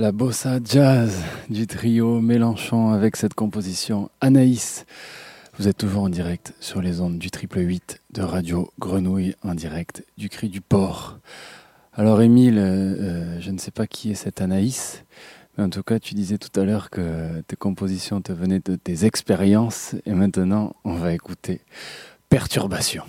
la 0.00 0.12
bossa 0.12 0.60
jazz 0.64 1.14
du 1.50 1.66
trio 1.66 2.22
Mélenchon 2.22 2.88
avec 2.88 3.16
cette 3.16 3.34
composition 3.34 4.08
Anaïs. 4.22 4.86
Vous 5.58 5.68
êtes 5.68 5.76
toujours 5.76 6.04
en 6.04 6.08
direct 6.08 6.54
sur 6.58 6.80
les 6.80 7.02
ondes 7.02 7.18
du 7.18 7.30
triple 7.30 7.58
8 7.58 8.00
de 8.12 8.22
Radio 8.22 8.72
Grenouille, 8.78 9.34
en 9.42 9.54
direct 9.54 10.06
du 10.16 10.30
cri 10.30 10.48
du 10.48 10.62
port. 10.62 11.18
Alors 11.92 12.22
Émile, 12.22 12.56
euh, 12.56 12.62
euh, 12.62 13.40
je 13.40 13.50
ne 13.50 13.58
sais 13.58 13.70
pas 13.70 13.86
qui 13.86 14.10
est 14.10 14.14
cette 14.14 14.40
Anaïs, 14.40 15.04
mais 15.58 15.64
en 15.64 15.68
tout 15.68 15.82
cas 15.82 15.98
tu 15.98 16.14
disais 16.14 16.38
tout 16.38 16.58
à 16.58 16.64
l'heure 16.64 16.88
que 16.88 17.42
tes 17.42 17.56
compositions 17.56 18.22
te 18.22 18.32
venaient 18.32 18.62
de 18.64 18.76
tes 18.76 19.04
expériences 19.04 19.96
et 20.06 20.14
maintenant 20.14 20.74
on 20.84 20.94
va 20.94 21.12
écouter 21.12 21.60
Perturbation. 22.30 23.04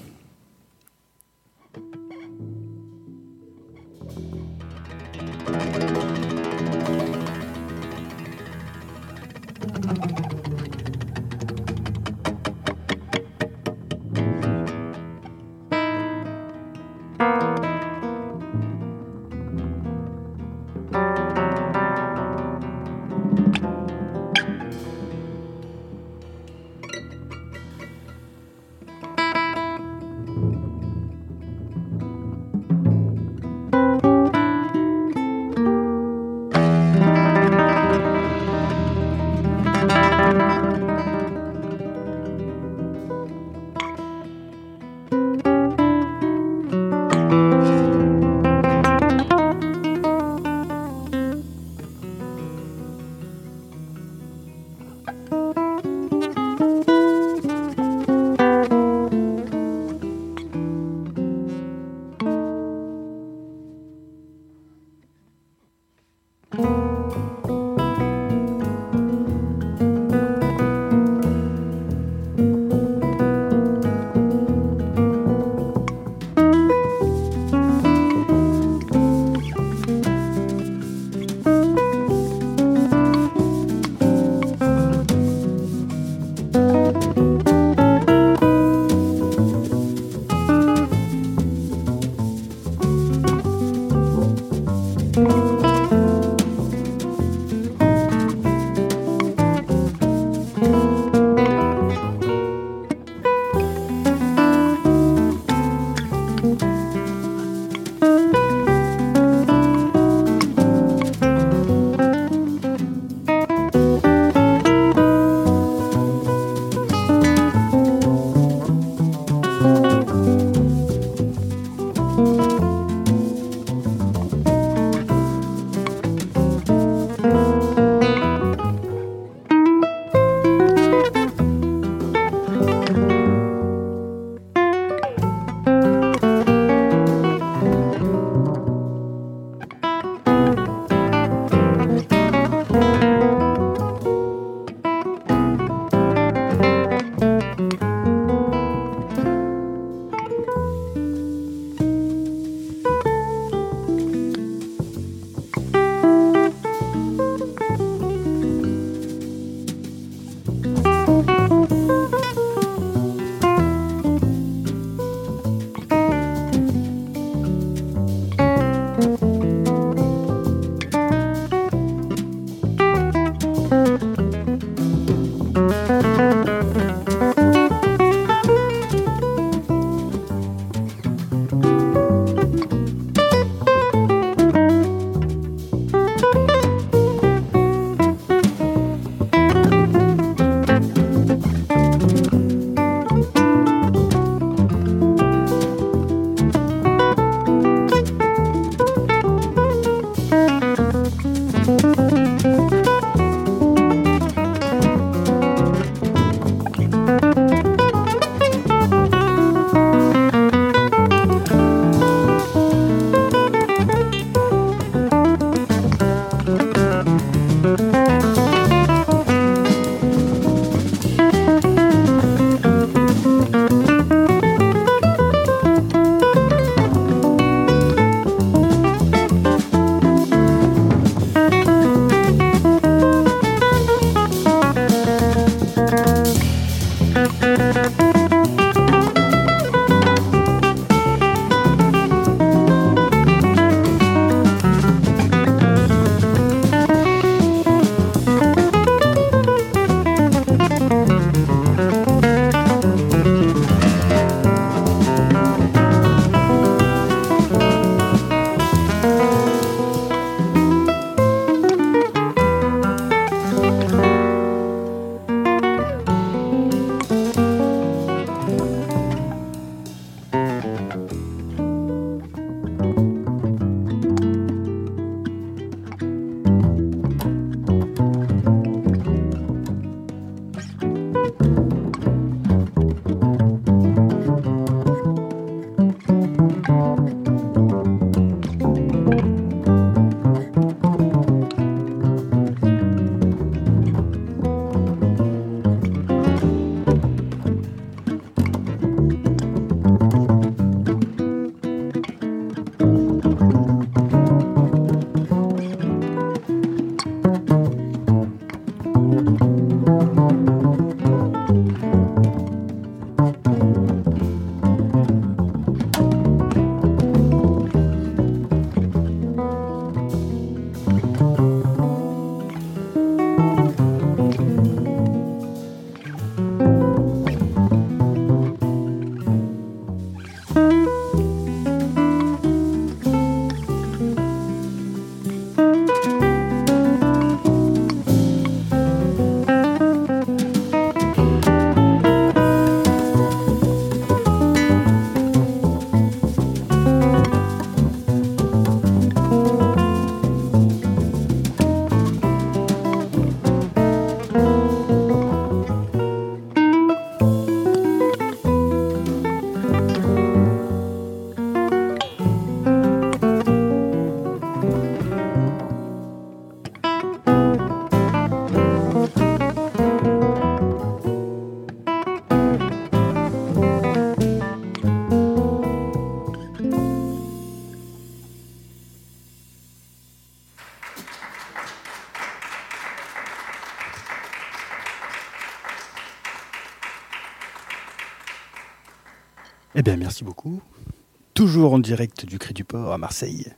en 391.69 391.79
direct 391.79 392.25
du 392.25 392.39
Cri 392.39 392.53
du 392.53 392.63
Port 392.63 392.91
à 392.91 392.97
Marseille. 392.97 393.53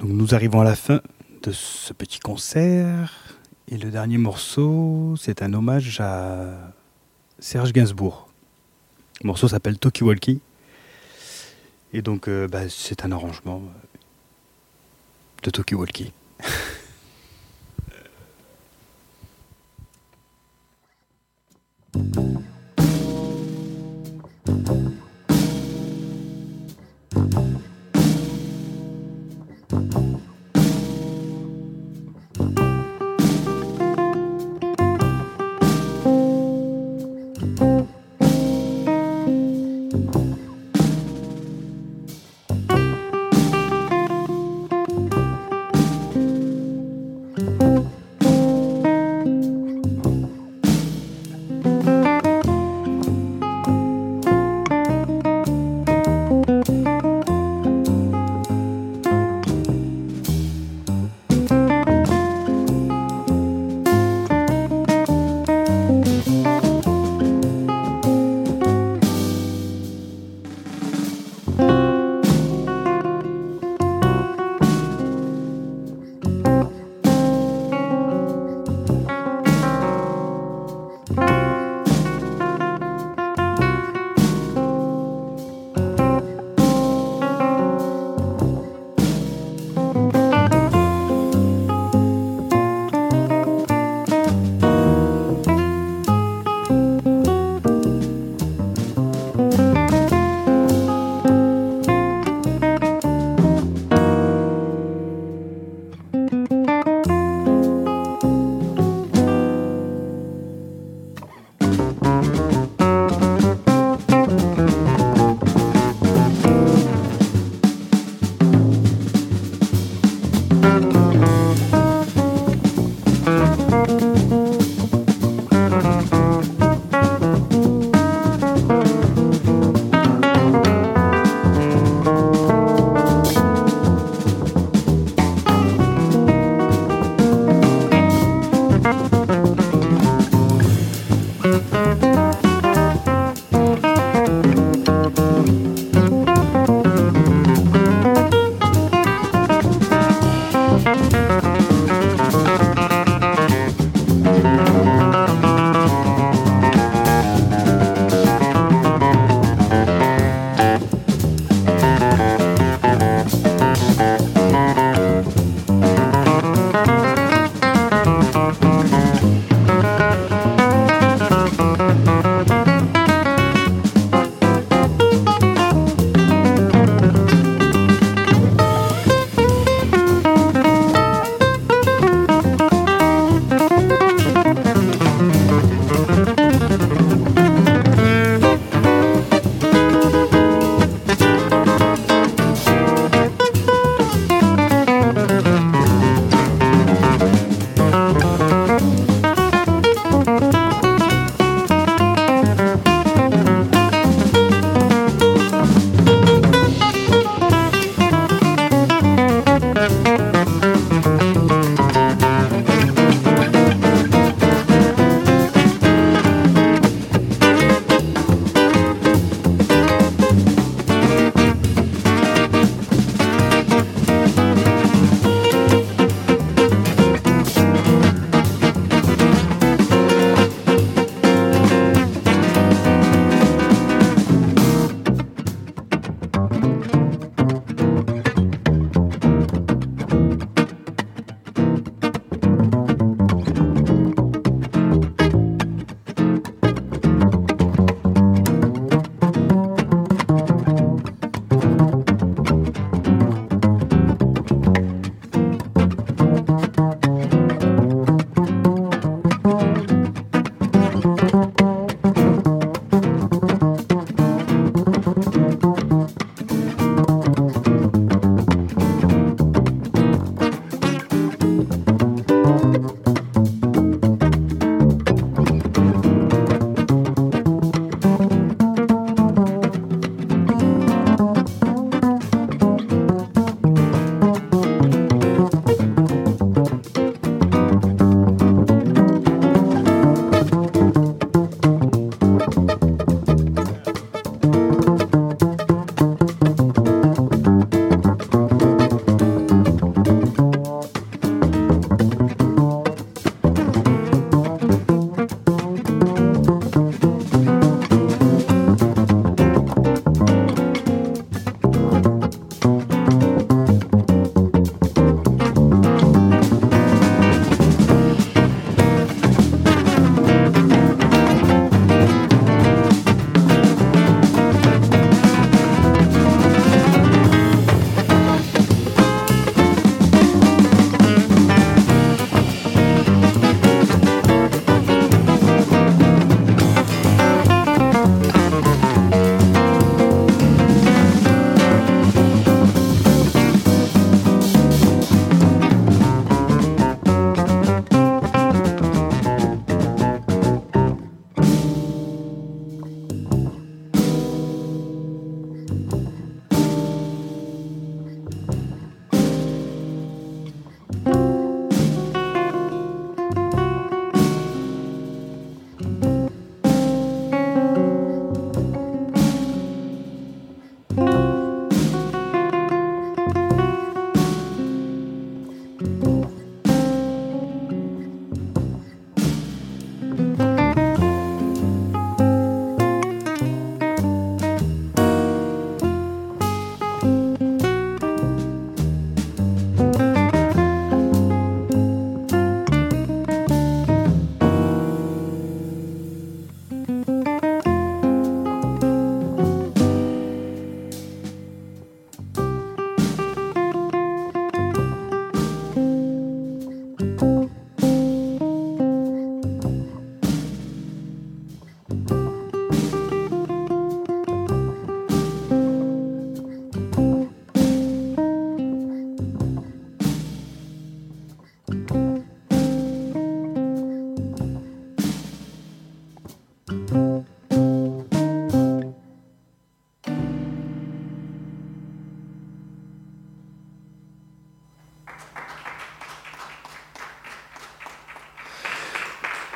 Nous 0.00 0.34
arrivons 0.34 0.60
à 0.60 0.64
la 0.64 0.76
fin 0.76 1.00
de 1.42 1.52
ce 1.52 1.92
petit 1.92 2.20
concert 2.20 3.38
et 3.68 3.76
le 3.76 3.90
dernier 3.90 4.18
morceau, 4.18 5.14
c'est 5.18 5.42
un 5.42 5.52
hommage 5.52 6.00
à 6.00 6.72
Serge 7.38 7.72
Gainsbourg. 7.72 8.28
Le 9.22 9.26
morceau 9.26 9.48
s'appelle 9.48 9.78
Tokiwalki 9.78 10.40
et 11.92 12.02
donc 12.02 12.28
euh, 12.28 12.48
bah, 12.48 12.68
c'est 12.68 13.04
un 13.04 13.12
arrangement 13.12 13.62
de 15.42 15.50
Toki 15.50 15.74
Walkie. 15.74 16.12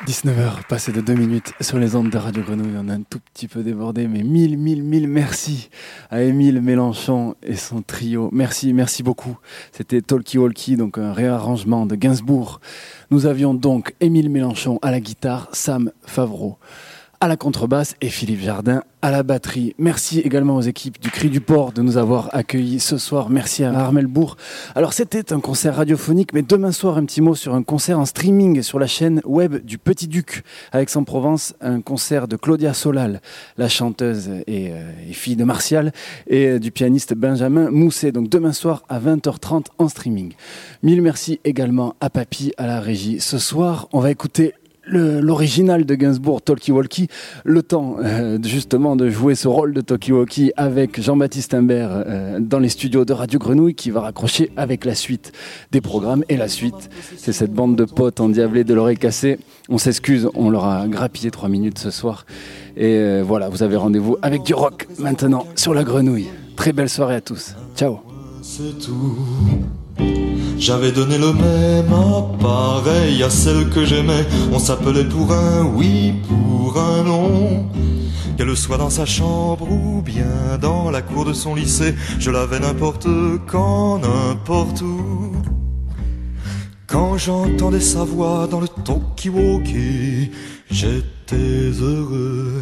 19h, 0.07 0.65
passé 0.69 0.93
de 0.93 1.01
2 1.01 1.15
minutes 1.15 1.51
sur 1.59 1.77
les 1.77 1.97
ondes 1.97 2.09
de 2.09 2.17
Radio 2.17 2.41
Grenouille. 2.41 2.77
On 2.77 2.87
a 2.87 2.93
un 2.93 3.01
tout 3.01 3.19
petit 3.33 3.49
peu 3.49 3.61
débordé, 3.61 4.07
mais 4.07 4.23
mille, 4.23 4.57
mille, 4.57 4.81
mille 4.81 5.05
merci 5.05 5.69
à 6.09 6.21
Émile 6.21 6.61
Mélenchon 6.61 7.35
et 7.43 7.57
son 7.57 7.81
trio. 7.81 8.29
Merci, 8.31 8.71
merci 8.71 9.03
beaucoup. 9.03 9.37
C'était 9.73 10.01
Talkie 10.01 10.37
Walkie, 10.37 10.77
donc 10.77 10.97
un 10.97 11.11
réarrangement 11.11 11.85
de 11.85 11.95
Gainsbourg. 11.95 12.61
Nous 13.11 13.25
avions 13.25 13.53
donc 13.53 13.95
Émile 13.99 14.29
Mélenchon 14.29 14.79
à 14.81 14.91
la 14.91 15.01
guitare, 15.01 15.49
Sam 15.51 15.91
Favreau 16.05 16.57
à 17.19 17.27
la 17.27 17.37
contrebasse 17.37 17.95
et 18.01 18.09
Philippe 18.09 18.41
Jardin 18.41 18.83
à 19.01 19.11
la 19.11 19.23
batterie. 19.23 19.73
Merci 19.77 20.19
également 20.19 20.55
aux 20.55 20.61
équipes 20.61 20.99
du 20.99 21.09
Cri 21.09 21.29
du 21.29 21.41
Port 21.41 21.71
de 21.71 21.81
nous 21.81 21.97
avoir 21.97 22.29
accueillis 22.33 22.79
ce 22.79 22.97
soir. 22.97 23.29
Merci 23.29 23.63
à 23.63 23.73
Armel 23.73 24.07
Bourg. 24.07 24.37
Alors 24.75 24.93
c'était 24.93 25.33
un 25.33 25.39
concert 25.39 25.75
radiophonique, 25.75 26.33
mais 26.33 26.41
demain 26.41 26.71
soir 26.71 26.97
un 26.97 27.05
petit 27.05 27.21
mot 27.21 27.35
sur 27.35 27.55
un 27.55 27.63
concert 27.63 27.99
en 27.99 28.05
streaming 28.05 28.61
sur 28.61 28.79
la 28.79 28.87
chaîne 28.87 29.21
web 29.25 29.63
du 29.63 29.77
Petit 29.77 30.07
Duc 30.07 30.43
à 30.71 30.81
Aix-en-Provence, 30.81 31.55
un 31.61 31.81
concert 31.81 32.27
de 32.27 32.35
Claudia 32.35 32.73
Solal, 32.73 33.21
la 33.57 33.69
chanteuse 33.69 34.29
et, 34.45 34.71
euh, 34.71 34.91
fille 35.11 35.35
de 35.35 35.43
Martial, 35.43 35.93
et 36.27 36.47
euh, 36.47 36.59
du 36.59 36.71
pianiste 36.71 37.13
Benjamin 37.13 37.71
Mousset. 37.71 38.11
Donc 38.11 38.29
demain 38.29 38.53
soir 38.53 38.83
à 38.89 38.99
20h30 38.99 39.65
en 39.77 39.87
streaming. 39.87 40.33
Mille 40.83 41.01
merci 41.01 41.39
également 41.45 41.95
à 41.99 42.09
Papy 42.09 42.51
à 42.57 42.67
la 42.67 42.79
régie. 42.79 43.19
Ce 43.19 43.37
soir, 43.37 43.87
on 43.93 43.99
va 43.99 44.11
écouter 44.11 44.53
l'original 44.89 45.85
de 45.85 45.95
Gainsbourg, 45.95 46.41
Talkie 46.41 46.71
Walkie, 46.71 47.07
le 47.43 47.63
temps 47.63 47.97
euh, 47.99 48.37
justement 48.43 48.95
de 48.95 49.09
jouer 49.09 49.35
ce 49.35 49.47
rôle 49.47 49.73
de 49.73 49.81
Talkie 49.81 50.11
Walkie 50.11 50.51
avec 50.57 51.01
Jean-Baptiste 51.01 51.53
Imbert 51.53 51.89
euh, 51.91 52.39
dans 52.39 52.59
les 52.59 52.69
studios 52.69 53.05
de 53.05 53.13
Radio 53.13 53.39
Grenouille 53.39 53.75
qui 53.75 53.91
va 53.91 54.01
raccrocher 54.01 54.51
avec 54.57 54.85
la 54.85 54.95
suite 54.95 55.31
des 55.71 55.81
programmes. 55.81 56.23
Et 56.29 56.37
la 56.37 56.47
suite, 56.47 56.89
c'est 57.17 57.33
cette 57.33 57.53
bande 57.53 57.75
de 57.75 57.85
potes 57.85 58.19
endiablés 58.19 58.63
de 58.63 58.73
l'oreille 58.73 58.97
cassée. 58.97 59.39
On 59.69 59.77
s'excuse, 59.77 60.29
on 60.33 60.49
leur 60.49 60.65
a 60.65 60.87
grappillé 60.87 61.31
trois 61.31 61.49
minutes 61.49 61.79
ce 61.79 61.91
soir. 61.91 62.25
Et 62.75 62.97
euh, 62.97 63.23
voilà, 63.25 63.49
vous 63.49 63.63
avez 63.63 63.75
rendez-vous 63.75 64.17
avec 64.21 64.43
du 64.43 64.53
rock 64.53 64.87
maintenant 64.99 65.45
sur 65.55 65.73
la 65.73 65.83
Grenouille. 65.83 66.27
Très 66.55 66.73
belle 66.73 66.89
soirée 66.89 67.15
à 67.15 67.21
tous. 67.21 67.55
Ciao. 67.75 67.99
C'est 68.41 68.79
tout. 68.79 69.17
J'avais 70.59 70.91
donné 70.91 71.17
le 71.17 71.33
même 71.33 71.93
appareil 71.93 73.21
à 73.23 73.29
celle 73.29 73.69
que 73.69 73.85
j'aimais. 73.85 74.25
On 74.51 74.59
s'appelait 74.59 75.05
pour 75.05 75.31
un 75.31 75.63
oui, 75.63 76.13
pour 76.27 76.77
un 76.79 77.03
non. 77.03 77.69
Qu'elle 78.37 78.55
soit 78.55 78.77
dans 78.77 78.89
sa 78.89 79.05
chambre 79.05 79.71
ou 79.71 80.01
bien 80.01 80.57
dans 80.61 80.91
la 80.91 81.01
cour 81.01 81.25
de 81.25 81.33
son 81.33 81.55
lycée, 81.55 81.95
je 82.19 82.31
l'avais 82.31 82.59
n'importe 82.59 83.07
quand, 83.47 83.99
n'importe 83.99 84.81
où. 84.81 85.33
Quand 86.87 87.17
j'entendais 87.17 87.79
sa 87.79 88.03
voix 88.03 88.47
dans 88.47 88.59
le 88.59 88.67
talkie-walkie, 88.67 90.31
j'étais 90.69 91.71
heureux. 91.81 92.61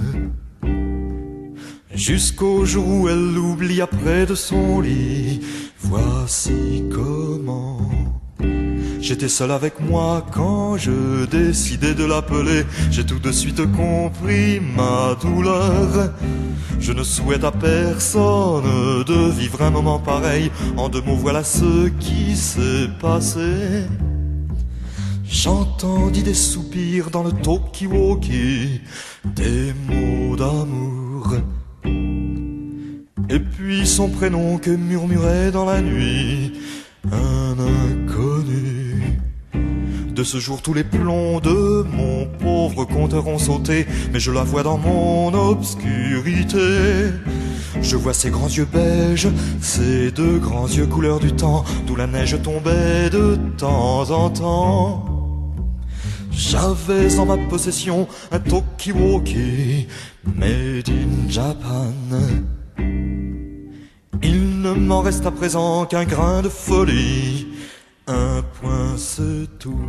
Jusqu'au 1.95 2.65
jour 2.65 2.85
où 2.85 3.09
elle 3.09 3.33
l'oublia 3.33 3.87
près 3.87 4.25
de 4.25 4.35
son 4.35 4.81
lit. 4.81 5.39
Voici 5.79 6.83
comment. 6.93 7.89
J'étais 8.99 9.29
seul 9.29 9.51
avec 9.51 9.79
moi 9.79 10.25
quand 10.33 10.77
je 10.77 11.25
décidais 11.25 11.93
de 11.93 12.03
l'appeler. 12.03 12.65
J'ai 12.91 13.05
tout 13.05 13.19
de 13.19 13.31
suite 13.31 13.61
compris 13.71 14.59
ma 14.59 15.15
douleur. 15.21 16.11
Je 16.79 16.91
ne 16.91 17.03
souhaite 17.03 17.45
à 17.45 17.51
personne 17.51 19.03
de 19.07 19.31
vivre 19.31 19.61
un 19.61 19.71
moment 19.71 19.99
pareil. 19.99 20.51
En 20.75 20.89
deux 20.89 21.01
mots, 21.01 21.15
voilà 21.15 21.43
ce 21.45 21.87
qui 21.99 22.35
s'est 22.35 22.89
passé. 22.99 23.85
J'entendis 25.23 26.23
des 26.23 26.33
soupirs 26.33 27.09
dans 27.09 27.23
le 27.23 27.31
talkie-walkie, 27.31 28.81
des 29.23 29.73
mots 29.87 30.35
d'amour. 30.35 31.35
Et 33.29 33.39
puis 33.39 33.87
son 33.87 34.09
prénom 34.09 34.57
que 34.57 34.69
murmurait 34.69 35.51
dans 35.51 35.65
la 35.65 35.81
nuit 35.81 36.53
un 37.11 37.55
inconnu. 37.59 39.19
De 40.15 40.23
ce 40.23 40.37
jour 40.37 40.61
tous 40.61 40.73
les 40.73 40.83
plombs 40.83 41.39
de 41.41 41.85
mon 41.91 42.25
pauvre 42.39 42.85
compteur 42.85 43.27
ont 43.27 43.37
sauté, 43.37 43.85
mais 44.13 44.19
je 44.19 44.31
la 44.31 44.43
vois 44.43 44.63
dans 44.63 44.77
mon 44.77 45.33
obscurité. 45.33 47.09
Je 47.81 47.97
vois 47.97 48.13
ses 48.13 48.29
grands 48.29 48.47
yeux 48.47 48.67
beiges, 48.71 49.27
ses 49.59 50.11
deux 50.11 50.39
grands 50.39 50.67
yeux 50.67 50.87
couleur 50.87 51.19
du 51.19 51.33
temps, 51.33 51.65
d'où 51.85 51.95
la 51.95 52.07
neige 52.07 52.41
tombait 52.41 53.09
de 53.09 53.37
temps 53.57 54.09
en 54.11 54.29
temps. 54.29 55.05
J'avais 56.31 57.17
en 57.17 57.25
ma 57.25 57.37
possession 57.49 58.07
un 58.31 58.39
talkie-walkie 58.39 59.87
made 60.35 60.89
in 60.89 61.29
Japan. 61.29 61.93
Il 64.23 64.61
ne 64.61 64.73
m'en 64.73 65.01
reste 65.01 65.25
à 65.25 65.31
présent 65.31 65.85
qu'un 65.85 66.05
grain 66.05 66.41
de 66.41 66.49
folie, 66.49 67.47
un 68.07 68.41
point 68.61 68.97
c'est 68.97 69.47
tout. 69.59 69.79